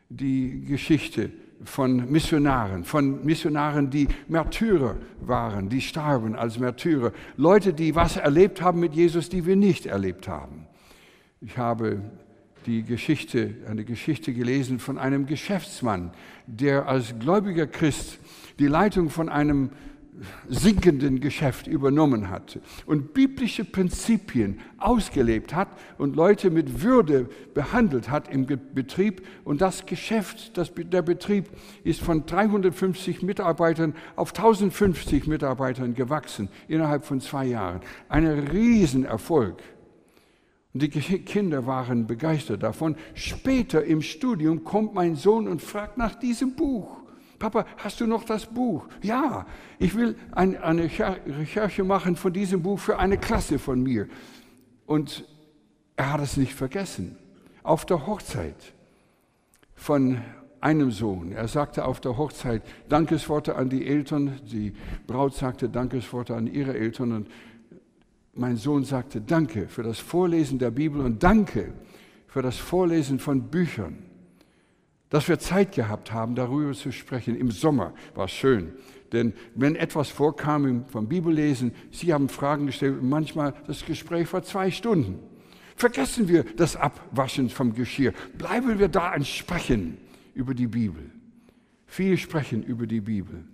die 0.09 0.65
Geschichte 0.65 1.31
von 1.65 2.11
Missionaren, 2.11 2.85
von 2.85 3.25
Missionaren, 3.25 3.91
die 3.91 4.09
Märtyrer 4.29 4.97
waren, 5.21 5.69
die 5.69 5.81
starben 5.81 6.35
als 6.35 6.59
Märtyrer, 6.59 7.13
Leute, 7.37 7.73
die 7.73 7.95
was 7.95 8.17
erlebt 8.17 8.63
haben 8.63 8.81
mit 8.81 8.95
Jesus, 8.95 9.29
die 9.29 9.45
wir 9.45 9.57
nicht 9.57 9.87
erlebt 9.87 10.29
haben. 10.29 10.67
Ich 11.41 11.59
habe 11.59 12.01
die 12.67 12.83
Geschichte, 12.83 13.55
eine 13.69 13.85
Geschichte 13.85 14.33
gelesen 14.33 14.79
von 14.79 14.99
einem 14.99 15.27
Geschäftsmann, 15.27 16.13
der 16.47 16.89
als 16.89 17.19
gläubiger 17.19 17.67
Christ 17.67 18.19
die 18.59 18.67
Leitung 18.67 19.09
von 19.11 19.29
einem 19.29 19.71
sinkenden 20.49 21.21
Geschäft 21.21 21.67
übernommen 21.67 22.31
hat 22.31 22.59
und 22.87 23.15
biblische 23.15 23.65
Prinzipien 23.65 24.61
ausgelebt 24.79 25.55
hat 25.55 25.69
und 25.99 26.17
Leute 26.17 26.51
mit 26.51 26.83
Würde 26.83 27.29
behandelt 27.55 28.11
hat 28.11 28.29
im 28.29 28.47
Betrieb. 28.47 29.27
Und 29.45 29.61
das 29.61 29.87
Geschäft, 29.87 30.57
das, 30.57 30.73
der 30.75 31.03
Betrieb 31.03 31.51
ist 31.85 32.01
von 32.01 32.27
350 32.27 33.23
Mitarbeitern 33.23 33.95
auf 34.17 34.31
1050 34.31 35.27
Mitarbeitern 35.27 35.95
gewachsen 35.95 36.49
innerhalb 36.69 37.05
von 37.05 37.21
zwei 37.21 37.47
Jahren. 37.47 37.81
Ein 38.09 38.27
Riesenerfolg. 38.27 39.63
Und 40.73 40.83
die 40.83 40.89
Kinder 40.89 41.67
waren 41.67 42.07
begeistert 42.07 42.63
davon. 42.63 42.95
Später 43.15 43.85
im 43.85 44.03
Studium 44.03 44.63
kommt 44.63 44.95
mein 44.95 45.17
Sohn 45.17 45.49
und 45.49 45.63
fragt 45.63 45.99
nach 45.99 46.15
diesem 46.15 46.55
Buch. 46.55 47.00
Papa, 47.41 47.65
hast 47.79 47.99
du 48.03 48.07
noch 48.07 48.25
das 48.25 48.45
Buch? 48.45 48.87
Ja, 49.01 49.47
ich 49.79 49.97
will 49.97 50.15
ein, 50.33 50.59
eine 50.59 50.83
Recherche 50.85 51.83
machen 51.85 52.15
von 52.15 52.35
diesem 52.35 52.63
Buch 52.63 52.79
für 52.79 52.99
eine 52.99 53.17
Klasse 53.17 53.59
von 53.59 53.83
mir. 53.83 54.09
Und 54.85 55.25
er 55.97 56.13
hat 56.13 56.21
es 56.21 56.37
nicht 56.37 56.53
vergessen. 56.53 57.17
Auf 57.63 57.87
der 57.87 58.07
Hochzeit 58.07 58.75
von 59.75 60.21
einem 60.61 60.91
Sohn. 60.91 61.33
Er 61.33 61.49
sagte 61.49 61.87
auf 61.87 62.01
der 62.01 62.19
Hochzeit 62.19 62.63
Dankesworte 62.91 63.57
an 63.57 63.71
die 63.71 63.87
Eltern. 63.87 64.39
Die 64.45 64.75
Braut 65.07 65.35
sagte 65.35 65.71
Dankesworte 65.71 66.37
an 66.37 66.47
ihre 66.47 66.77
Eltern. 66.77 67.13
Und 67.13 67.29
mein 68.35 68.57
Sohn 68.57 68.85
sagte 68.85 69.23
Danke 69.23 69.69
für 69.69 69.83
das 69.83 69.99
Vorlesen 69.99 70.59
der 70.59 70.73
Bibel 70.73 71.01
und 71.01 71.23
Danke 71.23 71.73
für 72.27 72.43
das 72.43 72.59
Vorlesen 72.59 73.19
von 73.19 73.45
Büchern 73.45 74.10
dass 75.11 75.29
wir 75.29 75.39
Zeit 75.39 75.73
gehabt 75.73 76.13
haben, 76.13 76.35
darüber 76.35 76.73
zu 76.73 76.93
sprechen. 76.93 77.37
Im 77.37 77.51
Sommer 77.51 77.93
war 78.15 78.25
es 78.25 78.31
schön, 78.31 78.73
denn 79.13 79.35
wenn 79.55 79.77
etwas 79.77 80.09
vorkam 80.09 80.87
vom 80.87 81.09
Bibellesen, 81.09 81.73
Sie 81.91 82.13
haben 82.15 82.29
Fragen 82.29 82.67
gestellt, 82.67 83.03
manchmal 83.03 83.55
das 83.67 83.85
Gespräch 83.85 84.33
war 84.33 84.43
zwei 84.43 84.71
Stunden. 84.71 85.19
Vergessen 85.77 86.29
wir 86.29 86.45
das 86.45 86.77
Abwaschen 86.77 87.49
vom 87.49 87.75
Geschirr. 87.75 88.13
Bleiben 88.39 88.79
wir 88.79 88.89
da 88.89 89.15
und 89.15 89.27
sprechen 89.27 89.99
über 90.35 90.55
die 90.55 90.67
Bibel. 90.67 91.11
Viel 91.87 92.17
sprechen 92.19 92.63
über 92.63 92.87
die 92.87 93.01
Bibel. 93.01 93.45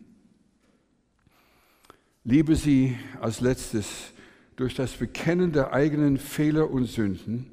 Liebe 2.25 2.57
sie 2.57 2.97
als 3.21 3.41
letztes 3.41 4.13
durch 4.57 4.75
das 4.75 4.93
Bekennen 4.93 5.53
der 5.53 5.73
eigenen 5.73 6.19
Fehler 6.19 6.71
und 6.71 6.87
Sünden 6.87 7.47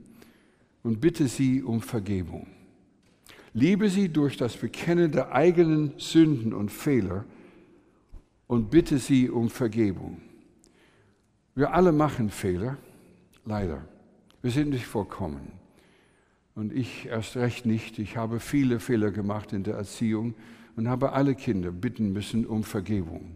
und 0.81 0.99
bitte 0.99 1.27
sie 1.27 1.61
um 1.61 1.81
Vergebung. 1.81 2.47
Liebe 3.53 3.89
sie 3.89 4.09
durch 4.09 4.37
das 4.37 4.57
Bekennen 4.57 5.11
der 5.11 5.31
eigenen 5.31 5.93
Sünden 5.97 6.53
und 6.53 6.69
Fehler 6.69 7.25
und 8.47 8.71
bitte 8.71 8.97
sie 8.97 9.29
um 9.29 9.49
Vergebung. 9.49 10.21
Wir 11.55 11.73
alle 11.73 11.91
machen 11.91 12.29
Fehler, 12.29 12.77
leider. 13.45 13.85
Wir 14.41 14.51
sind 14.51 14.71
nicht 14.71 14.87
vollkommen. 14.87 15.51
Und 16.55 16.73
ich 16.73 17.05
erst 17.07 17.35
recht 17.35 17.65
nicht. 17.65 17.99
Ich 17.99 18.17
habe 18.17 18.39
viele 18.39 18.79
Fehler 18.79 19.11
gemacht 19.11 19.53
in 19.53 19.63
der 19.63 19.75
Erziehung 19.75 20.33
und 20.75 20.87
habe 20.87 21.13
alle 21.13 21.35
Kinder 21.35 21.71
bitten 21.71 22.11
müssen 22.11 22.45
um 22.45 22.63
Vergebung. 22.63 23.35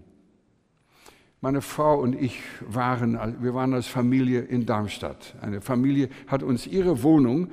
Meine 1.41 1.61
Frau 1.61 2.01
und 2.01 2.19
ich 2.19 2.41
waren, 2.67 3.41
wir 3.43 3.53
waren 3.53 3.75
als 3.75 3.85
Familie 3.85 4.41
in 4.41 4.65
Darmstadt. 4.65 5.35
Eine 5.41 5.61
Familie 5.61 6.09
hat 6.25 6.41
uns 6.41 6.65
ihre 6.65 7.03
Wohnung 7.03 7.49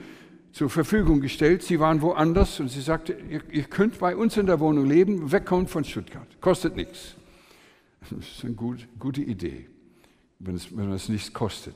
zur 0.54 0.70
Verfügung 0.70 1.20
gestellt. 1.20 1.64
Sie 1.64 1.80
waren 1.80 2.00
woanders 2.00 2.60
und 2.60 2.68
sie 2.68 2.80
sagte, 2.80 3.18
ihr, 3.28 3.42
ihr 3.50 3.64
könnt 3.64 3.98
bei 3.98 4.16
uns 4.16 4.36
in 4.36 4.46
der 4.46 4.60
Wohnung 4.60 4.86
leben, 4.86 5.32
wegkommen 5.32 5.66
von 5.66 5.84
Stuttgart. 5.84 6.28
Kostet 6.40 6.76
nichts. 6.76 7.16
Das 8.00 8.12
ist 8.12 8.44
eine 8.44 8.54
gut, 8.54 8.86
gute 8.98 9.20
Idee, 9.20 9.66
wenn 10.38 10.54
es, 10.54 10.74
wenn 10.74 10.92
es 10.92 11.08
nichts 11.08 11.32
kostet. 11.32 11.74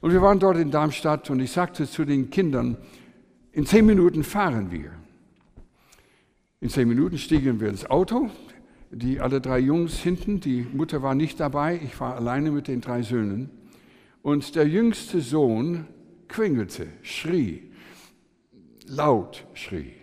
Und 0.00 0.12
wir 0.12 0.22
waren 0.22 0.38
dort 0.38 0.56
in 0.56 0.70
Darmstadt 0.70 1.28
und 1.28 1.40
ich 1.40 1.52
sagte 1.52 1.86
zu 1.86 2.06
den 2.06 2.30
Kindern, 2.30 2.78
in 3.52 3.66
zehn 3.66 3.84
Minuten 3.84 4.24
fahren 4.24 4.70
wir. 4.70 4.92
In 6.60 6.70
zehn 6.70 6.88
Minuten 6.88 7.18
stiegen 7.18 7.60
wir 7.60 7.68
ins 7.68 7.84
Auto, 7.84 8.30
die 8.90 9.20
alle 9.20 9.42
drei 9.42 9.58
Jungs 9.58 9.98
hinten, 9.98 10.40
die 10.40 10.66
Mutter 10.72 11.02
war 11.02 11.14
nicht 11.14 11.38
dabei, 11.38 11.78
ich 11.84 12.00
war 12.00 12.16
alleine 12.16 12.50
mit 12.50 12.66
den 12.66 12.80
drei 12.80 13.02
Söhnen. 13.02 13.50
Und 14.22 14.54
der 14.54 14.66
jüngste 14.66 15.20
Sohn 15.20 15.86
quengelte, 16.28 16.88
schrie, 17.02 17.72
laut 18.86 19.46
schrie. 19.54 19.94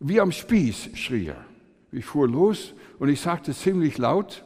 Wie 0.00 0.20
am 0.20 0.32
Spieß 0.32 0.90
schrie 0.94 1.26
er. 1.26 1.44
Ich 1.90 2.04
fuhr 2.04 2.28
los 2.28 2.74
und 2.98 3.08
ich 3.08 3.20
sagte 3.20 3.52
ziemlich 3.52 3.98
laut, 3.98 4.44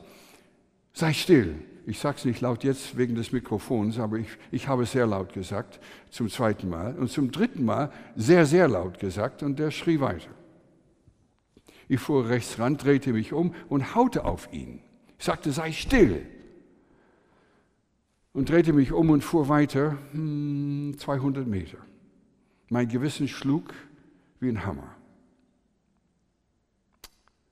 sei 0.93 1.13
still. 1.13 1.57
Ich 1.85 1.99
sage 1.99 2.17
es 2.19 2.25
nicht 2.25 2.41
laut 2.41 2.63
jetzt 2.63 2.97
wegen 2.97 3.17
des 3.17 3.33
Mikrofons, 3.33 3.99
aber 3.99 4.19
ich, 4.19 4.29
ich 4.53 4.69
habe 4.69 4.85
es 4.85 4.93
sehr 4.93 5.07
laut 5.07 5.33
gesagt, 5.33 5.81
zum 6.11 6.29
zweiten 6.29 6.69
Mal. 6.69 6.97
Und 6.97 7.11
zum 7.11 7.33
dritten 7.33 7.65
Mal 7.65 7.93
sehr, 8.15 8.47
sehr 8.47 8.69
laut 8.69 9.01
gesagt 9.01 9.43
und 9.43 9.59
der 9.59 9.73
schrie 9.73 9.99
weiter. 9.99 10.31
Ich 11.89 12.01
fuhr 12.01 12.29
rechts 12.29 12.59
ran, 12.61 12.77
drehte 12.77 13.13
mich 13.13 13.33
um 13.33 13.55
und 13.69 13.97
haute 13.97 14.25
auf 14.25 14.49
ihn. 14.53 14.81
Ich 15.19 15.25
sagte, 15.25 15.51
sei 15.51 15.73
still. 15.73 16.25
Und 18.33 18.49
drehte 18.49 18.73
mich 18.73 18.93
um 18.93 19.11
und 19.11 19.23
fuhr 19.23 19.49
weiter, 19.49 19.99
200 20.13 21.45
hm, 21.45 21.51
Meter. 21.51 21.79
Mein 22.71 22.89
Gewissen 22.89 23.29
schlug 23.29 23.75
wie 24.41 24.49
ein 24.49 24.65
Hammer. 24.65 24.95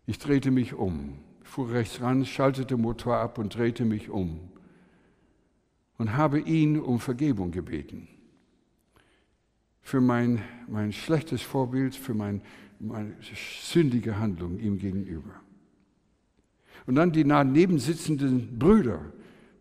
Ich 0.07 0.19
drehte 0.19 0.51
mich 0.51 0.75
um, 0.75 1.19
fuhr 1.43 1.71
rechts 1.71 2.01
ran, 2.01 2.25
schaltete 2.25 2.77
Motor 2.77 3.19
ab 3.19 3.39
und 3.39 3.55
drehte 3.55 3.85
mich 3.85 4.09
um 4.09 4.41
und 5.99 6.17
habe 6.17 6.41
ihn 6.41 6.81
um 6.81 6.99
Vergebung 6.99 7.51
gebeten. 7.51 8.09
Für 9.83 10.01
mein, 10.01 10.43
mein 10.67 10.93
schlechtes 10.93 11.43
Vorbild, 11.43 11.95
für 11.95 12.15
mein, 12.15 12.41
meine 12.79 13.15
sündige 13.63 14.19
Handlung 14.19 14.59
ihm 14.59 14.79
gegenüber. 14.79 15.35
Und 16.87 16.95
dann 16.95 17.13
die 17.13 17.25
daneben 17.25 17.79
sitzenden 17.79 18.59
Brüder 18.59 19.13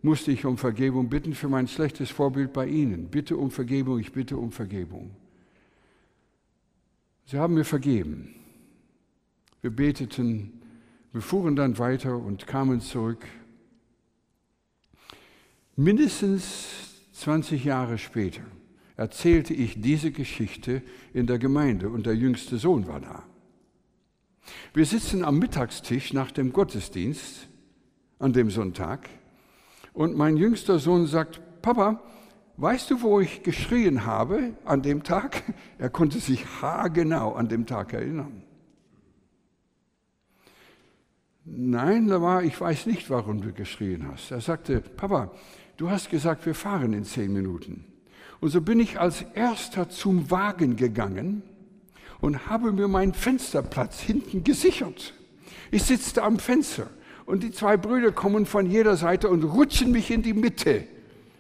musste 0.02 0.32
ich 0.32 0.46
um 0.46 0.58
Vergebung 0.58 1.10
bitten 1.10 1.34
für 1.34 1.50
mein 1.50 1.68
schlechtes 1.68 2.10
Vorbild 2.10 2.54
bei 2.54 2.68
ihnen. 2.68 3.10
Bitte 3.10 3.38
um 3.38 3.52
Vergebung, 3.52 4.00
ich 4.00 4.12
bitte 4.12 4.38
um 4.38 4.52
Vergebung. 4.52 5.12
Sie 7.26 7.38
haben 7.38 7.54
mir 7.54 7.66
vergeben. 7.66 8.36
Wir 9.62 9.72
beteten, 9.72 10.62
wir 11.12 11.22
fuhren 11.22 11.56
dann 11.56 11.78
weiter 11.78 12.18
und 12.18 12.48
kamen 12.48 12.82
zurück. 12.82 13.26
Mindestens 15.76 16.68
20 17.14 17.66
Jahre 17.66 17.98
später 17.98 18.42
erzählte 18.96 19.54
ich 19.54 19.82
diese 19.82 20.12
Geschichte 20.12 20.82
in 21.14 21.28
der 21.28 21.40
Gemeinde 21.40 21.90
und 21.90 22.06
der 22.06 22.16
jüngste 22.16 22.58
Sohn 22.58 22.88
war 22.88 23.00
da. 23.00 23.24
Wir 24.74 24.86
sitzen 24.86 25.24
am 25.24 25.40
Mittagstisch 25.40 26.14
nach 26.14 26.32
dem 26.32 26.54
Gottesdienst 26.54 27.48
an 28.18 28.34
dem 28.34 28.50
Sonntag 28.50 29.10
und 30.00 30.16
mein 30.16 30.38
jüngster 30.38 30.80
Sohn 30.80 31.08
sagt, 31.08 31.42
Papa, 31.62 32.00
Weißt 32.62 32.92
du, 32.92 33.02
wo 33.02 33.22
ich 33.22 33.42
geschrien 33.42 34.06
habe 34.06 34.54
an 34.66 34.82
dem 34.82 35.04
Tag? 35.04 35.44
Er 35.78 35.90
konnte 35.90 36.20
sich 36.20 36.46
haargenau 36.62 37.32
an 37.32 37.48
dem 37.48 37.66
Tag 37.66 37.94
erinnern. 37.94 38.44
Nein, 41.46 42.08
Lamar, 42.08 42.44
ich 42.44 42.60
weiß 42.60 42.86
nicht, 42.88 43.10
warum 43.10 43.40
du 43.40 43.54
geschrien 43.54 44.06
hast. 44.12 44.32
Er 44.32 44.42
sagte, 44.42 44.82
Papa, 44.82 45.32
du 45.78 45.90
hast 45.90 46.10
gesagt, 46.10 46.46
wir 46.46 46.54
fahren 46.54 46.92
in 46.92 47.06
zehn 47.06 47.32
Minuten. 47.32 47.86
Und 48.42 48.50
so 48.50 48.60
bin 48.60 48.82
ich 48.82 49.00
als 49.00 49.22
erster 49.36 49.88
zum 49.88 50.30
Wagen 50.30 50.76
gegangen 50.76 51.44
und 52.20 52.48
habe 52.50 52.74
mir 52.74 52.90
meinen 52.90 53.14
Fensterplatz 53.14 54.02
hinten 54.02 54.44
gesichert. 54.44 55.14
Ich 55.72 55.84
sitze 55.84 56.22
am 56.22 56.40
Fenster 56.40 56.90
und 57.30 57.44
die 57.44 57.52
zwei 57.52 57.78
Brüder 57.78 58.12
kommen 58.12 58.48
von 58.48 58.66
jeder 58.66 58.98
Seite 58.98 59.30
und 59.30 59.44
rutschen 59.44 59.92
mich 59.92 60.10
in 60.10 60.24
die 60.24 60.34
Mitte 60.34 60.88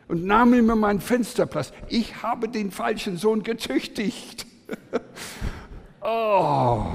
und 0.07 0.23
nahmen 0.23 0.63
mir 0.67 0.75
meinen 0.75 1.01
Fensterplatz. 1.01 1.73
Ich 1.87 2.21
habe 2.21 2.47
den 2.47 2.69
falschen 2.69 3.17
Sohn 3.17 3.41
gezüchtigt. 3.41 4.45
oh. 6.01 6.85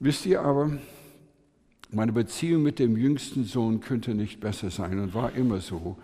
Wisst 0.00 0.26
ihr 0.26 0.40
aber, 0.42 0.72
meine 1.92 2.10
Beziehung 2.10 2.64
mit 2.64 2.80
dem 2.80 2.96
jüngsten 2.96 3.44
Sohn 3.44 3.78
könnte 3.78 4.16
nicht 4.16 4.40
besser 4.40 4.70
sein 4.70 4.98
und 4.98 5.14
war 5.14 5.32
immer 5.36 5.60
so. 5.60 5.96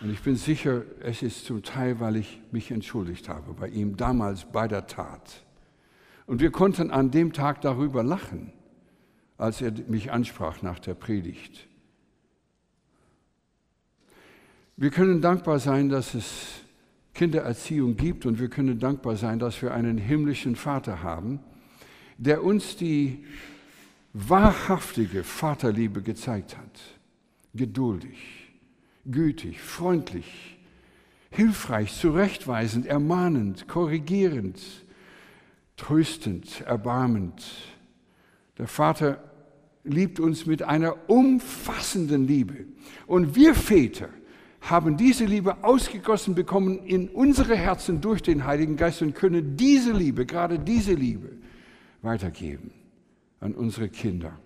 Und 0.00 0.10
ich 0.10 0.22
bin 0.22 0.36
sicher, 0.36 0.84
es 1.02 1.20
ist 1.20 1.44
zum 1.44 1.62
Teil, 1.62 2.00
weil 2.00 2.16
ich 2.16 2.40
mich 2.50 2.70
entschuldigt 2.70 3.28
habe 3.28 3.52
bei 3.52 3.68
ihm 3.68 3.98
damals 3.98 4.46
bei 4.50 4.66
der 4.66 4.86
Tat. 4.86 5.45
Und 6.26 6.40
wir 6.40 6.50
konnten 6.50 6.90
an 6.90 7.10
dem 7.10 7.32
Tag 7.32 7.60
darüber 7.60 8.02
lachen 8.02 8.52
als 9.38 9.60
er 9.60 9.72
mich 9.88 10.10
ansprach 10.10 10.62
nach 10.62 10.78
der 10.78 10.94
Predigt. 10.94 11.66
Wir 14.76 14.90
können 14.90 15.20
dankbar 15.20 15.58
sein, 15.58 15.88
dass 15.88 16.14
es 16.14 16.62
Kindererziehung 17.14 17.96
gibt 17.96 18.26
und 18.26 18.38
wir 18.38 18.48
können 18.48 18.78
dankbar 18.78 19.16
sein, 19.16 19.38
dass 19.38 19.62
wir 19.62 19.72
einen 19.72 19.96
himmlischen 19.96 20.54
Vater 20.54 21.02
haben, 21.02 21.40
der 22.18 22.42
uns 22.42 22.76
die 22.76 23.24
wahrhaftige 24.12 25.24
Vaterliebe 25.24 26.02
gezeigt 26.02 26.56
hat. 26.56 26.80
Geduldig, 27.54 28.18
gütig, 29.06 29.60
freundlich, 29.60 30.58
hilfreich, 31.30 31.94
zurechtweisend, 31.94 32.84
ermahnend, 32.86 33.66
korrigierend, 33.66 34.60
tröstend, 35.76 36.62
erbarmend. 36.62 37.44
Der 38.58 38.66
Vater 38.66 39.22
liebt 39.84 40.20
uns 40.20 40.46
mit 40.46 40.62
einer 40.62 41.08
umfassenden 41.08 42.26
Liebe. 42.26 42.66
Und 43.06 43.36
wir 43.36 43.54
Väter 43.54 44.08
haben 44.60 44.96
diese 44.96 45.24
Liebe 45.24 45.62
ausgegossen 45.62 46.34
bekommen 46.34 46.84
in 46.84 47.08
unsere 47.08 47.54
Herzen 47.54 48.00
durch 48.00 48.22
den 48.22 48.44
Heiligen 48.44 48.76
Geist 48.76 49.02
und 49.02 49.14
können 49.14 49.56
diese 49.56 49.92
Liebe, 49.92 50.26
gerade 50.26 50.58
diese 50.58 50.94
Liebe, 50.94 51.30
weitergeben 52.02 52.72
an 53.40 53.54
unsere 53.54 53.88
Kinder. 53.88 54.38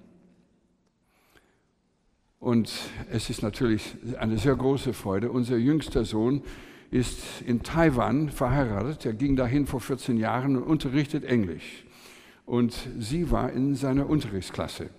Und 2.38 2.72
es 3.10 3.30
ist 3.30 3.42
natürlich 3.42 3.96
eine 4.18 4.38
sehr 4.38 4.56
große 4.56 4.94
Freude. 4.94 5.30
Unser 5.30 5.56
jüngster 5.56 6.04
Sohn 6.04 6.42
ist 6.90 7.42
in 7.46 7.62
Taiwan 7.62 8.30
verheiratet. 8.30 9.06
Er 9.06 9.12
ging 9.12 9.36
dahin 9.36 9.66
vor 9.66 9.80
14 9.80 10.16
Jahren 10.16 10.56
und 10.56 10.64
unterrichtet 10.64 11.24
Englisch. 11.24 11.84
Und 12.46 12.74
sie 12.98 13.30
war 13.30 13.52
in 13.52 13.76
seiner 13.76 14.08
Unterrichtsklasse. 14.08 14.90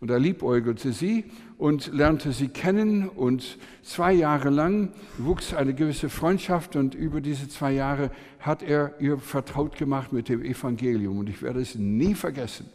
Und 0.00 0.10
er 0.10 0.18
liebäugelte 0.18 0.92
sie 0.92 1.24
und 1.58 1.92
lernte 1.92 2.32
sie 2.32 2.48
kennen. 2.48 3.08
Und 3.08 3.58
zwei 3.82 4.12
Jahre 4.12 4.50
lang 4.50 4.92
wuchs 5.18 5.54
eine 5.54 5.74
gewisse 5.74 6.08
Freundschaft. 6.08 6.76
Und 6.76 6.94
über 6.94 7.20
diese 7.20 7.48
zwei 7.48 7.72
Jahre 7.72 8.10
hat 8.40 8.62
er 8.62 9.00
ihr 9.00 9.18
vertraut 9.18 9.76
gemacht 9.76 10.12
mit 10.12 10.28
dem 10.28 10.42
Evangelium. 10.42 11.18
Und 11.18 11.28
ich 11.28 11.42
werde 11.42 11.60
es 11.60 11.74
nie 11.76 12.14
vergessen, 12.14 12.66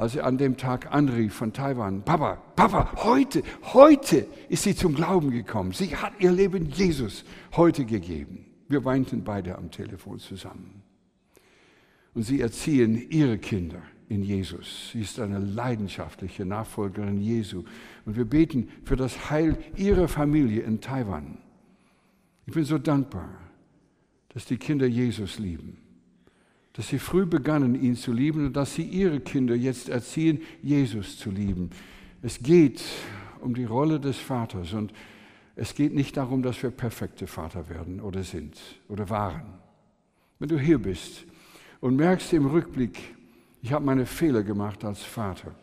als 0.00 0.16
er 0.16 0.24
an 0.24 0.38
dem 0.38 0.56
Tag 0.56 0.94
anrief 0.94 1.34
von 1.34 1.52
Taiwan, 1.52 2.02
Papa, 2.02 2.36
Papa, 2.56 3.04
heute, 3.04 3.42
heute 3.74 4.26
ist 4.48 4.62
sie 4.62 4.74
zum 4.74 4.94
Glauben 4.94 5.30
gekommen. 5.30 5.72
Sie 5.72 5.94
hat 5.94 6.14
ihr 6.20 6.32
Leben 6.32 6.70
Jesus 6.70 7.22
heute 7.54 7.84
gegeben. 7.84 8.46
Wir 8.66 8.82
weinten 8.86 9.24
beide 9.24 9.58
am 9.58 9.70
Telefon 9.70 10.18
zusammen. 10.18 10.82
Und 12.14 12.22
sie 12.22 12.40
erziehen 12.40 13.10
ihre 13.10 13.36
Kinder 13.36 13.82
in 14.08 14.22
Jesus. 14.22 14.88
Sie 14.90 15.02
ist 15.02 15.20
eine 15.20 15.38
leidenschaftliche 15.38 16.46
Nachfolgerin 16.46 17.20
Jesu. 17.20 17.64
Und 18.06 18.16
wir 18.16 18.24
beten 18.24 18.70
für 18.84 18.96
das 18.96 19.28
Heil 19.28 19.58
ihrer 19.76 20.08
Familie 20.08 20.62
in 20.62 20.80
Taiwan. 20.80 21.36
Ich 22.46 22.54
bin 22.54 22.64
so 22.64 22.78
dankbar, 22.78 23.28
dass 24.30 24.46
die 24.46 24.56
Kinder 24.56 24.86
Jesus 24.86 25.38
lieben, 25.38 25.76
dass 26.80 26.88
sie 26.88 26.98
früh 26.98 27.26
begannen, 27.26 27.74
ihn 27.74 27.94
zu 27.94 28.10
lieben 28.10 28.46
und 28.46 28.56
dass 28.56 28.74
sie 28.74 28.84
ihre 28.84 29.20
Kinder 29.20 29.54
jetzt 29.54 29.90
erziehen, 29.90 30.40
Jesus 30.62 31.18
zu 31.18 31.30
lieben. 31.30 31.68
Es 32.22 32.42
geht 32.42 32.82
um 33.42 33.52
die 33.52 33.66
Rolle 33.66 34.00
des 34.00 34.16
Vaters 34.16 34.72
und 34.72 34.90
es 35.56 35.74
geht 35.74 35.94
nicht 35.94 36.16
darum, 36.16 36.42
dass 36.42 36.62
wir 36.62 36.70
perfekte 36.70 37.26
Vater 37.26 37.68
werden 37.68 38.00
oder 38.00 38.22
sind 38.22 38.58
oder 38.88 39.10
waren. 39.10 39.52
Wenn 40.38 40.48
du 40.48 40.58
hier 40.58 40.78
bist 40.78 41.26
und 41.82 41.96
merkst 41.96 42.32
im 42.32 42.46
Rückblick, 42.46 42.98
ich 43.60 43.74
habe 43.74 43.84
meine 43.84 44.06
Fehler 44.06 44.42
gemacht 44.42 44.82
als 44.82 45.02
Vater. 45.02 45.54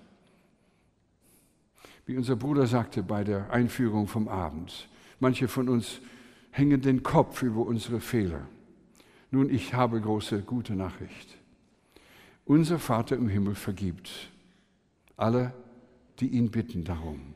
Wie 2.06 2.16
unser 2.16 2.36
Bruder 2.36 2.68
sagte 2.68 3.02
bei 3.02 3.24
der 3.24 3.50
Einführung 3.50 4.06
vom 4.06 4.28
Abend, 4.28 4.88
manche 5.20 5.48
von 5.48 5.68
uns 5.68 6.00
hängen 6.52 6.80
den 6.80 7.02
Kopf 7.02 7.42
über 7.42 7.66
unsere 7.66 8.02
Fehler. 8.02 8.48
Nun, 9.32 9.50
ich 9.50 9.74
habe 9.74 10.00
große 10.00 10.42
gute 10.42 10.76
Nachricht. 10.76 11.38
Unser 12.46 12.80
Vater 12.80 13.16
im 13.16 13.28
Himmel 13.28 13.56
vergibt 13.56 14.32
alle, 15.18 15.54
die 16.20 16.28
ihn 16.28 16.50
bitten 16.50 16.84
darum. 16.84 17.34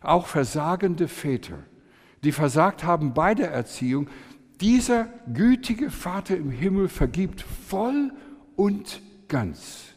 Auch 0.00 0.26
versagende 0.26 1.08
Väter, 1.08 1.58
die 2.22 2.32
versagt 2.32 2.84
haben 2.84 3.14
bei 3.14 3.34
der 3.34 3.50
Erziehung, 3.50 4.08
dieser 4.60 5.08
gütige 5.32 5.90
Vater 5.90 6.36
im 6.36 6.50
Himmel 6.50 6.88
vergibt 6.88 7.42
voll 7.42 8.12
und 8.54 9.02
ganz 9.28 9.94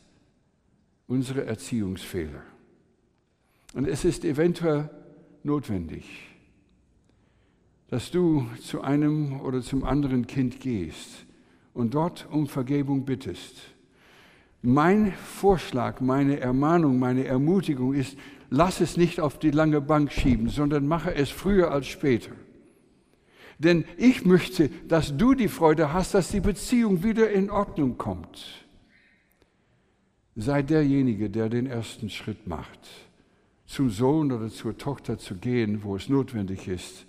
unsere 1.07 1.45
Erziehungsfehler. 1.45 2.41
Und 3.73 3.87
es 3.87 4.03
ist 4.03 4.25
eventuell 4.25 4.89
notwendig, 5.43 6.28
dass 7.89 8.11
du 8.11 8.45
zu 8.61 8.81
einem 8.81 9.41
oder 9.41 9.61
zum 9.61 9.83
anderen 9.83 10.27
Kind 10.27 10.59
gehst 10.59 11.25
und 11.73 11.95
dort 11.95 12.27
um 12.31 12.47
Vergebung 12.47 13.05
bittest. 13.05 13.57
Mein 14.61 15.13
Vorschlag, 15.13 16.01
meine 16.01 16.39
Ermahnung, 16.39 16.99
meine 16.99 17.25
Ermutigung 17.25 17.93
ist, 17.93 18.17
lass 18.49 18.81
es 18.81 18.97
nicht 18.97 19.19
auf 19.19 19.39
die 19.39 19.51
lange 19.51 19.81
Bank 19.81 20.11
schieben, 20.11 20.49
sondern 20.49 20.87
mache 20.87 21.15
es 21.15 21.29
früher 21.29 21.71
als 21.71 21.87
später. 21.87 22.31
Denn 23.57 23.85
ich 23.97 24.25
möchte, 24.25 24.69
dass 24.87 25.17
du 25.17 25.33
die 25.33 25.47
Freude 25.47 25.91
hast, 25.91 26.13
dass 26.13 26.29
die 26.29 26.39
Beziehung 26.39 27.03
wieder 27.03 27.29
in 27.29 27.49
Ordnung 27.49 27.97
kommt. 27.97 28.65
Sei 30.35 30.61
derjenige, 30.61 31.29
der 31.29 31.49
den 31.49 31.65
ersten 31.65 32.09
Schritt 32.09 32.47
macht, 32.47 32.79
zum 33.65 33.89
Sohn 33.89 34.31
oder 34.31 34.49
zur 34.49 34.77
Tochter 34.77 35.17
zu 35.17 35.35
gehen, 35.35 35.83
wo 35.83 35.95
es 35.95 36.07
notwendig 36.07 36.67
ist, 36.67 37.05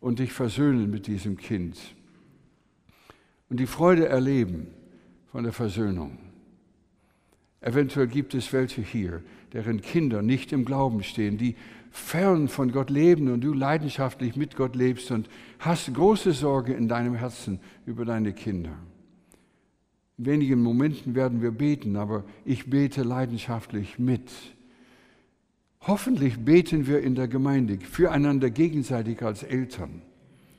und 0.00 0.18
dich 0.18 0.32
versöhnen 0.32 0.90
mit 0.90 1.06
diesem 1.06 1.36
Kind. 1.36 1.78
Und 3.48 3.60
die 3.60 3.66
Freude 3.66 4.08
erleben 4.08 4.68
von 5.32 5.44
der 5.44 5.52
Versöhnung. 5.52 6.18
Eventuell 7.60 8.06
gibt 8.06 8.34
es 8.34 8.52
welche 8.52 8.82
hier, 8.82 9.22
deren 9.52 9.80
Kinder 9.80 10.22
nicht 10.22 10.52
im 10.52 10.64
Glauben 10.64 11.02
stehen, 11.02 11.38
die 11.38 11.56
fern 11.90 12.48
von 12.48 12.70
Gott 12.70 12.90
leben 12.90 13.32
und 13.32 13.40
du 13.40 13.52
leidenschaftlich 13.52 14.36
mit 14.36 14.56
Gott 14.56 14.76
lebst 14.76 15.10
und 15.10 15.28
hast 15.58 15.92
große 15.92 16.32
Sorge 16.32 16.74
in 16.74 16.86
deinem 16.86 17.14
Herzen 17.14 17.60
über 17.86 18.04
deine 18.04 18.32
Kinder. 18.32 18.78
In 20.18 20.26
wenigen 20.26 20.62
Momenten 20.62 21.14
werden 21.14 21.42
wir 21.42 21.50
beten, 21.50 21.96
aber 21.96 22.24
ich 22.44 22.68
bete 22.68 23.02
leidenschaftlich 23.02 23.98
mit. 23.98 24.30
Hoffentlich 25.82 26.44
beten 26.44 26.86
wir 26.86 27.00
in 27.00 27.14
der 27.14 27.28
Gemeinde 27.28 27.78
füreinander 27.78 28.50
gegenseitig 28.50 29.22
als 29.22 29.42
Eltern. 29.42 30.02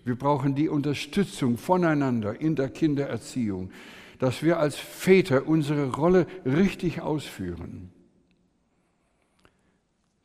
Wir 0.05 0.15
brauchen 0.15 0.55
die 0.55 0.69
Unterstützung 0.69 1.57
voneinander 1.57 2.39
in 2.39 2.55
der 2.55 2.69
Kindererziehung, 2.69 3.71
dass 4.17 4.43
wir 4.43 4.59
als 4.59 4.77
Väter 4.77 5.47
unsere 5.47 5.93
Rolle 5.93 6.25
richtig 6.45 7.01
ausführen. 7.01 7.91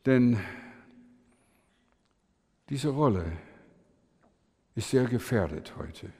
Denn 0.05 0.39
diese 2.69 2.89
Rolle 2.89 3.25
ist 4.75 4.89
sehr 4.89 5.05
gefährdet 5.05 5.73
heute, 5.77 6.11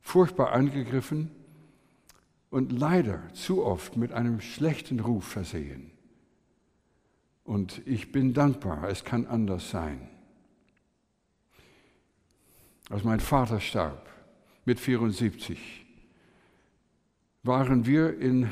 furchtbar 0.00 0.52
angegriffen 0.52 1.30
und 2.50 2.72
leider 2.72 3.22
zu 3.34 3.64
oft 3.64 3.96
mit 3.96 4.12
einem 4.12 4.40
schlechten 4.40 5.00
Ruf 5.00 5.24
versehen. 5.24 5.90
Und 7.48 7.80
ich 7.86 8.12
bin 8.12 8.34
dankbar, 8.34 8.90
es 8.90 9.04
kann 9.04 9.24
anders 9.24 9.70
sein. 9.70 10.06
Als 12.90 13.04
mein 13.04 13.20
Vater 13.20 13.58
starb 13.58 14.06
mit 14.66 14.78
74, 14.78 15.86
waren 17.44 17.86
wir 17.86 18.20
in, 18.20 18.50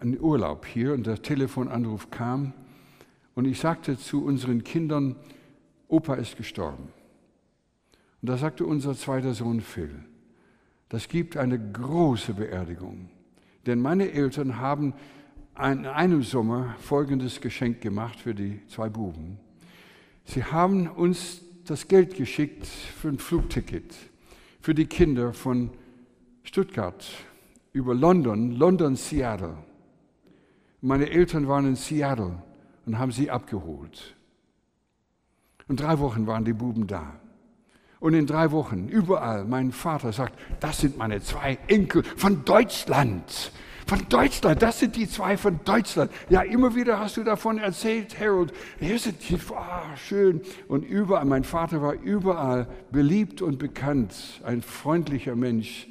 in 0.00 0.18
Urlaub 0.18 0.64
hier 0.64 0.94
und 0.94 1.06
der 1.06 1.20
Telefonanruf 1.20 2.10
kam 2.10 2.54
und 3.34 3.44
ich 3.44 3.60
sagte 3.60 3.98
zu 3.98 4.24
unseren 4.24 4.64
Kindern, 4.64 5.14
Opa 5.88 6.14
ist 6.14 6.38
gestorben. 6.38 6.88
Und 8.22 8.30
da 8.30 8.38
sagte 8.38 8.64
unser 8.64 8.94
zweiter 8.94 9.34
Sohn 9.34 9.60
Phil, 9.60 10.06
das 10.88 11.08
gibt 11.08 11.36
eine 11.36 11.58
große 11.58 12.32
Beerdigung. 12.32 13.10
Denn 13.66 13.82
meine 13.82 14.10
Eltern 14.10 14.56
haben 14.56 14.94
in 15.58 15.86
einem 15.86 16.22
Sommer 16.22 16.74
folgendes 16.78 17.40
Geschenk 17.40 17.80
gemacht 17.80 18.18
für 18.18 18.34
die 18.34 18.66
zwei 18.68 18.88
Buben. 18.88 19.38
Sie 20.24 20.44
haben 20.44 20.88
uns 20.88 21.42
das 21.64 21.88
Geld 21.88 22.16
geschickt 22.16 22.66
für 22.66 23.08
ein 23.08 23.18
Flugticket 23.18 23.94
für 24.62 24.74
die 24.74 24.86
Kinder 24.86 25.32
von 25.32 25.70
Stuttgart 26.44 27.04
über 27.72 27.94
London, 27.94 28.52
London, 28.52 28.96
Seattle. 28.96 29.58
Meine 30.80 31.10
Eltern 31.10 31.48
waren 31.48 31.66
in 31.66 31.76
Seattle 31.76 32.42
und 32.86 32.98
haben 32.98 33.12
sie 33.12 33.30
abgeholt. 33.30 34.14
Und 35.68 35.80
drei 35.80 35.98
Wochen 35.98 36.26
waren 36.26 36.44
die 36.44 36.52
Buben 36.52 36.86
da. 36.86 37.20
Und 37.98 38.14
in 38.14 38.26
drei 38.26 38.50
Wochen, 38.50 38.88
überall, 38.88 39.44
mein 39.44 39.72
Vater 39.72 40.12
sagt, 40.12 40.38
das 40.60 40.80
sind 40.80 40.96
meine 40.96 41.20
zwei 41.20 41.58
Enkel 41.66 42.02
von 42.04 42.44
Deutschland. 42.44 43.52
Von 43.86 44.08
Deutschland, 44.08 44.62
das 44.62 44.78
sind 44.78 44.96
die 44.96 45.08
zwei 45.08 45.36
von 45.36 45.60
Deutschland. 45.64 46.10
Ja, 46.28 46.42
immer 46.42 46.74
wieder 46.74 46.98
hast 46.98 47.16
du 47.16 47.24
davon 47.24 47.58
erzählt, 47.58 48.18
Harold. 48.18 48.52
Hier 48.78 48.98
sind 48.98 49.28
die, 49.28 49.36
oh, 49.50 49.96
schön. 49.96 50.40
Und 50.68 50.84
überall, 50.84 51.24
mein 51.24 51.44
Vater 51.44 51.82
war 51.82 51.94
überall 51.94 52.68
beliebt 52.90 53.42
und 53.42 53.58
bekannt, 53.58 54.40
ein 54.44 54.62
freundlicher 54.62 55.36
Mensch. 55.36 55.88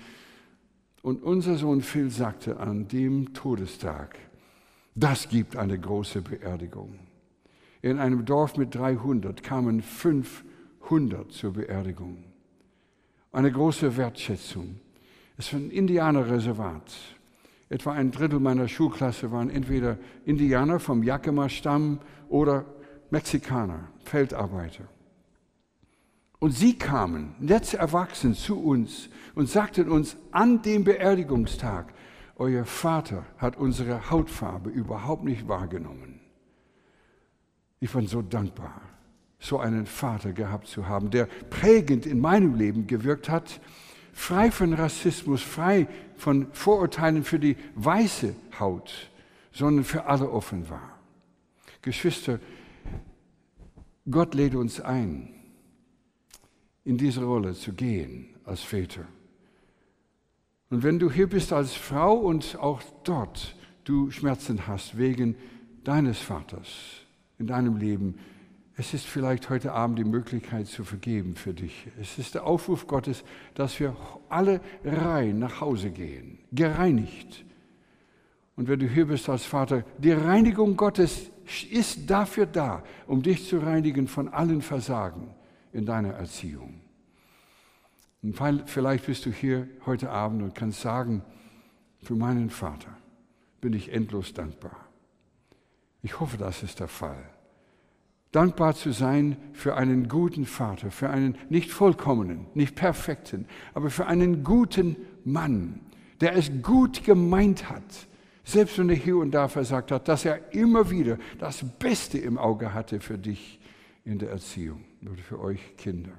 Und 1.01 1.23
unser 1.23 1.57
Sohn 1.57 1.81
Phil 1.81 2.09
sagte 2.09 2.59
an 2.59 2.87
dem 2.87 3.33
Todestag, 3.33 4.17
das 4.95 5.29
gibt 5.29 5.55
eine 5.55 5.79
große 5.79 6.21
Beerdigung. 6.21 6.99
In 7.81 7.97
einem 7.97 8.25
Dorf 8.25 8.57
mit 8.57 8.75
300 8.75 9.41
kamen 9.41 9.81
500 9.81 11.31
zur 11.31 11.53
Beerdigung. 11.53 12.23
Eine 13.31 13.51
große 13.51 13.97
Wertschätzung. 13.97 14.79
Es 15.37 15.51
war 15.53 15.59
ein 15.59 15.71
Indianerreservat. 15.71 16.91
Etwa 17.71 17.93
ein 17.93 18.11
Drittel 18.11 18.41
meiner 18.41 18.67
Schulklasse 18.67 19.31
waren 19.31 19.49
entweder 19.49 19.97
Indianer 20.25 20.77
vom 20.77 21.03
Yakima-Stamm 21.03 21.99
oder 22.27 22.65
Mexikaner, 23.11 23.87
Feldarbeiter. 24.03 24.83
Und 26.39 26.51
sie 26.51 26.77
kamen, 26.77 27.33
jetzt 27.39 27.73
erwachsen, 27.73 28.33
zu 28.33 28.61
uns 28.61 29.07
und 29.35 29.47
sagten 29.47 29.87
uns 29.87 30.17
an 30.31 30.61
dem 30.61 30.83
Beerdigungstag, 30.83 31.93
euer 32.35 32.65
Vater 32.65 33.25
hat 33.37 33.55
unsere 33.55 34.09
Hautfarbe 34.11 34.69
überhaupt 34.69 35.23
nicht 35.23 35.47
wahrgenommen. 35.47 36.19
Ich 37.79 37.93
bin 37.93 38.05
so 38.05 38.21
dankbar, 38.21 38.81
so 39.39 39.59
einen 39.59 39.85
Vater 39.85 40.33
gehabt 40.33 40.67
zu 40.67 40.89
haben, 40.89 41.09
der 41.09 41.25
prägend 41.49 42.05
in 42.05 42.19
meinem 42.19 42.53
Leben 42.53 42.85
gewirkt 42.85 43.29
hat, 43.29 43.61
frei 44.11 44.51
von 44.51 44.73
Rassismus, 44.73 45.41
frei 45.41 45.87
von 46.21 46.53
Vorurteilen 46.53 47.23
für 47.23 47.39
die 47.39 47.57
weiße 47.73 48.35
Haut, 48.59 49.09
sondern 49.51 49.83
für 49.83 50.05
alle 50.05 50.29
offen 50.29 50.69
war. 50.69 50.99
Geschwister, 51.81 52.39
Gott 54.09 54.35
lädt 54.35 54.53
uns 54.53 54.79
ein, 54.79 55.33
in 56.83 56.99
diese 56.99 57.23
Rolle 57.23 57.55
zu 57.55 57.73
gehen 57.73 58.35
als 58.45 58.61
Väter. 58.61 59.07
Und 60.69 60.83
wenn 60.83 60.99
du 60.99 61.09
hier 61.09 61.27
bist 61.27 61.51
als 61.53 61.73
Frau 61.73 62.13
und 62.13 62.55
auch 62.59 62.83
dort 63.03 63.55
du 63.83 64.11
Schmerzen 64.11 64.67
hast 64.67 64.99
wegen 64.99 65.35
deines 65.83 66.19
Vaters 66.19 66.67
in 67.39 67.47
deinem 67.47 67.77
Leben, 67.77 68.19
es 68.81 68.95
ist 68.95 69.05
vielleicht 69.05 69.51
heute 69.51 69.73
Abend 69.73 69.99
die 69.99 70.03
Möglichkeit 70.03 70.65
zu 70.65 70.83
vergeben 70.83 71.35
für 71.35 71.53
dich. 71.53 71.85
Es 72.01 72.17
ist 72.17 72.33
der 72.33 72.47
Aufruf 72.47 72.87
Gottes, 72.87 73.23
dass 73.53 73.79
wir 73.79 73.95
alle 74.27 74.59
rein 74.83 75.37
nach 75.37 75.61
Hause 75.61 75.91
gehen, 75.91 76.39
gereinigt. 76.51 77.45
Und 78.55 78.67
wenn 78.67 78.79
du 78.79 78.87
hier 78.87 79.05
bist 79.05 79.29
als 79.29 79.45
Vater, 79.45 79.83
die 79.99 80.11
Reinigung 80.11 80.75
Gottes 80.77 81.29
ist 81.69 82.09
dafür 82.09 82.47
da, 82.47 82.81
um 83.05 83.21
dich 83.21 83.47
zu 83.47 83.59
reinigen 83.59 84.07
von 84.07 84.29
allen 84.29 84.63
Versagen 84.63 85.35
in 85.73 85.85
deiner 85.85 86.13
Erziehung. 86.13 86.81
Und 88.23 88.35
vielleicht 88.65 89.05
bist 89.05 89.27
du 89.27 89.29
hier 89.29 89.67
heute 89.85 90.09
Abend 90.09 90.41
und 90.41 90.55
kannst 90.55 90.81
sagen, 90.81 91.21
für 92.01 92.15
meinen 92.15 92.49
Vater 92.49 92.97
bin 93.61 93.73
ich 93.73 93.93
endlos 93.93 94.33
dankbar. 94.33 94.87
Ich 96.01 96.19
hoffe, 96.19 96.37
das 96.37 96.63
ist 96.63 96.79
der 96.79 96.87
Fall. 96.87 97.30
Dankbar 98.31 98.75
zu 98.75 98.91
sein 98.93 99.35
für 99.51 99.75
einen 99.75 100.07
guten 100.07 100.45
Vater, 100.45 100.89
für 100.89 101.09
einen 101.09 101.37
nicht 101.49 101.69
vollkommenen, 101.69 102.47
nicht 102.53 102.75
perfekten, 102.75 103.45
aber 103.73 103.89
für 103.89 104.07
einen 104.07 104.43
guten 104.43 104.95
Mann, 105.25 105.81
der 106.21 106.35
es 106.37 106.49
gut 106.61 107.03
gemeint 107.03 107.69
hat, 107.69 108.07
selbst 108.45 108.77
wenn 108.77 108.89
er 108.89 108.95
hier 108.95 109.17
und 109.17 109.31
da 109.31 109.49
versagt 109.49 109.91
hat, 109.91 110.07
dass 110.07 110.23
er 110.23 110.53
immer 110.53 110.89
wieder 110.89 111.17
das 111.39 111.63
Beste 111.77 112.17
im 112.19 112.37
Auge 112.37 112.73
hatte 112.73 113.01
für 113.01 113.17
dich 113.17 113.59
in 114.05 114.17
der 114.17 114.31
Erziehung 114.31 114.85
oder 115.01 115.21
für 115.21 115.39
euch 115.39 115.75
Kinder. 115.77 116.13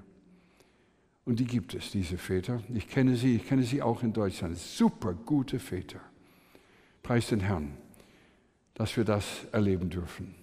Und 1.24 1.40
die 1.40 1.46
gibt 1.46 1.74
es, 1.74 1.92
diese 1.92 2.18
Väter. 2.18 2.62
Ich 2.74 2.88
kenne 2.88 3.16
sie, 3.16 3.36
ich 3.36 3.46
kenne 3.46 3.62
sie 3.62 3.80
auch 3.80 4.02
in 4.02 4.12
Deutschland. 4.12 4.58
Super 4.58 5.14
gute 5.14 5.58
Väter. 5.58 6.00
Preis 7.02 7.28
den 7.28 7.40
Herrn, 7.40 7.76
dass 8.74 8.96
wir 8.96 9.04
das 9.04 9.46
erleben 9.52 9.88
dürfen. 9.88 10.41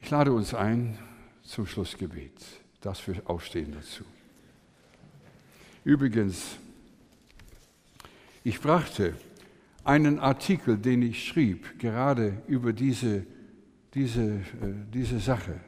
Ich 0.00 0.10
lade 0.10 0.32
uns 0.32 0.54
ein 0.54 0.98
zum 1.42 1.66
Schlussgebet, 1.66 2.32
dass 2.80 3.06
wir 3.06 3.22
aufstehen 3.24 3.72
dazu. 3.72 4.04
Übrigens, 5.84 6.56
ich 8.44 8.60
brachte 8.60 9.14
einen 9.84 10.18
Artikel, 10.18 10.76
den 10.76 11.02
ich 11.02 11.26
schrieb, 11.26 11.78
gerade 11.78 12.42
über 12.46 12.72
diese 12.72 13.26
diese, 13.96 14.22
äh, 14.22 14.40
diese 14.92 15.18
Sache. 15.18 15.58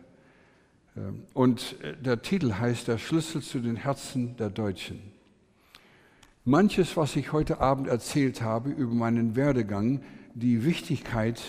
Ähm, 0.96 1.24
und 1.32 1.76
äh, 1.82 1.96
der 1.96 2.22
Titel 2.22 2.52
heißt 2.52 2.86
Der 2.86 2.98
Schlüssel 2.98 3.42
zu 3.42 3.58
den 3.58 3.76
Herzen 3.76 4.36
der 4.36 4.50
Deutschen. 4.50 5.00
Manches, 6.44 6.96
was 6.96 7.16
ich 7.16 7.32
heute 7.32 7.60
Abend 7.60 7.88
erzählt 7.88 8.42
habe 8.42 8.70
über 8.70 8.94
meinen 8.94 9.34
Werdegang, 9.34 10.02
die 10.34 10.64
Wichtigkeit 10.64 11.42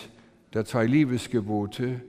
der 0.52 0.64
zwei 0.64 0.86
Liebesgebote 0.86 2.00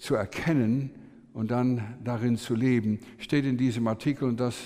zu 0.00 0.16
erkennen 0.16 0.90
und 1.32 1.52
dann 1.52 1.80
darin 2.02 2.36
zu 2.36 2.56
leben, 2.56 2.98
steht 3.18 3.44
in 3.44 3.56
diesem 3.56 3.86
Artikel 3.86 4.28
und 4.28 4.40
das 4.40 4.56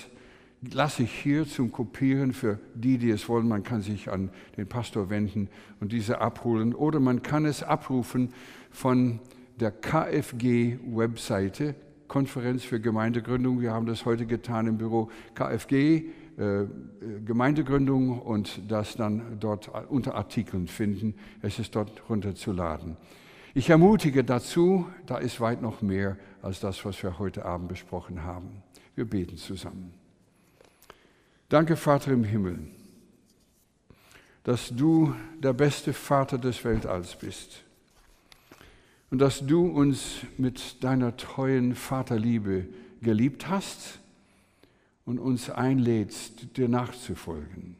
lasse 0.72 1.02
ich 1.02 1.12
hier 1.12 1.46
zum 1.46 1.70
Kopieren 1.70 2.32
für 2.32 2.58
die, 2.74 2.96
die 2.96 3.10
es 3.10 3.28
wollen. 3.28 3.46
Man 3.46 3.62
kann 3.62 3.82
sich 3.82 4.10
an 4.10 4.30
den 4.56 4.66
Pastor 4.66 5.10
wenden 5.10 5.50
und 5.80 5.92
diese 5.92 6.22
abholen 6.22 6.74
oder 6.74 7.00
man 7.00 7.22
kann 7.22 7.44
es 7.44 7.62
abrufen 7.62 8.32
von 8.70 9.20
der 9.60 9.72
KFG-Webseite, 9.72 11.74
Konferenz 12.08 12.64
für 12.64 12.80
Gemeindegründung. 12.80 13.60
Wir 13.60 13.72
haben 13.72 13.86
das 13.86 14.06
heute 14.06 14.24
getan 14.24 14.68
im 14.68 14.78
Büro 14.78 15.10
KFG, 15.34 15.74
äh, 15.76 16.04
Gemeindegründung 17.24 18.20
und 18.20 18.70
das 18.70 18.96
dann 18.96 19.38
dort 19.38 19.70
unter 19.88 20.14
Artikeln 20.14 20.66
finden. 20.66 21.14
Es 21.42 21.58
ist 21.58 21.76
dort 21.76 22.08
runterzuladen. 22.08 22.96
Ich 23.56 23.70
ermutige 23.70 24.24
dazu, 24.24 24.88
da 25.06 25.18
ist 25.18 25.40
weit 25.40 25.62
noch 25.62 25.80
mehr 25.80 26.16
als 26.42 26.58
das, 26.58 26.84
was 26.84 27.00
wir 27.04 27.20
heute 27.20 27.44
Abend 27.44 27.68
besprochen 27.68 28.24
haben. 28.24 28.64
Wir 28.96 29.04
beten 29.04 29.36
zusammen. 29.36 29.94
Danke, 31.48 31.76
Vater 31.76 32.10
im 32.10 32.24
Himmel, 32.24 32.58
dass 34.42 34.74
du 34.74 35.14
der 35.38 35.52
beste 35.52 35.92
Vater 35.92 36.36
des 36.36 36.64
Weltalls 36.64 37.14
bist 37.14 37.62
und 39.12 39.20
dass 39.20 39.46
du 39.46 39.68
uns 39.68 40.16
mit 40.36 40.82
deiner 40.82 41.16
treuen 41.16 41.76
Vaterliebe 41.76 42.66
geliebt 43.02 43.48
hast 43.48 44.00
und 45.04 45.20
uns 45.20 45.48
einlädst, 45.48 46.56
dir 46.56 46.68
nachzufolgen 46.68 47.76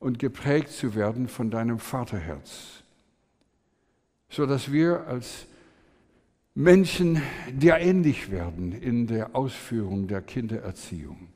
und 0.00 0.18
geprägt 0.18 0.68
zu 0.68 0.94
werden 0.94 1.28
von 1.28 1.50
deinem 1.50 1.78
Vaterherz, 1.78 2.81
so 4.32 4.46
dass 4.46 4.72
wir 4.72 5.06
als 5.06 5.46
Menschen 6.54 7.20
dir 7.50 7.76
ähnlich 7.76 8.30
werden 8.30 8.72
in 8.72 9.06
der 9.06 9.36
Ausführung 9.36 10.08
der 10.08 10.22
Kindererziehung, 10.22 11.28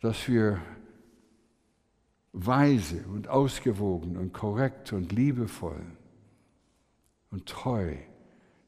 dass 0.00 0.28
wir 0.28 0.60
weise 2.32 3.02
und 3.06 3.28
ausgewogen 3.28 4.18
und 4.18 4.34
korrekt 4.34 4.92
und 4.92 5.10
liebevoll 5.12 5.80
und 7.30 7.46
treu 7.46 7.94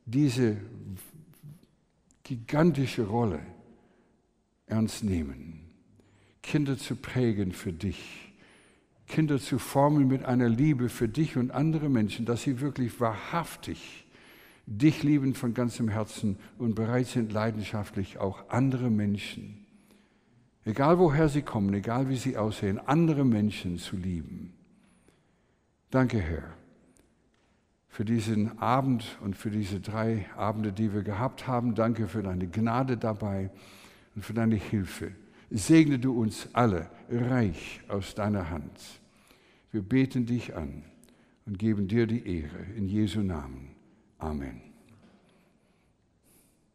diese 0.07 0.57
gigantische 2.23 3.07
Rolle 3.07 3.41
ernst 4.67 5.05
nehmen, 5.05 5.71
Kinder 6.43 6.79
zu 6.79 6.97
prägen 6.97 7.53
für 7.53 7.75
dich, 7.75 8.30
Kinder 9.11 9.39
zu 9.39 9.59
formen 9.59 10.09
mit 10.09 10.25
einer 10.25 10.49
Liebe 10.49 10.89
für 10.89 11.09
dich 11.09 11.37
und 11.37 11.51
andere 11.51 11.89
Menschen, 11.89 12.25
dass 12.25 12.43
sie 12.43 12.61
wirklich 12.61 13.01
wahrhaftig 13.01 14.07
dich 14.67 15.03
lieben 15.03 15.35
von 15.35 15.53
ganzem 15.53 15.89
Herzen 15.89 16.39
und 16.57 16.77
bereit 16.77 17.09
sind, 17.09 17.33
leidenschaftlich 17.33 18.19
auch 18.19 18.49
andere 18.51 18.89
Menschen, 18.89 19.67
egal 20.65 20.99
woher 20.99 21.29
sie 21.29 21.43
kommen, 21.43 21.75
egal 21.75 22.09
wie 22.09 22.17
sie 22.17 22.37
aussehen, 22.37 22.79
andere 22.79 23.25
Menschen 23.25 23.79
zu 23.79 23.97
lieben. 23.97 24.55
Danke, 25.91 26.21
Herr, 26.21 26.55
für 27.89 28.05
diesen 28.05 28.59
Abend 28.61 29.19
und 29.23 29.37
für 29.37 29.51
diese 29.51 29.81
drei 29.81 30.27
Abende, 30.37 30.73
die 30.73 30.95
wir 30.95 31.03
gehabt 31.03 31.49
haben. 31.49 31.75
Danke 31.75 32.07
für 32.07 32.23
deine 32.23 32.47
Gnade 32.47 32.97
dabei 32.97 33.51
und 34.15 34.25
für 34.25 34.35
deine 34.35 34.55
Hilfe. 34.55 35.11
Segne 35.51 35.99
du 35.99 36.13
uns 36.13 36.49
alle 36.53 36.89
reich 37.11 37.81
aus 37.89 38.15
deiner 38.15 38.51
Hand. 38.51 39.00
Wir 39.73 39.83
beten 39.83 40.27
dich 40.27 40.57
an 40.57 40.83
und 41.47 41.57
geben 41.57 41.87
dir 41.87 42.09
die 42.09 42.41
Ehre 42.41 42.59
in 42.77 42.89
Jesu 42.89 43.21
Namen. 43.21 43.77
Amen. 44.19 44.63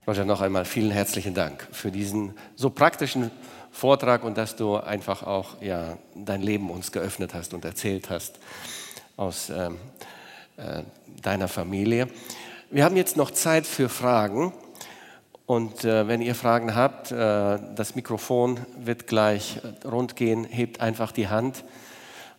Roger, 0.08 0.24
noch 0.24 0.40
einmal 0.40 0.64
vielen 0.64 0.92
herzlichen 0.92 1.34
Dank 1.34 1.68
für 1.74 1.92
diesen 1.92 2.36
so 2.56 2.70
praktischen 2.70 3.32
Vortrag 3.72 4.24
und 4.24 4.38
dass 4.38 4.56
du 4.56 4.78
einfach 4.78 5.24
auch 5.24 5.62
ja, 5.62 5.98
dein 6.16 6.42
Leben 6.42 6.70
uns 6.70 6.94
geöffnet 6.94 7.34
hast 7.34 7.54
und 7.54 7.66
erzählt 7.66 8.10
hast 8.10 8.40
aus 9.18 9.50
ähm, 9.50 9.76
äh, 10.56 10.84
deiner 11.22 11.50
Familie. 11.50 12.08
Wir 12.72 12.86
haben 12.86 12.96
jetzt 12.96 13.18
noch 13.18 13.32
Zeit 13.32 13.68
für 13.68 13.90
Fragen. 13.90 14.54
Und 15.46 15.84
äh, 15.84 16.08
wenn 16.08 16.22
ihr 16.22 16.34
Fragen 16.34 16.76
habt, 16.76 17.12
äh, 17.12 17.60
das 17.76 17.96
Mikrofon 17.96 18.60
wird 18.80 19.06
gleich 19.06 19.60
rund 19.84 20.16
gehen. 20.16 20.46
Hebt 20.46 20.80
einfach 20.80 21.12
die 21.12 21.28
Hand 21.28 21.66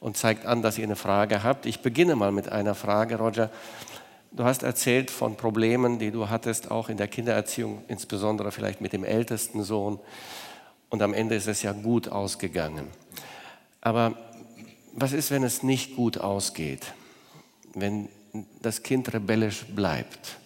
und 0.01 0.17
zeigt 0.17 0.47
an, 0.47 0.63
dass 0.63 0.79
ihr 0.79 0.85
eine 0.85 0.97
Frage 0.97 1.43
habt. 1.43 1.67
Ich 1.67 1.81
beginne 1.81 2.17
mal 2.17 2.33
mit 2.33 2.51
einer 2.51 2.75
Frage, 2.75 3.17
Roger. 3.17 3.51
Du 4.33 4.45
hast 4.45 4.63
erzählt 4.63 5.11
von 5.11 5.37
Problemen, 5.37 5.99
die 5.99 6.11
du 6.11 6.29
hattest, 6.29 6.71
auch 6.71 6.89
in 6.89 6.97
der 6.97 7.09
Kindererziehung, 7.09 7.83
insbesondere 7.89 8.53
vielleicht 8.53 8.81
mit 8.81 8.93
dem 8.93 9.05
ältesten 9.05 9.63
Sohn. 9.63 9.99
Und 10.91 11.03
am 11.03 11.15
Ende 11.15 11.35
ist 11.35 11.49
es 11.49 11.63
ja 11.63 11.73
gut 11.73 12.09
ausgegangen. 12.09 12.89
Aber 13.81 14.15
was 14.93 15.13
ist, 15.13 15.31
wenn 15.31 15.43
es 15.43 15.63
nicht 15.63 15.97
gut 15.97 16.19
ausgeht? 16.19 16.93
Wenn 17.75 18.09
das 18.61 18.83
Kind 18.83 19.13
rebellisch 19.13 19.67
bleibt? 19.67 20.39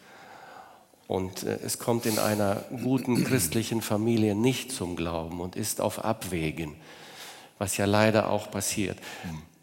Und 1.11 1.43
äh, 1.43 1.59
es 1.65 1.81
kommt 1.81 2.07
in 2.07 2.21
einer 2.21 2.63
guten 2.85 3.25
christlichen 3.25 3.83
Familie 3.83 4.37
nicht 4.37 4.71
zum 4.71 4.95
Glauben 4.95 5.41
und 5.41 5.57
ist 5.57 5.81
auf 5.81 6.05
Abwägen, 6.05 6.77
was 7.61 7.77
ja 7.77 7.85
leider 7.85 8.31
auch 8.31 8.51
passiert. 8.51 8.99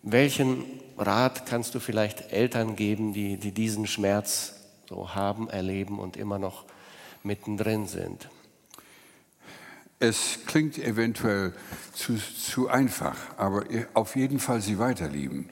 Welchen 0.04 0.64
Rat 0.98 1.48
kannst 1.48 1.74
du 1.74 1.80
vielleicht 1.80 2.32
Eltern 2.32 2.76
geben, 2.76 3.12
die, 3.12 3.38
die 3.38 3.52
diesen 3.52 3.88
Schmerz 3.88 4.54
so 4.88 5.16
haben, 5.16 5.50
erleben 5.50 6.00
und 6.00 6.16
immer 6.16 6.38
noch 6.38 6.66
mittendrin 7.24 7.88
sind? 7.88 8.30
Es 10.00 10.40
klingt 10.46 10.78
eventuell 10.78 11.54
zu, 11.92 12.18
zu 12.18 12.70
einfach, 12.70 13.18
aber 13.36 13.64
auf 13.96 14.16
jeden 14.16 14.38
Fall 14.38 14.62
sie 14.62 14.78
weiterlieben. 14.78 15.50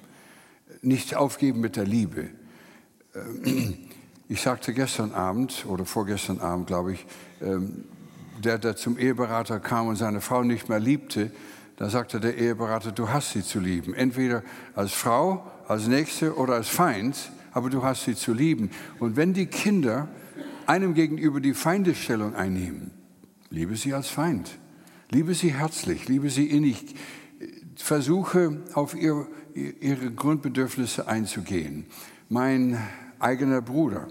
Nicht 0.83 1.15
aufgeben 1.15 1.61
mit 1.61 1.75
der 1.75 1.85
Liebe. 1.85 2.29
Ähm, 3.15 3.89
ich 4.29 4.41
sagte 4.41 4.71
gestern 4.71 5.13
Abend 5.13 5.65
oder 5.67 5.83
vorgestern 5.83 6.39
Abend, 6.41 6.67
glaube 6.67 6.93
ich, 6.93 7.07
ähm, 7.41 7.85
der, 8.43 8.59
der 8.59 8.75
zum 8.75 8.99
Eheberater 8.99 9.59
kam 9.59 9.87
und 9.87 9.95
seine 9.95 10.21
Frau 10.21 10.43
nicht 10.43 10.69
mehr 10.69 10.79
liebte, 10.79 11.31
da 11.77 11.89
sagte 11.89 12.19
der 12.19 12.37
Eheberater, 12.37 12.91
du 12.91 13.09
hast 13.09 13.31
sie 13.31 13.43
zu 13.43 13.59
lieben. 13.59 13.93
Entweder 13.93 14.43
als 14.75 14.93
Frau, 14.93 15.51
als 15.67 15.87
Nächste 15.87 16.35
oder 16.35 16.53
als 16.53 16.69
Feind, 16.69 17.31
aber 17.51 17.69
du 17.69 17.83
hast 17.83 18.05
sie 18.05 18.15
zu 18.15 18.33
lieben. 18.33 18.69
Und 18.99 19.15
wenn 19.17 19.33
die 19.33 19.47
Kinder 19.47 20.07
einem 20.67 20.93
gegenüber 20.93 21.41
die 21.41 21.53
Feindesstellung 21.53 22.35
einnehmen, 22.35 22.91
liebe 23.49 23.75
sie 23.75 23.93
als 23.93 24.09
Feind. 24.09 24.57
Liebe 25.09 25.33
sie 25.33 25.53
herzlich, 25.53 26.07
liebe 26.07 26.29
sie 26.29 26.47
innig. 26.47 26.95
Versuche 27.75 28.63
auf 28.73 28.95
ihr, 28.95 29.27
ihre 29.53 30.11
Grundbedürfnisse 30.11 31.07
einzugehen. 31.07 31.85
Mein 32.29 32.77
eigener 33.19 33.61
Bruder 33.61 34.07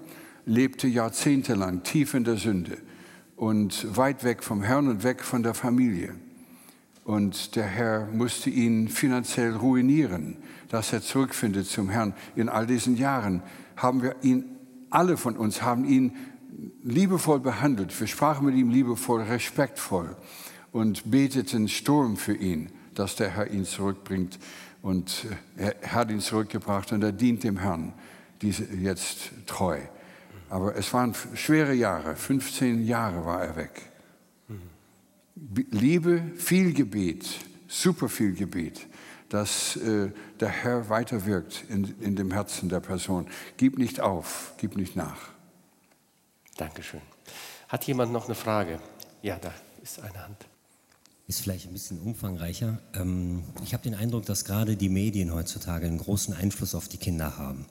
lebte 0.47 0.87
jahrzehntelang 0.87 1.83
tief 1.83 2.15
in 2.15 2.25
der 2.25 2.37
Sünde 2.37 2.77
und 3.37 3.97
weit 3.97 4.23
weg 4.23 4.43
vom 4.43 4.63
Herrn 4.63 4.89
und 4.89 5.03
weg 5.03 5.23
von 5.23 5.43
der 5.43 5.55
Familie. 5.55 6.15
Und 7.05 7.55
der 7.55 7.67
Herr 7.67 8.07
musste 8.07 8.49
ihn 8.49 8.89
finanziell 8.89 9.55
ruinieren, 9.55 10.39
dass 10.71 10.93
er 10.93 11.03
zurückfindet 11.03 11.67
zum 11.67 11.91
Herrn. 11.91 12.15
In 12.35 12.49
all 12.49 12.67
diesen 12.67 12.97
Jahren 12.97 13.43
haben 13.77 14.03
wir 14.03 14.17
ihn, 14.23 14.57
alle 14.89 15.19
von 15.19 15.37
uns 15.37 15.61
haben 15.61 15.85
ihn 15.85 16.17
liebevoll 16.83 17.41
behandelt. 17.41 17.99
Wir 18.01 18.07
sprachen 18.07 18.47
mit 18.47 18.55
ihm 18.55 18.71
liebevoll, 18.71 19.23
respektvoll 19.23 20.17
und 20.73 21.11
beteten 21.11 21.69
Sturm 21.69 22.17
für 22.17 22.35
ihn, 22.35 22.71
dass 22.95 23.17
der 23.17 23.31
Herr 23.31 23.51
ihn 23.51 23.65
zurückbringt. 23.65 24.39
Und 24.81 25.27
er 25.57 25.75
hat 25.93 26.11
ihn 26.11 26.21
zurückgebracht 26.21 26.93
und 26.93 27.03
er 27.03 27.13
dient 27.13 27.45
dem 27.45 27.59
Herrn 27.59 27.93
diese 28.41 28.65
jetzt 28.75 29.31
treu. 29.47 29.81
Aber 30.51 30.77
es 30.77 30.93
waren 30.93 31.15
schwere 31.35 31.75
Jahre, 31.75 32.17
15 32.17 32.87
Jahre 32.87 33.25
war 33.25 33.43
er 33.43 33.57
weg. 33.57 33.94
Liebe, 35.37 36.23
viel 36.37 36.73
Gebet, 36.73 37.27
super 37.67 38.09
viel 38.09 38.35
Gebet, 38.35 38.87
dass 39.29 39.77
äh, 39.77 40.11
der 40.39 40.49
Herr 40.49 40.89
weiterwirkt 40.89 41.65
in, 41.69 41.95
in 42.01 42.15
dem 42.15 42.31
Herzen 42.31 42.69
der 42.69 42.81
Person. 42.81 43.27
Gib 43.57 43.79
nicht 43.79 44.01
auf, 44.01 44.55
gib 44.59 44.77
nicht 44.77 44.95
nach. 44.95 45.31
Dankeschön. 46.57 47.01
Hat 47.69 47.85
jemand 47.85 48.13
noch 48.13 48.27
eine 48.27 48.37
Frage? 48.37 48.79
Ja, 49.23 49.39
da 49.39 49.53
ist 49.83 50.01
eine 50.01 50.25
Hand. 50.25 50.47
Ist 51.27 51.41
vielleicht 51.41 51.67
ein 51.67 51.73
bisschen 51.73 51.99
umfangreicher. 52.01 52.79
Ähm, 52.95 53.43
ich 53.65 53.73
habe 53.73 53.83
den 53.83 53.95
Eindruck, 53.95 54.27
dass 54.27 54.45
gerade 54.45 54.77
die 54.77 54.91
Medien 54.91 55.35
heutzutage 55.35 55.87
einen 55.87 55.99
großen 55.99 56.35
Einfluss 56.35 56.75
auf 56.75 56.87
die 56.87 56.99
Kinder 56.99 57.39
haben. 57.39 57.67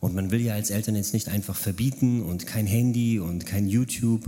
Und 0.00 0.14
man 0.14 0.30
will 0.30 0.40
ja 0.40 0.54
als 0.54 0.70
Eltern 0.70 0.96
jetzt 0.96 1.12
nicht 1.12 1.28
einfach 1.28 1.54
verbieten 1.54 2.22
und 2.22 2.46
kein 2.46 2.66
Handy 2.66 3.20
und 3.20 3.46
kein 3.46 3.68
YouTube. 3.68 4.24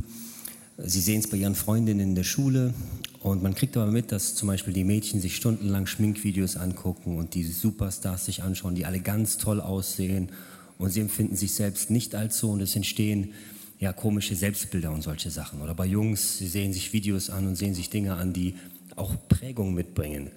Sie 0.85 1.01
sehen 1.01 1.20
es 1.20 1.28
bei 1.28 1.37
ihren 1.37 1.55
Freundinnen 1.55 2.01
in 2.01 2.14
der 2.16 2.24
Schule 2.24 2.74
und 3.20 3.41
man 3.41 3.55
kriegt 3.55 3.76
aber 3.76 3.91
mit, 3.91 4.11
dass 4.11 4.35
zum 4.35 4.49
Beispiel 4.49 4.72
die 4.72 4.83
Mädchen 4.83 5.20
sich 5.20 5.37
stundenlang 5.37 5.87
Schminkvideos 5.87 6.57
angucken 6.57 7.18
und 7.18 7.35
die 7.35 7.45
Superstars 7.45 8.24
sich 8.24 8.43
anschauen, 8.43 8.74
die 8.74 8.85
alle 8.85 8.99
ganz 8.99 9.39
toll 9.39 9.61
aussehen 9.61 10.30
und 10.78 10.91
sie 10.91 11.01
empfinden 11.01 11.37
sich 11.37 11.55
selbst 11.55 11.91
nicht 11.91 12.16
als 12.16 12.39
so 12.39 12.51
und 12.51 12.61
es 12.61 12.74
entstehen 12.74 13.33
ja 13.78 13.93
komische 13.93 14.35
Selbstbilder 14.35 14.91
und 14.91 15.03
solche 15.03 15.30
Sachen. 15.30 15.61
Oder 15.62 15.74
bei 15.74 15.87
Jungs, 15.87 16.39
sie 16.39 16.49
sehen 16.49 16.72
sich 16.72 16.93
Videos 16.93 17.30
an 17.30 17.47
und 17.47 17.55
sehen 17.55 17.74
sich 17.74 17.89
Dinge 17.89 18.14
an, 18.14 18.33
die 18.33 18.57
auch 18.97 19.14
Prägung 19.28 19.74
mitbringen. 19.74 20.30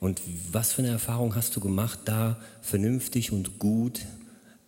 Und 0.00 0.22
was 0.50 0.72
für 0.72 0.80
eine 0.82 0.92
Erfahrung 0.92 1.34
hast 1.34 1.56
du 1.56 1.60
gemacht, 1.60 2.00
da 2.06 2.40
vernünftig 2.62 3.32
und 3.32 3.58
gut 3.58 4.00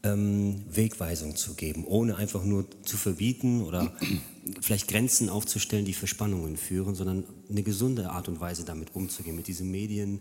ähm, 0.03 0.64
Wegweisung 0.70 1.36
zu 1.36 1.55
geben, 1.55 1.84
ohne 1.84 2.16
einfach 2.16 2.44
nur 2.44 2.66
zu 2.82 2.97
verbieten 2.97 3.62
oder 3.62 3.92
vielleicht 4.61 4.88
Grenzen 4.88 5.28
aufzustellen, 5.28 5.84
die 5.84 5.94
für 5.94 6.07
Spannungen 6.07 6.57
führen, 6.57 6.94
sondern 6.94 7.24
eine 7.51 7.62
gesunde 7.62 8.11
Art 8.11 8.28
und 8.28 8.40
Weise 8.40 8.64
damit 8.64 8.94
umzugehen, 8.94 9.36
mit 9.36 9.47
diesen 9.47 9.70
Medien, 9.70 10.20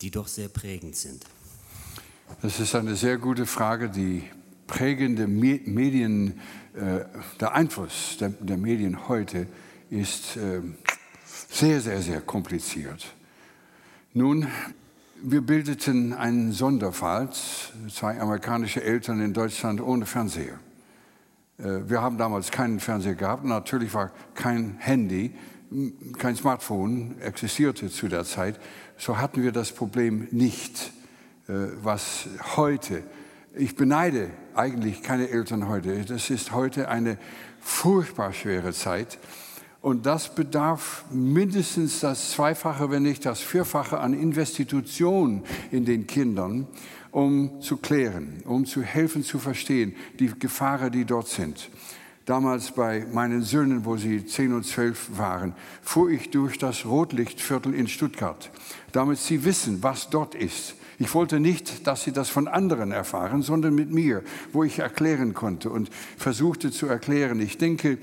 die 0.00 0.10
doch 0.10 0.28
sehr 0.28 0.48
prägend 0.48 0.96
sind? 0.96 1.24
Das 2.40 2.60
ist 2.60 2.74
eine 2.74 2.96
sehr 2.96 3.18
gute 3.18 3.46
Frage. 3.46 3.90
Die 3.90 4.24
prägende 4.66 5.26
Medien, 5.26 6.40
äh, 6.74 7.04
der 7.40 7.54
Einfluss 7.54 8.16
der, 8.18 8.30
der, 8.30 8.56
Medien 8.56 9.08
heute 9.08 9.46
ist 9.90 10.36
äh, 10.36 10.62
sehr, 11.50 11.80
sehr, 11.80 12.00
sehr 12.00 12.20
kompliziert. 12.22 13.14
Nun, 14.14 14.46
wir 15.24 15.40
bildeten 15.40 16.12
einen 16.12 16.52
Sonderfall, 16.52 17.28
zwei 17.88 18.20
amerikanische 18.20 18.82
Eltern 18.82 19.20
in 19.20 19.32
Deutschland 19.32 19.80
ohne 19.80 20.04
Fernseher. 20.06 20.58
Äh, 21.58 21.88
wir 21.88 22.02
haben 22.02 22.18
damals 22.18 22.50
keinen 22.50 22.80
Fernseher 22.80 23.14
gehabt, 23.14 23.44
natürlich 23.44 23.94
war 23.94 24.10
kein 24.34 24.76
Handy, 24.78 25.34
kein 26.18 26.36
Smartphone 26.36 27.20
existierte 27.20 27.88
zu 27.88 28.08
der 28.08 28.24
Zeit. 28.24 28.60
So 28.98 29.18
hatten 29.18 29.42
wir 29.42 29.52
das 29.52 29.72
Problem 29.72 30.28
nicht, 30.32 30.92
äh, 31.48 31.52
was 31.82 32.28
heute, 32.56 33.02
ich 33.54 33.76
beneide 33.76 34.30
eigentlich 34.54 35.02
keine 35.02 35.28
Eltern 35.28 35.68
heute, 35.68 36.04
das 36.04 36.30
ist 36.30 36.52
heute 36.52 36.88
eine 36.88 37.16
furchtbar 37.60 38.32
schwere 38.32 38.72
Zeit. 38.72 39.18
Und 39.82 40.06
das 40.06 40.32
bedarf 40.32 41.04
mindestens 41.10 41.98
das 42.00 42.30
Zweifache, 42.30 42.90
wenn 42.90 43.02
nicht 43.02 43.26
das 43.26 43.40
Vierfache 43.40 43.98
an 43.98 44.14
Investitionen 44.14 45.42
in 45.72 45.84
den 45.84 46.06
Kindern, 46.06 46.68
um 47.10 47.60
zu 47.60 47.78
klären, 47.78 48.42
um 48.46 48.64
zu 48.64 48.82
helfen 48.82 49.24
zu 49.24 49.40
verstehen, 49.40 49.96
die 50.20 50.32
Gefahren, 50.38 50.92
die 50.92 51.04
dort 51.04 51.26
sind. 51.26 51.68
Damals 52.26 52.70
bei 52.70 53.04
meinen 53.12 53.42
Söhnen, 53.42 53.84
wo 53.84 53.96
sie 53.96 54.24
zehn 54.24 54.52
und 54.52 54.64
zwölf 54.64 55.10
waren, 55.18 55.54
fuhr 55.82 56.10
ich 56.10 56.30
durch 56.30 56.58
das 56.58 56.86
Rotlichtviertel 56.86 57.74
in 57.74 57.88
Stuttgart, 57.88 58.52
damit 58.92 59.18
sie 59.18 59.44
wissen, 59.44 59.82
was 59.82 60.10
dort 60.10 60.36
ist. 60.36 60.76
Ich 61.00 61.12
wollte 61.14 61.40
nicht, 61.40 61.88
dass 61.88 62.04
sie 62.04 62.12
das 62.12 62.28
von 62.28 62.46
anderen 62.46 62.92
erfahren, 62.92 63.42
sondern 63.42 63.74
mit 63.74 63.90
mir, 63.90 64.22
wo 64.52 64.62
ich 64.62 64.78
erklären 64.78 65.34
konnte 65.34 65.70
und 65.70 65.90
versuchte 66.16 66.70
zu 66.70 66.86
erklären. 66.86 67.40
Ich 67.40 67.58
denke, 67.58 67.98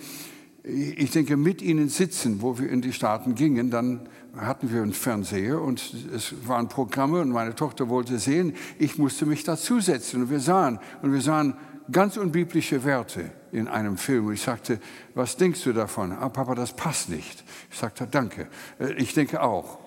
ich 0.63 1.11
denke, 1.11 1.37
mit 1.37 1.61
ihnen 1.61 1.89
sitzen, 1.89 2.41
wo 2.41 2.59
wir 2.59 2.69
in 2.69 2.81
die 2.81 2.93
Staaten 2.93 3.35
gingen, 3.35 3.69
dann 3.69 4.09
hatten 4.35 4.71
wir 4.71 4.81
einen 4.81 4.93
Fernseher 4.93 5.61
und 5.61 5.93
es 6.13 6.33
waren 6.47 6.67
Programme 6.67 7.21
und 7.21 7.29
meine 7.29 7.55
Tochter 7.55 7.89
wollte 7.89 8.19
sehen, 8.19 8.53
ich 8.77 8.97
musste 8.97 9.25
mich 9.25 9.43
dazusetzen 9.43 10.23
und 10.23 10.29
wir 10.29 10.39
sahen 10.39 10.79
und 11.01 11.13
wir 11.13 11.21
sahen 11.21 11.55
ganz 11.91 12.17
unbiblische 12.17 12.83
Werte 12.83 13.31
in 13.51 13.67
einem 13.67 13.97
Film 13.97 14.27
und 14.27 14.33
ich 14.33 14.41
sagte, 14.41 14.79
was 15.15 15.37
denkst 15.37 15.63
du 15.63 15.73
davon? 15.73 16.11
Ah, 16.11 16.29
Papa, 16.29 16.55
das 16.55 16.75
passt 16.75 17.09
nicht. 17.09 17.43
Ich 17.71 17.77
sagte, 17.77 18.07
danke. 18.09 18.47
Äh, 18.79 18.93
ich 18.93 19.13
denke 19.13 19.41
auch, 19.41 19.79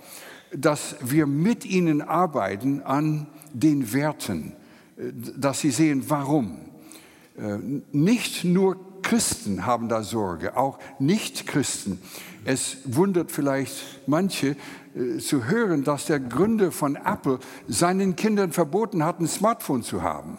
dass 0.54 0.96
wir 1.00 1.26
mit 1.26 1.64
ihnen 1.64 2.02
arbeiten 2.02 2.82
an 2.82 3.26
den 3.52 3.92
Werten, 3.92 4.52
äh, 4.96 5.12
dass 5.36 5.60
sie 5.60 5.70
sehen, 5.70 6.04
warum. 6.08 6.58
Äh, 7.38 7.58
nicht 7.92 8.44
nur 8.44 8.91
Christen 9.02 9.66
haben 9.66 9.88
da 9.88 10.02
Sorge, 10.02 10.56
auch 10.56 10.78
Nicht-Christen. 10.98 12.00
Es 12.44 12.78
wundert 12.84 13.30
vielleicht 13.30 14.06
manche 14.06 14.56
äh, 14.94 15.18
zu 15.18 15.44
hören, 15.44 15.84
dass 15.84 16.06
der 16.06 16.20
Gründer 16.20 16.72
von 16.72 16.96
Apple 16.96 17.38
seinen 17.68 18.16
Kindern 18.16 18.52
verboten 18.52 19.04
hat, 19.04 19.20
ein 19.20 19.28
Smartphone 19.28 19.82
zu 19.82 20.02
haben. 20.02 20.38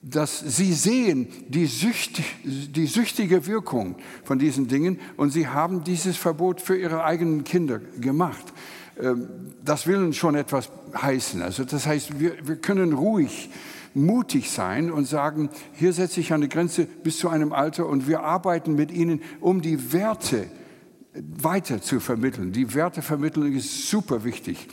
Dass 0.00 0.40
sie 0.40 0.72
sehen 0.72 1.28
die, 1.48 1.66
Sücht, 1.66 2.20
die 2.44 2.86
süchtige 2.86 3.46
Wirkung 3.46 3.96
von 4.24 4.38
diesen 4.38 4.66
Dingen 4.66 5.00
und 5.16 5.30
sie 5.30 5.48
haben 5.48 5.84
dieses 5.84 6.16
Verbot 6.16 6.60
für 6.60 6.76
ihre 6.76 7.04
eigenen 7.04 7.44
Kinder 7.44 7.78
gemacht. 7.78 8.52
Ähm, 9.00 9.28
das 9.64 9.86
will 9.86 10.12
schon 10.12 10.34
etwas 10.34 10.70
heißen. 11.00 11.42
Also 11.42 11.64
das 11.64 11.86
heißt, 11.86 12.20
wir, 12.20 12.36
wir 12.46 12.56
können 12.56 12.92
ruhig 12.92 13.50
mutig 13.94 14.50
sein 14.50 14.90
und 14.90 15.06
sagen, 15.06 15.50
hier 15.74 15.92
setze 15.92 16.20
ich 16.20 16.32
eine 16.32 16.48
Grenze 16.48 16.86
bis 16.86 17.18
zu 17.18 17.28
einem 17.28 17.52
Alter 17.52 17.86
und 17.86 18.08
wir 18.08 18.22
arbeiten 18.22 18.74
mit 18.74 18.90
ihnen, 18.90 19.22
um 19.40 19.60
die 19.60 19.92
Werte 19.92 20.46
weiter 21.14 21.82
zu 21.82 22.00
vermitteln. 22.00 22.52
Die 22.52 22.74
Wertevermittlung 22.74 23.52
ist 23.52 23.88
super 23.88 24.24
wichtig. 24.24 24.68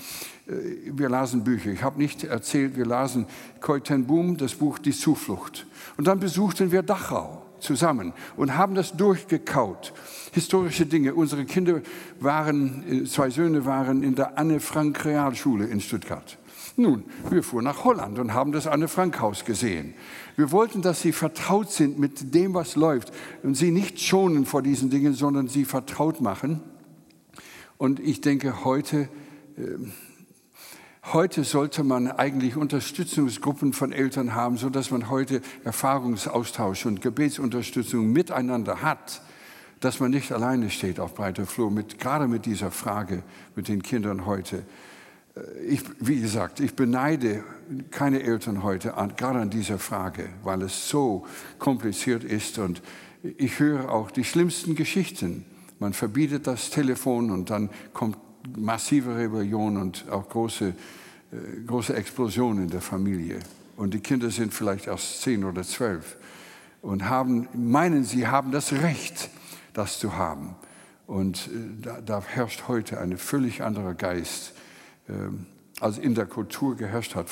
Äh, 0.47 0.91
wir 0.93 1.09
lasen 1.09 1.43
Bücher. 1.43 1.71
Ich 1.71 1.83
habe 1.83 1.99
nicht 1.99 2.23
erzählt, 2.23 2.75
wir 2.77 2.85
lasen 2.85 3.25
Koi 3.59 3.79
Ten 3.79 4.05
Boom, 4.05 4.37
das 4.37 4.55
Buch 4.55 4.79
Die 4.79 4.91
Zuflucht. 4.91 5.67
Und 5.97 6.07
dann 6.07 6.19
besuchten 6.19 6.71
wir 6.71 6.81
Dachau 6.81 7.45
zusammen 7.59 8.13
und 8.37 8.55
haben 8.55 8.73
das 8.73 8.93
durchgekaut. 8.93 9.93
Historische 10.31 10.85
Dinge. 10.85 11.13
Unsere 11.13 11.45
Kinder 11.45 11.81
waren, 12.19 13.03
äh, 13.03 13.05
zwei 13.05 13.29
Söhne 13.29 13.65
waren 13.65 14.03
in 14.03 14.15
der 14.15 14.37
Anne 14.37 14.59
Frank 14.59 15.03
Realschule 15.05 15.65
in 15.65 15.81
Stuttgart. 15.81 16.38
Nun, 16.79 17.03
wir 17.29 17.43
fuhren 17.43 17.65
nach 17.65 17.83
Holland 17.83 18.19
und 18.19 18.33
haben 18.33 18.53
das 18.53 18.65
Anne 18.65 18.87
Frank 18.87 19.19
Haus 19.19 19.43
gesehen. 19.43 19.95
Wir 20.37 20.53
wollten, 20.53 20.81
dass 20.81 21.01
sie 21.01 21.11
vertraut 21.11 21.69
sind 21.69 21.99
mit 21.99 22.33
dem, 22.33 22.53
was 22.53 22.77
läuft 22.77 23.11
und 23.43 23.55
sie 23.55 23.71
nicht 23.71 23.99
schonen 23.99 24.45
vor 24.45 24.61
diesen 24.61 24.89
Dingen, 24.89 25.13
sondern 25.13 25.49
sie 25.49 25.65
vertraut 25.65 26.21
machen. 26.21 26.61
Und 27.77 27.99
ich 27.99 28.21
denke, 28.21 28.63
heute, 28.63 29.09
äh, 29.57 29.75
heute 31.11 31.43
sollte 31.43 31.83
man 31.83 32.09
eigentlich 32.09 32.55
Unterstützungsgruppen 32.55 33.73
von 33.73 33.91
Eltern 33.91 34.33
haben, 34.33 34.55
sodass 34.55 34.89
man 34.89 35.09
heute 35.09 35.41
Erfahrungsaustausch 35.65 36.85
und 36.85 37.01
Gebetsunterstützung 37.01 38.09
miteinander 38.13 38.81
hat 38.81 39.21
dass 39.79 39.99
man 39.99 40.11
nicht 40.11 40.31
alleine 40.31 40.69
steht 40.69 40.99
auf 40.99 41.15
breiter 41.15 41.45
Flur, 41.45 41.71
mit, 41.71 41.99
gerade 41.99 42.27
mit 42.27 42.45
dieser 42.45 42.69
Frage 42.71 43.23
mit 43.55 43.67
den 43.67 43.81
Kindern 43.81 44.25
heute. 44.25 44.63
Äh, 45.35 45.65
ich, 45.65 45.81
wie 45.99 46.21
gesagt, 46.21 46.59
ich 46.59 46.75
beneide 46.75 47.43
keine 47.91 48.23
Eltern 48.23 48.63
heute 48.63 48.95
an, 48.95 49.15
gerade 49.15 49.39
an 49.39 49.49
dieser 49.49 49.79
Frage, 49.79 50.29
weil 50.43 50.61
es 50.61 50.89
so 50.89 51.25
kompliziert 51.57 52.23
ist 52.23 52.57
und 52.59 52.81
ich 53.21 53.59
höre 53.59 53.91
auch 53.91 54.11
die 54.11 54.23
schlimmsten 54.23 54.75
Geschichten. 54.75 55.45
Man 55.79 55.93
verbietet 55.93 56.47
das 56.47 56.69
Telefon 56.69 57.31
und 57.31 57.49
dann 57.49 57.69
kommt 57.93 58.17
massive 58.57 59.15
Rebellion 59.15 59.77
und 59.77 60.09
auch 60.09 60.29
große, 60.29 60.67
äh, 60.69 61.61
große 61.65 61.95
Explosionen 61.95 62.63
in 62.63 62.69
der 62.69 62.81
Familie. 62.81 63.39
Und 63.75 63.93
die 63.93 63.99
Kinder 63.99 64.29
sind 64.29 64.53
vielleicht 64.53 64.87
erst 64.87 65.21
zehn 65.21 65.43
oder 65.43 65.63
zwölf 65.63 66.17
und 66.81 67.09
haben, 67.09 67.47
meinen, 67.53 68.03
sie 68.03 68.27
haben 68.27 68.51
das 68.51 68.71
Recht, 68.71 69.29
das 69.73 69.99
zu 69.99 70.17
haben. 70.17 70.55
Und 71.07 71.47
äh, 71.47 71.81
da, 71.81 72.01
da 72.01 72.23
herrscht 72.25 72.67
heute 72.67 72.99
ein 72.99 73.17
völlig 73.17 73.63
anderer 73.63 73.93
Geist 73.93 74.53
ähm, 75.09 75.45
als 75.79 75.97
in 75.97 76.15
der 76.15 76.25
Kultur 76.25 76.75
geherrscht 76.75 77.15
hat, 77.15 77.27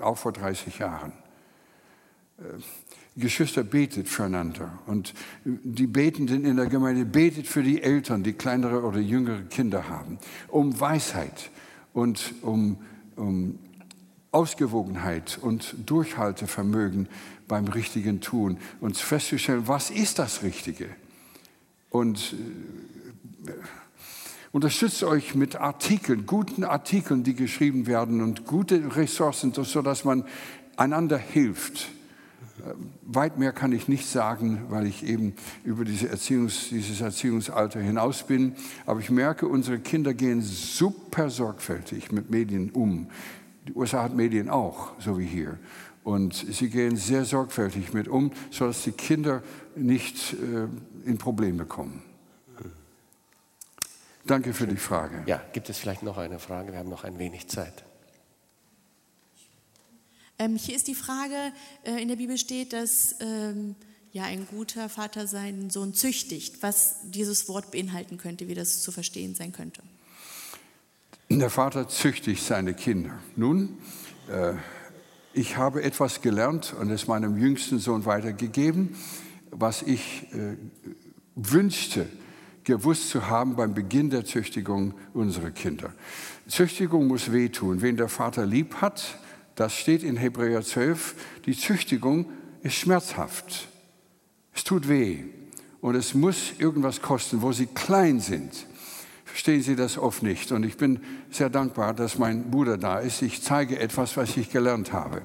auch 0.00 0.18
vor 0.18 0.32
30 0.32 0.78
Jahren. 0.78 1.12
Äh, 2.38 2.42
Geschwister 3.16 3.64
betet 3.64 4.08
füreinander 4.08 4.78
und 4.86 5.12
die 5.44 5.88
Betenden 5.88 6.44
in 6.44 6.56
der 6.56 6.66
Gemeinde 6.66 7.04
betet 7.04 7.48
für 7.48 7.64
die 7.64 7.82
Eltern, 7.82 8.22
die 8.22 8.32
kleinere 8.32 8.84
oder 8.84 9.00
jüngere 9.00 9.42
Kinder 9.42 9.88
haben, 9.88 10.18
um 10.46 10.78
Weisheit 10.78 11.50
und 11.92 12.34
um, 12.42 12.78
um 13.16 13.58
Ausgewogenheit 14.30 15.36
und 15.42 15.74
Durchhaltevermögen 15.86 17.08
beim 17.48 17.66
richtigen 17.66 18.20
Tun 18.20 18.58
und 18.80 18.96
festzustellen, 18.96 19.66
was 19.66 19.90
ist 19.90 20.20
das 20.20 20.44
Richtige? 20.44 20.88
Und 21.90 22.36
äh, 23.46 23.52
Unterstützt 24.50 25.02
euch 25.02 25.34
mit 25.34 25.56
Artikeln, 25.56 26.24
guten 26.24 26.64
Artikeln, 26.64 27.22
die 27.22 27.34
geschrieben 27.34 27.86
werden 27.86 28.22
und 28.22 28.46
gute 28.46 28.96
Ressourcen, 28.96 29.52
sodass 29.52 30.04
man 30.04 30.24
einander 30.76 31.18
hilft. 31.18 31.88
Äh, 32.60 32.72
weit 33.02 33.38
mehr 33.38 33.52
kann 33.52 33.72
ich 33.72 33.88
nicht 33.88 34.06
sagen, 34.06 34.62
weil 34.70 34.86
ich 34.86 35.04
eben 35.04 35.34
über 35.64 35.84
diese 35.84 36.08
Erziehungs-, 36.08 36.70
dieses 36.70 37.02
Erziehungsalter 37.02 37.80
hinaus 37.80 38.22
bin. 38.22 38.54
Aber 38.86 39.00
ich 39.00 39.10
merke, 39.10 39.46
unsere 39.46 39.80
Kinder 39.80 40.14
gehen 40.14 40.40
super 40.40 41.28
sorgfältig 41.28 42.10
mit 42.10 42.30
Medien 42.30 42.70
um. 42.70 43.08
Die 43.66 43.74
USA 43.74 44.04
hat 44.04 44.16
Medien 44.16 44.48
auch, 44.48 44.92
so 44.98 45.18
wie 45.18 45.26
hier. 45.26 45.58
Und 46.04 46.34
sie 46.34 46.70
gehen 46.70 46.96
sehr 46.96 47.26
sorgfältig 47.26 47.92
mit 47.92 48.08
um, 48.08 48.32
sodass 48.50 48.82
die 48.82 48.92
Kinder 48.92 49.42
nicht 49.76 50.32
äh, 50.32 51.06
in 51.06 51.18
Probleme 51.18 51.66
kommen. 51.66 52.07
Danke 54.28 54.52
für 54.52 54.66
die 54.66 54.76
Frage. 54.76 55.22
Ja, 55.24 55.42
gibt 55.54 55.70
es 55.70 55.78
vielleicht 55.78 56.02
noch 56.02 56.18
eine 56.18 56.38
Frage? 56.38 56.72
Wir 56.72 56.78
haben 56.78 56.90
noch 56.90 57.02
ein 57.02 57.18
wenig 57.18 57.48
Zeit. 57.48 57.82
Ähm, 60.38 60.56
hier 60.56 60.76
ist 60.76 60.86
die 60.86 60.94
Frage, 60.94 61.34
äh, 61.84 62.02
in 62.02 62.08
der 62.08 62.16
Bibel 62.16 62.36
steht, 62.36 62.74
dass 62.74 63.16
ähm, 63.20 63.74
ja, 64.12 64.24
ein 64.24 64.46
guter 64.46 64.90
Vater 64.90 65.26
seinen 65.26 65.70
Sohn 65.70 65.94
züchtigt, 65.94 66.62
was 66.62 66.96
dieses 67.04 67.48
Wort 67.48 67.70
beinhalten 67.70 68.18
könnte, 68.18 68.48
wie 68.48 68.54
das 68.54 68.82
zu 68.82 68.92
verstehen 68.92 69.34
sein 69.34 69.52
könnte. 69.52 69.82
Der 71.30 71.48
Vater 71.48 71.88
züchtigt 71.88 72.44
seine 72.44 72.74
Kinder. 72.74 73.18
Nun, 73.34 73.78
äh, 74.30 74.52
ich 75.32 75.56
habe 75.56 75.82
etwas 75.82 76.20
gelernt 76.20 76.74
und 76.78 76.90
es 76.90 77.06
meinem 77.06 77.38
jüngsten 77.38 77.78
Sohn 77.78 78.04
weitergegeben, 78.04 78.94
was 79.50 79.80
ich 79.80 80.30
äh, 80.34 80.58
wünschte, 81.34 82.06
gewusst 82.68 83.08
zu 83.08 83.28
haben 83.28 83.56
beim 83.56 83.72
Beginn 83.72 84.10
der 84.10 84.26
Züchtigung 84.26 84.92
unserer 85.14 85.50
Kinder. 85.50 85.90
Züchtigung 86.46 87.06
muss 87.06 87.32
wehtun. 87.32 87.80
Wen 87.80 87.96
der 87.96 88.08
Vater 88.08 88.44
lieb 88.44 88.76
hat, 88.76 89.18
das 89.54 89.74
steht 89.74 90.02
in 90.02 90.16
Hebräer 90.16 90.62
12, 90.62 91.14
die 91.46 91.56
Züchtigung 91.56 92.30
ist 92.62 92.74
schmerzhaft. 92.74 93.68
Es 94.54 94.64
tut 94.64 94.86
weh 94.86 95.24
und 95.80 95.94
es 95.94 96.12
muss 96.12 96.52
irgendwas 96.58 97.00
kosten, 97.00 97.40
wo 97.40 97.52
sie 97.52 97.66
klein 97.66 98.20
sind. 98.20 98.66
Verstehen 99.24 99.62
Sie 99.62 99.76
das 99.76 99.96
oft 99.96 100.22
nicht. 100.22 100.52
Und 100.52 100.64
ich 100.64 100.76
bin 100.76 101.00
sehr 101.30 101.48
dankbar, 101.48 101.94
dass 101.94 102.18
mein 102.18 102.50
Bruder 102.50 102.76
da 102.76 102.98
ist. 102.98 103.22
Ich 103.22 103.42
zeige 103.42 103.78
etwas, 103.78 104.16
was 104.16 104.36
ich 104.36 104.50
gelernt 104.50 104.92
habe. 104.92 105.22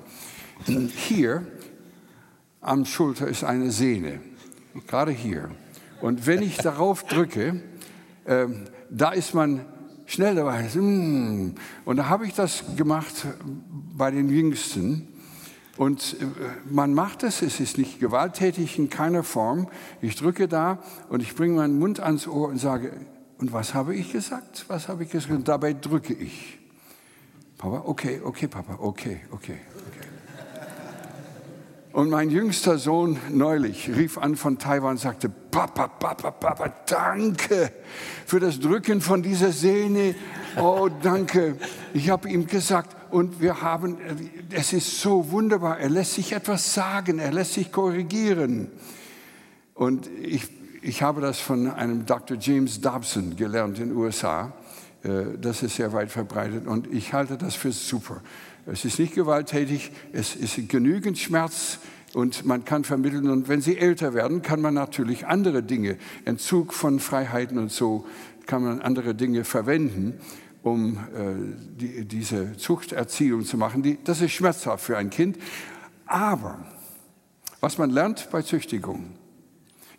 Hier 0.66 1.46
am 2.62 2.86
Schulter 2.86 3.28
ist 3.28 3.44
eine 3.44 3.72
Sehne, 3.72 4.22
gerade 4.88 5.12
hier. 5.12 5.50
Und 6.04 6.28
wenn 6.28 6.42
ich 6.42 6.58
darauf 6.58 7.06
drücke, 7.06 7.62
äh, 8.26 8.48
da 8.90 9.12
ist 9.12 9.34
man 9.34 9.62
schnell 10.06 10.36
dabei. 10.36 10.64
Mm. 10.64 11.56
Und 11.86 11.96
da 11.96 12.10
habe 12.10 12.28
ich 12.28 12.34
das 12.34 12.76
gemacht 12.76 13.26
bei 13.96 14.12
den 14.12 14.28
Jüngsten. 14.28 15.08
Und 15.78 16.18
äh, 16.20 16.26
man 16.70 16.94
macht 16.94 17.24
es, 17.24 17.42
es 17.42 17.62
ist 17.62 17.78
nicht 17.78 18.02
gewalttätig 18.02 18.78
in 18.78 18.90
keiner 18.90 19.24
Form. 19.24 19.70
Ich 20.02 20.18
drücke 20.18 20.50
da 20.50 20.80
und 21.08 21.22
ich 21.22 21.36
bringe 21.36 21.56
meinen 21.56 21.80
Mund 21.80 22.02
ans 22.02 22.28
Ohr 22.28 22.50
und 22.50 22.58
sage, 22.58 22.92
und 23.38 23.54
was 23.54 23.74
habe 23.74 23.96
ich 23.96 24.12
gesagt? 24.12 24.66
Was 24.68 24.90
habe 24.90 25.06
ich 25.06 25.10
gesagt? 25.10 25.34
Und 25.34 25.48
dabei 25.48 25.72
drücke 25.72 26.14
ich. 26.14 26.60
Papa, 27.58 27.84
okay, 27.86 28.20
okay, 28.22 28.50
Papa, 28.50 28.78
okay, 28.78 29.22
okay. 29.32 29.60
Und 31.94 32.10
mein 32.10 32.32
jüngster 32.32 32.80
Sohn 32.80 33.20
neulich 33.30 33.88
rief 33.88 34.18
an 34.18 34.36
von 34.36 34.58
Taiwan 34.58 34.94
und 34.94 34.98
sagte, 34.98 35.30
Papa, 35.30 35.88
Papa, 35.88 36.32
Papa, 36.32 36.74
danke 36.88 37.72
für 38.26 38.40
das 38.40 38.60
Drücken 38.60 39.00
von 39.00 39.22
dieser 39.22 39.52
Sehne. 39.52 40.16
Oh, 40.60 40.90
danke. 41.04 41.56
Ich 41.94 42.10
habe 42.10 42.28
ihm 42.30 42.48
gesagt, 42.48 42.98
und 43.12 43.40
wir 43.42 43.62
haben, 43.62 44.00
es 44.50 44.74
ist 44.74 45.02
so 45.02 45.30
wunderbar, 45.30 45.78
er 45.78 45.92
lässt 45.92 46.16
sich 46.16 46.34
etwas 46.34 46.74
sagen, 46.74 47.20
er 47.20 47.32
lässt 47.32 47.54
sich 47.54 47.72
korrigieren. 47.72 48.72
Und 49.76 50.10
ich, 50.20 50.48
ich 50.82 51.04
habe 51.04 51.22
das 51.22 51.40
von 51.40 51.70
einem 51.70 52.08
Dr. 52.08 52.38
James 52.40 52.82
Dobson 52.82 53.36
gelernt 53.36 53.78
in 53.78 53.90
den 53.90 53.98
USA. 53.98 54.52
Äh, 55.04 55.38
das 55.40 55.62
ist 55.62 55.76
sehr 55.76 55.94
weit 55.94 56.12
verbreitet 56.12 56.66
und 56.66 56.92
ich 56.92 57.14
halte 57.14 57.38
das 57.38 57.54
für 57.54 57.72
super. 57.72 58.22
Es 58.66 58.86
ist 58.86 58.98
nicht 59.00 59.14
gewalttätig, 59.14 59.92
es 60.14 60.36
ist 60.36 60.70
genügend 60.70 61.18
Schmerz 61.18 61.80
und 62.14 62.46
man 62.46 62.64
kann 62.64 62.84
vermitteln. 62.84 63.30
Und 63.30 63.50
wenn 63.50 63.62
sie 63.62 63.78
älter 63.78 64.14
werden, 64.14 64.42
kann 64.42 64.62
man 64.62 64.74
natürlich 64.74 65.28
andere 65.28 65.64
Dinge, 65.64 65.98
Entzug 66.26 66.74
von 66.74 67.00
Freiheiten 67.00 67.58
und 67.58 67.72
so, 67.72 68.06
kann 68.46 68.64
man 68.64 68.82
andere 68.82 69.16
Dinge 69.16 69.44
verwenden, 69.44 70.20
um 70.62 70.98
äh, 70.98 71.80
die, 71.80 72.06
diese 72.06 72.56
Zuchterziehung 72.56 73.44
zu 73.44 73.58
machen. 73.58 73.84
Die, 73.84 73.98
das 74.04 74.22
ist 74.22 74.32
schmerzhaft 74.32 74.86
für 74.86 74.98
ein 74.98 75.10
Kind. 75.10 75.38
Aber 76.06 76.66
was 77.60 77.78
man 77.78 77.90
lernt 77.90 78.30
bei 78.32 78.42
Züchtigung 78.42 79.12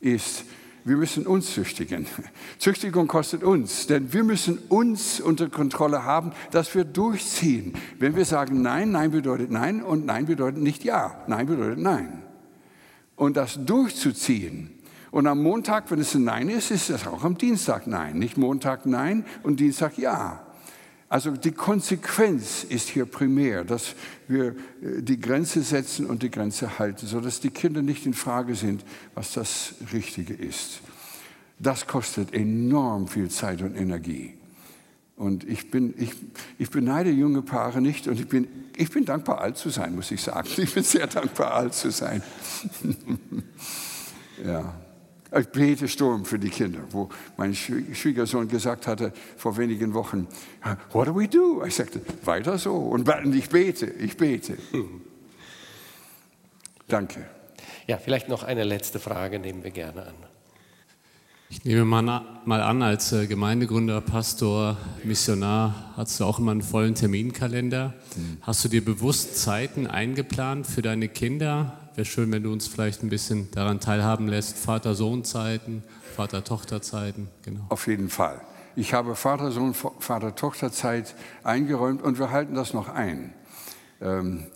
ist, 0.00 0.44
wir 0.84 0.96
müssen 0.96 1.26
uns 1.26 1.54
züchtigen. 1.54 2.06
Züchtigung 2.58 3.08
kostet 3.08 3.42
uns, 3.42 3.86
denn 3.86 4.12
wir 4.12 4.22
müssen 4.22 4.58
uns 4.68 5.18
unter 5.20 5.48
Kontrolle 5.48 6.04
haben, 6.04 6.32
dass 6.50 6.74
wir 6.74 6.84
durchziehen. 6.84 7.72
Wenn 7.98 8.16
wir 8.16 8.26
sagen 8.26 8.60
Nein, 8.60 8.92
Nein 8.92 9.10
bedeutet 9.10 9.50
Nein 9.50 9.82
und 9.82 10.04
Nein 10.04 10.26
bedeutet 10.26 10.62
nicht 10.62 10.84
Ja. 10.84 11.22
Nein 11.26 11.46
bedeutet 11.46 11.78
Nein. 11.78 12.22
Und 13.16 13.36
das 13.36 13.64
durchzuziehen. 13.64 14.70
Und 15.10 15.26
am 15.26 15.42
Montag, 15.42 15.90
wenn 15.90 16.00
es 16.00 16.14
ein 16.14 16.24
Nein 16.24 16.48
ist, 16.48 16.70
ist 16.70 16.90
es 16.90 17.06
auch 17.06 17.24
am 17.24 17.38
Dienstag 17.38 17.86
Nein. 17.86 18.18
Nicht 18.18 18.36
Montag 18.36 18.84
Nein 18.84 19.24
und 19.42 19.60
Dienstag 19.60 19.96
Ja. 19.96 20.43
Also 21.14 21.30
die 21.30 21.52
Konsequenz 21.52 22.64
ist 22.64 22.88
hier 22.88 23.06
primär, 23.06 23.62
dass 23.62 23.94
wir 24.26 24.46
äh, 24.46 25.00
die 25.00 25.20
Grenze 25.20 25.62
setzen 25.62 26.06
und 26.06 26.24
die 26.24 26.30
Grenze 26.30 26.80
halten, 26.80 27.06
sodass 27.06 27.38
die 27.38 27.50
Kinder 27.50 27.82
nicht 27.82 28.04
in 28.04 28.14
Frage 28.14 28.56
sind, 28.56 28.84
was 29.14 29.32
das 29.32 29.76
Richtige 29.92 30.34
ist. 30.34 30.80
Das 31.60 31.86
kostet 31.86 32.34
enorm 32.34 33.06
viel 33.06 33.30
Zeit 33.30 33.62
und 33.62 33.76
Energie. 33.76 34.34
Und 35.14 35.44
ich, 35.44 35.70
bin, 35.70 35.94
ich, 35.98 36.10
ich 36.58 36.70
beneide 36.70 37.10
junge 37.10 37.42
Paare 37.42 37.80
nicht 37.80 38.08
und 38.08 38.18
ich 38.18 38.26
bin, 38.26 38.48
ich 38.76 38.90
bin 38.90 39.04
dankbar, 39.04 39.40
alt 39.40 39.56
zu 39.56 39.70
sein, 39.70 39.94
muss 39.94 40.10
ich 40.10 40.20
sagen. 40.20 40.48
Ich 40.56 40.74
bin 40.74 40.82
sehr 40.82 41.06
dankbar, 41.06 41.54
alt 41.54 41.74
zu 41.74 41.92
sein. 41.92 42.24
ja. 44.44 44.83
Ich 45.38 45.48
bete 45.48 45.88
Sturm 45.88 46.24
für 46.24 46.38
die 46.38 46.48
Kinder, 46.48 46.80
wo 46.90 47.08
mein 47.36 47.54
Schwiegersohn 47.54 48.48
gesagt 48.48 48.86
hatte 48.86 49.12
vor 49.36 49.56
wenigen 49.56 49.92
Wochen, 49.94 50.28
what 50.92 51.08
do 51.08 51.16
we 51.16 51.26
do? 51.26 51.64
Ich 51.64 51.74
sagte, 51.74 52.00
weiter 52.24 52.56
so. 52.56 52.74
Und 52.74 53.08
ich 53.34 53.48
bete, 53.48 53.86
ich 53.86 54.16
bete. 54.16 54.56
Danke. 56.88 57.26
Ja, 57.86 57.98
vielleicht 57.98 58.28
noch 58.28 58.44
eine 58.44 58.64
letzte 58.64 59.00
Frage 59.00 59.38
nehmen 59.38 59.64
wir 59.64 59.70
gerne 59.70 60.06
an. 60.06 60.14
Ich 61.50 61.64
nehme 61.64 61.84
mal 61.84 62.60
an, 62.60 62.82
als 62.82 63.12
äh, 63.12 63.26
Gemeindegründer, 63.26 64.00
Pastor, 64.00 64.76
Missionar 65.04 65.92
hast 65.96 66.18
du 66.18 66.24
auch 66.24 66.38
immer 66.38 66.50
einen 66.50 66.62
vollen 66.62 66.94
Terminkalender. 66.94 67.94
Mhm. 68.16 68.38
Hast 68.40 68.64
du 68.64 68.68
dir 68.68 68.84
bewusst 68.84 69.38
Zeiten 69.38 69.86
eingeplant 69.86 70.66
für 70.66 70.82
deine 70.82 71.08
Kinder? 71.08 71.83
Wäre 71.94 72.04
schön, 72.04 72.32
wenn 72.32 72.42
du 72.42 72.52
uns 72.52 72.66
vielleicht 72.66 73.04
ein 73.04 73.08
bisschen 73.08 73.52
daran 73.52 73.78
teilhaben 73.78 74.26
lässt. 74.26 74.58
Vater-Sohn-Zeiten, 74.58 75.84
Vater-Tochter-Zeiten. 76.16 77.28
Genau. 77.42 77.66
Auf 77.68 77.86
jeden 77.86 78.08
Fall. 78.08 78.40
Ich 78.74 78.92
habe 78.92 79.14
Vater-Sohn, 79.14 79.74
Vater-Tochter-Zeit 79.74 81.14
eingeräumt 81.44 82.02
und 82.02 82.18
wir 82.18 82.32
halten 82.32 82.56
das 82.56 82.74
noch 82.74 82.88
ein. 82.88 83.32
Ähm, 84.00 84.48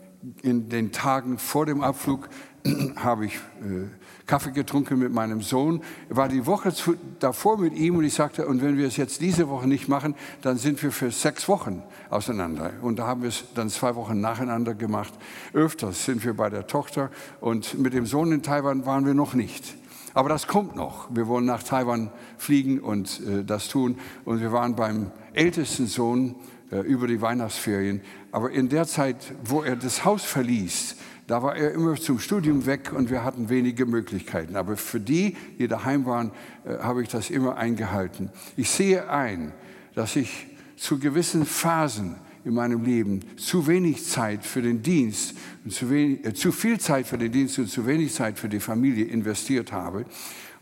in 0.43 0.69
den 0.69 0.91
Tagen 0.91 1.39
vor 1.39 1.65
dem 1.65 1.81
Abflug 1.81 2.29
habe 2.97 3.27
ich 3.27 3.37
äh, 3.37 3.87
Kaffee 4.29 4.53
getrunken 4.53 4.99
mit 5.01 5.13
meinem 5.13 5.43
Sohn, 5.43 5.83
war 6.09 6.29
die 6.29 6.47
Woche 6.47 6.73
zu, 6.73 6.95
davor 7.19 7.59
mit 7.59 7.75
ihm 7.75 7.97
und 7.97 8.05
ich 8.05 8.15
sagte, 8.15 8.47
und 8.47 8.63
wenn 8.63 8.77
wir 8.77 8.87
es 8.87 8.97
jetzt 8.97 9.21
diese 9.21 9.49
Woche 9.49 9.67
nicht 9.67 9.89
machen, 9.89 10.15
dann 10.43 10.59
sind 10.59 10.81
wir 10.83 10.93
für 10.93 11.11
sechs 11.11 11.49
Wochen 11.49 11.83
auseinander. 12.11 12.75
Und 12.83 12.99
da 12.99 13.07
haben 13.07 13.23
wir 13.23 13.31
es 13.31 13.45
dann 13.55 13.71
zwei 13.71 13.97
Wochen 13.97 14.21
nacheinander 14.21 14.75
gemacht. 14.75 15.15
Öfters 15.55 16.05
sind 16.05 16.25
wir 16.25 16.35
bei 16.35 16.51
der 16.51 16.67
Tochter 16.67 17.11
und 17.41 17.79
mit 17.79 17.95
dem 17.95 18.07
Sohn 18.07 18.31
in 18.31 18.43
Taiwan 18.43 18.87
waren 18.87 19.07
wir 19.07 19.15
noch 19.15 19.35
nicht. 19.35 19.75
Aber 20.13 20.29
das 20.29 20.47
kommt 20.47 20.77
noch. 20.77 21.09
Wir 21.11 21.27
wollen 21.27 21.45
nach 21.47 21.63
Taiwan 21.63 22.11
fliegen 22.37 22.81
und 22.81 23.21
äh, 23.27 23.45
das 23.45 23.69
tun. 23.69 23.99
Und 24.25 24.41
wir 24.41 24.53
waren 24.53 24.75
beim 24.75 25.11
ältesten 25.33 25.87
Sohn 25.87 26.35
äh, 26.71 26.81
über 26.81 27.07
die 27.07 27.21
Weihnachtsferien. 27.21 28.03
Aber 28.31 28.51
in 28.51 28.69
der 28.69 28.87
Zeit, 28.87 29.17
wo 29.45 29.63
er 29.63 29.77
das 29.77 30.05
Haus 30.05 30.25
verließ, 30.25 30.97
da 31.29 31.43
war 31.43 31.57
er 31.57 31.73
immer 31.73 31.95
zum 31.97 32.19
Studium 32.19 32.65
weg 32.65 32.91
und 32.95 33.11
wir 33.11 33.23
hatten 33.23 33.51
wenige 33.51 33.85
Möglichkeiten. 33.85 34.57
Aber 34.57 34.79
für 34.79 34.99
die, 34.99 35.37
die 35.59 35.69
daheim 35.69 36.07
waren, 36.07 36.33
äh, 36.65 36.79
habe 36.79 37.03
ich 37.03 37.11
das 37.11 37.29
immer 37.29 37.59
eingehalten. 37.59 38.31
Ich 38.57 38.71
sehe 38.71 39.11
ein, 39.11 39.53
dass 39.95 40.17
ich 40.17 40.47
zu 40.77 40.99
gewissen 40.99 41.45
Phasen 41.45 42.17
in 42.47 42.55
meinem 42.55 42.83
Leben 42.83 43.21
zu 43.37 43.67
wenig 43.67 44.07
Zeit 44.07 44.47
für 44.47 44.63
den 44.63 44.83
Dienst 44.83 45.35
und 45.67 45.73
zu, 45.73 45.91
wenig, 45.91 46.25
äh, 46.25 46.33
zu 46.33 46.51
viel 46.51 46.81
Zeit 46.81 47.07
für 47.07 47.19
den 47.19 47.31
Dienst 47.31 47.59
und 47.59 47.69
zu 47.69 47.87
wenig 47.87 48.15
Zeit 48.15 48.39
für 48.39 48.49
die 48.49 48.61
Familie 48.61 49.05
investiert 49.05 49.71
habe. 49.71 50.07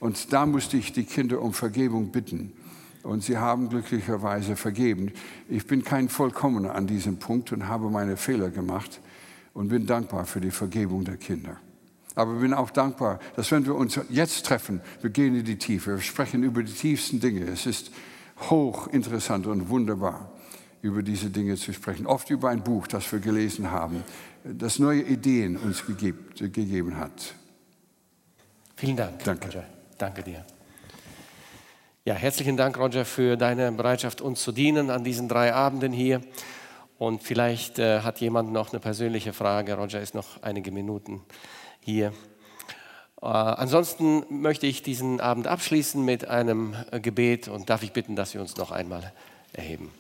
Und 0.01 0.32
da 0.32 0.47
musste 0.47 0.76
ich 0.76 0.93
die 0.93 1.05
Kinder 1.05 1.43
um 1.43 1.52
Vergebung 1.52 2.10
bitten. 2.10 2.52
Und 3.05 3.22
sie 3.22 3.38
haben 3.38 3.68
glücklicherweise 3.68 4.56
vergeben. 4.56 5.12
Ich 5.48 5.64
bin 5.68 5.84
kein 5.84 6.09
Vollkommener 6.09 6.74
an 6.74 6.88
diesem 6.88 7.20
Punkt 7.20 7.52
und 7.52 7.68
habe 7.68 7.88
meine 7.88 8.16
Fehler 8.16 8.51
gemacht 8.51 9.01
und 9.56 9.68
bin 9.68 9.86
dankbar 9.86 10.26
für 10.26 10.40
die 10.40 10.50
Vergebung 10.50 11.04
der 11.04 11.16
Kinder. 11.16 11.56
Aber 12.14 12.34
bin 12.34 12.54
auch 12.54 12.70
dankbar, 12.70 13.18
dass 13.36 13.50
wenn 13.50 13.64
wir 13.64 13.74
uns 13.74 13.98
jetzt 14.10 14.46
treffen, 14.46 14.80
wir 15.00 15.10
gehen 15.10 15.34
in 15.34 15.44
die 15.44 15.58
Tiefe, 15.58 15.96
wir 15.96 16.02
sprechen 16.02 16.42
über 16.42 16.62
die 16.62 16.72
tiefsten 16.72 17.20
Dinge. 17.20 17.46
Es 17.46 17.66
ist 17.66 17.90
hochinteressant 18.48 19.46
und 19.46 19.68
wunderbar. 19.68 20.30
über 20.82 21.02
diese 21.02 21.30
Dinge 21.30 21.56
zu 21.56 21.72
sprechen. 21.72 22.06
Oft 22.06 22.30
über 22.30 22.50
ein 22.50 22.62
Buch, 22.62 22.86
das 22.86 23.10
wir 23.10 23.18
gelesen 23.18 23.70
haben, 23.70 24.04
das 24.44 24.78
neue 24.78 25.02
Ideen 25.02 25.56
uns 25.56 25.84
gegeben 25.84 26.96
hat. 26.96 27.34
Vielen 28.76 28.96
Dank, 28.96 29.24
Danke. 29.24 29.46
Roger. 29.46 29.64
Danke 29.98 30.22
dir. 30.22 30.44
Ja, 32.04 32.14
herzlichen 32.14 32.56
Dank, 32.56 32.78
Roger, 32.78 33.04
für 33.04 33.36
deine 33.36 33.72
Bereitschaft, 33.72 34.20
uns 34.20 34.42
zu 34.42 34.52
dienen 34.52 34.90
an 34.90 35.02
diesen 35.02 35.28
drei 35.28 35.52
Abenden 35.52 35.92
hier. 35.92 36.20
Und 36.98 37.23
vielleicht 37.23 37.78
äh, 37.78 38.01
hat 38.01 38.20
jemand 38.20 38.52
noch 38.52 38.73
eine 38.73 38.81
persönliche 38.81 39.32
Frage. 39.32 39.74
Roger 39.74 40.01
ist 40.01 40.14
noch 40.14 40.43
einige 40.43 40.70
Minuten 40.70 41.23
hier. 41.81 42.12
Äh, 43.20 43.27
ansonsten 43.27 44.24
möchte 44.31 44.66
ich 44.66 44.82
diesen 44.82 45.20
Abend 45.20 45.47
abschließen 45.47 46.02
mit 46.02 46.27
einem 46.27 46.74
äh, 46.90 47.01
Gebet 47.01 47.48
und 47.48 47.68
darf 47.68 47.82
ich 47.82 47.93
bitten, 47.93 48.16
dass 48.16 48.35
wir 48.35 48.40
uns 48.40 48.56
noch 48.56 48.70
einmal 48.70 49.12
erheben. 49.52 49.90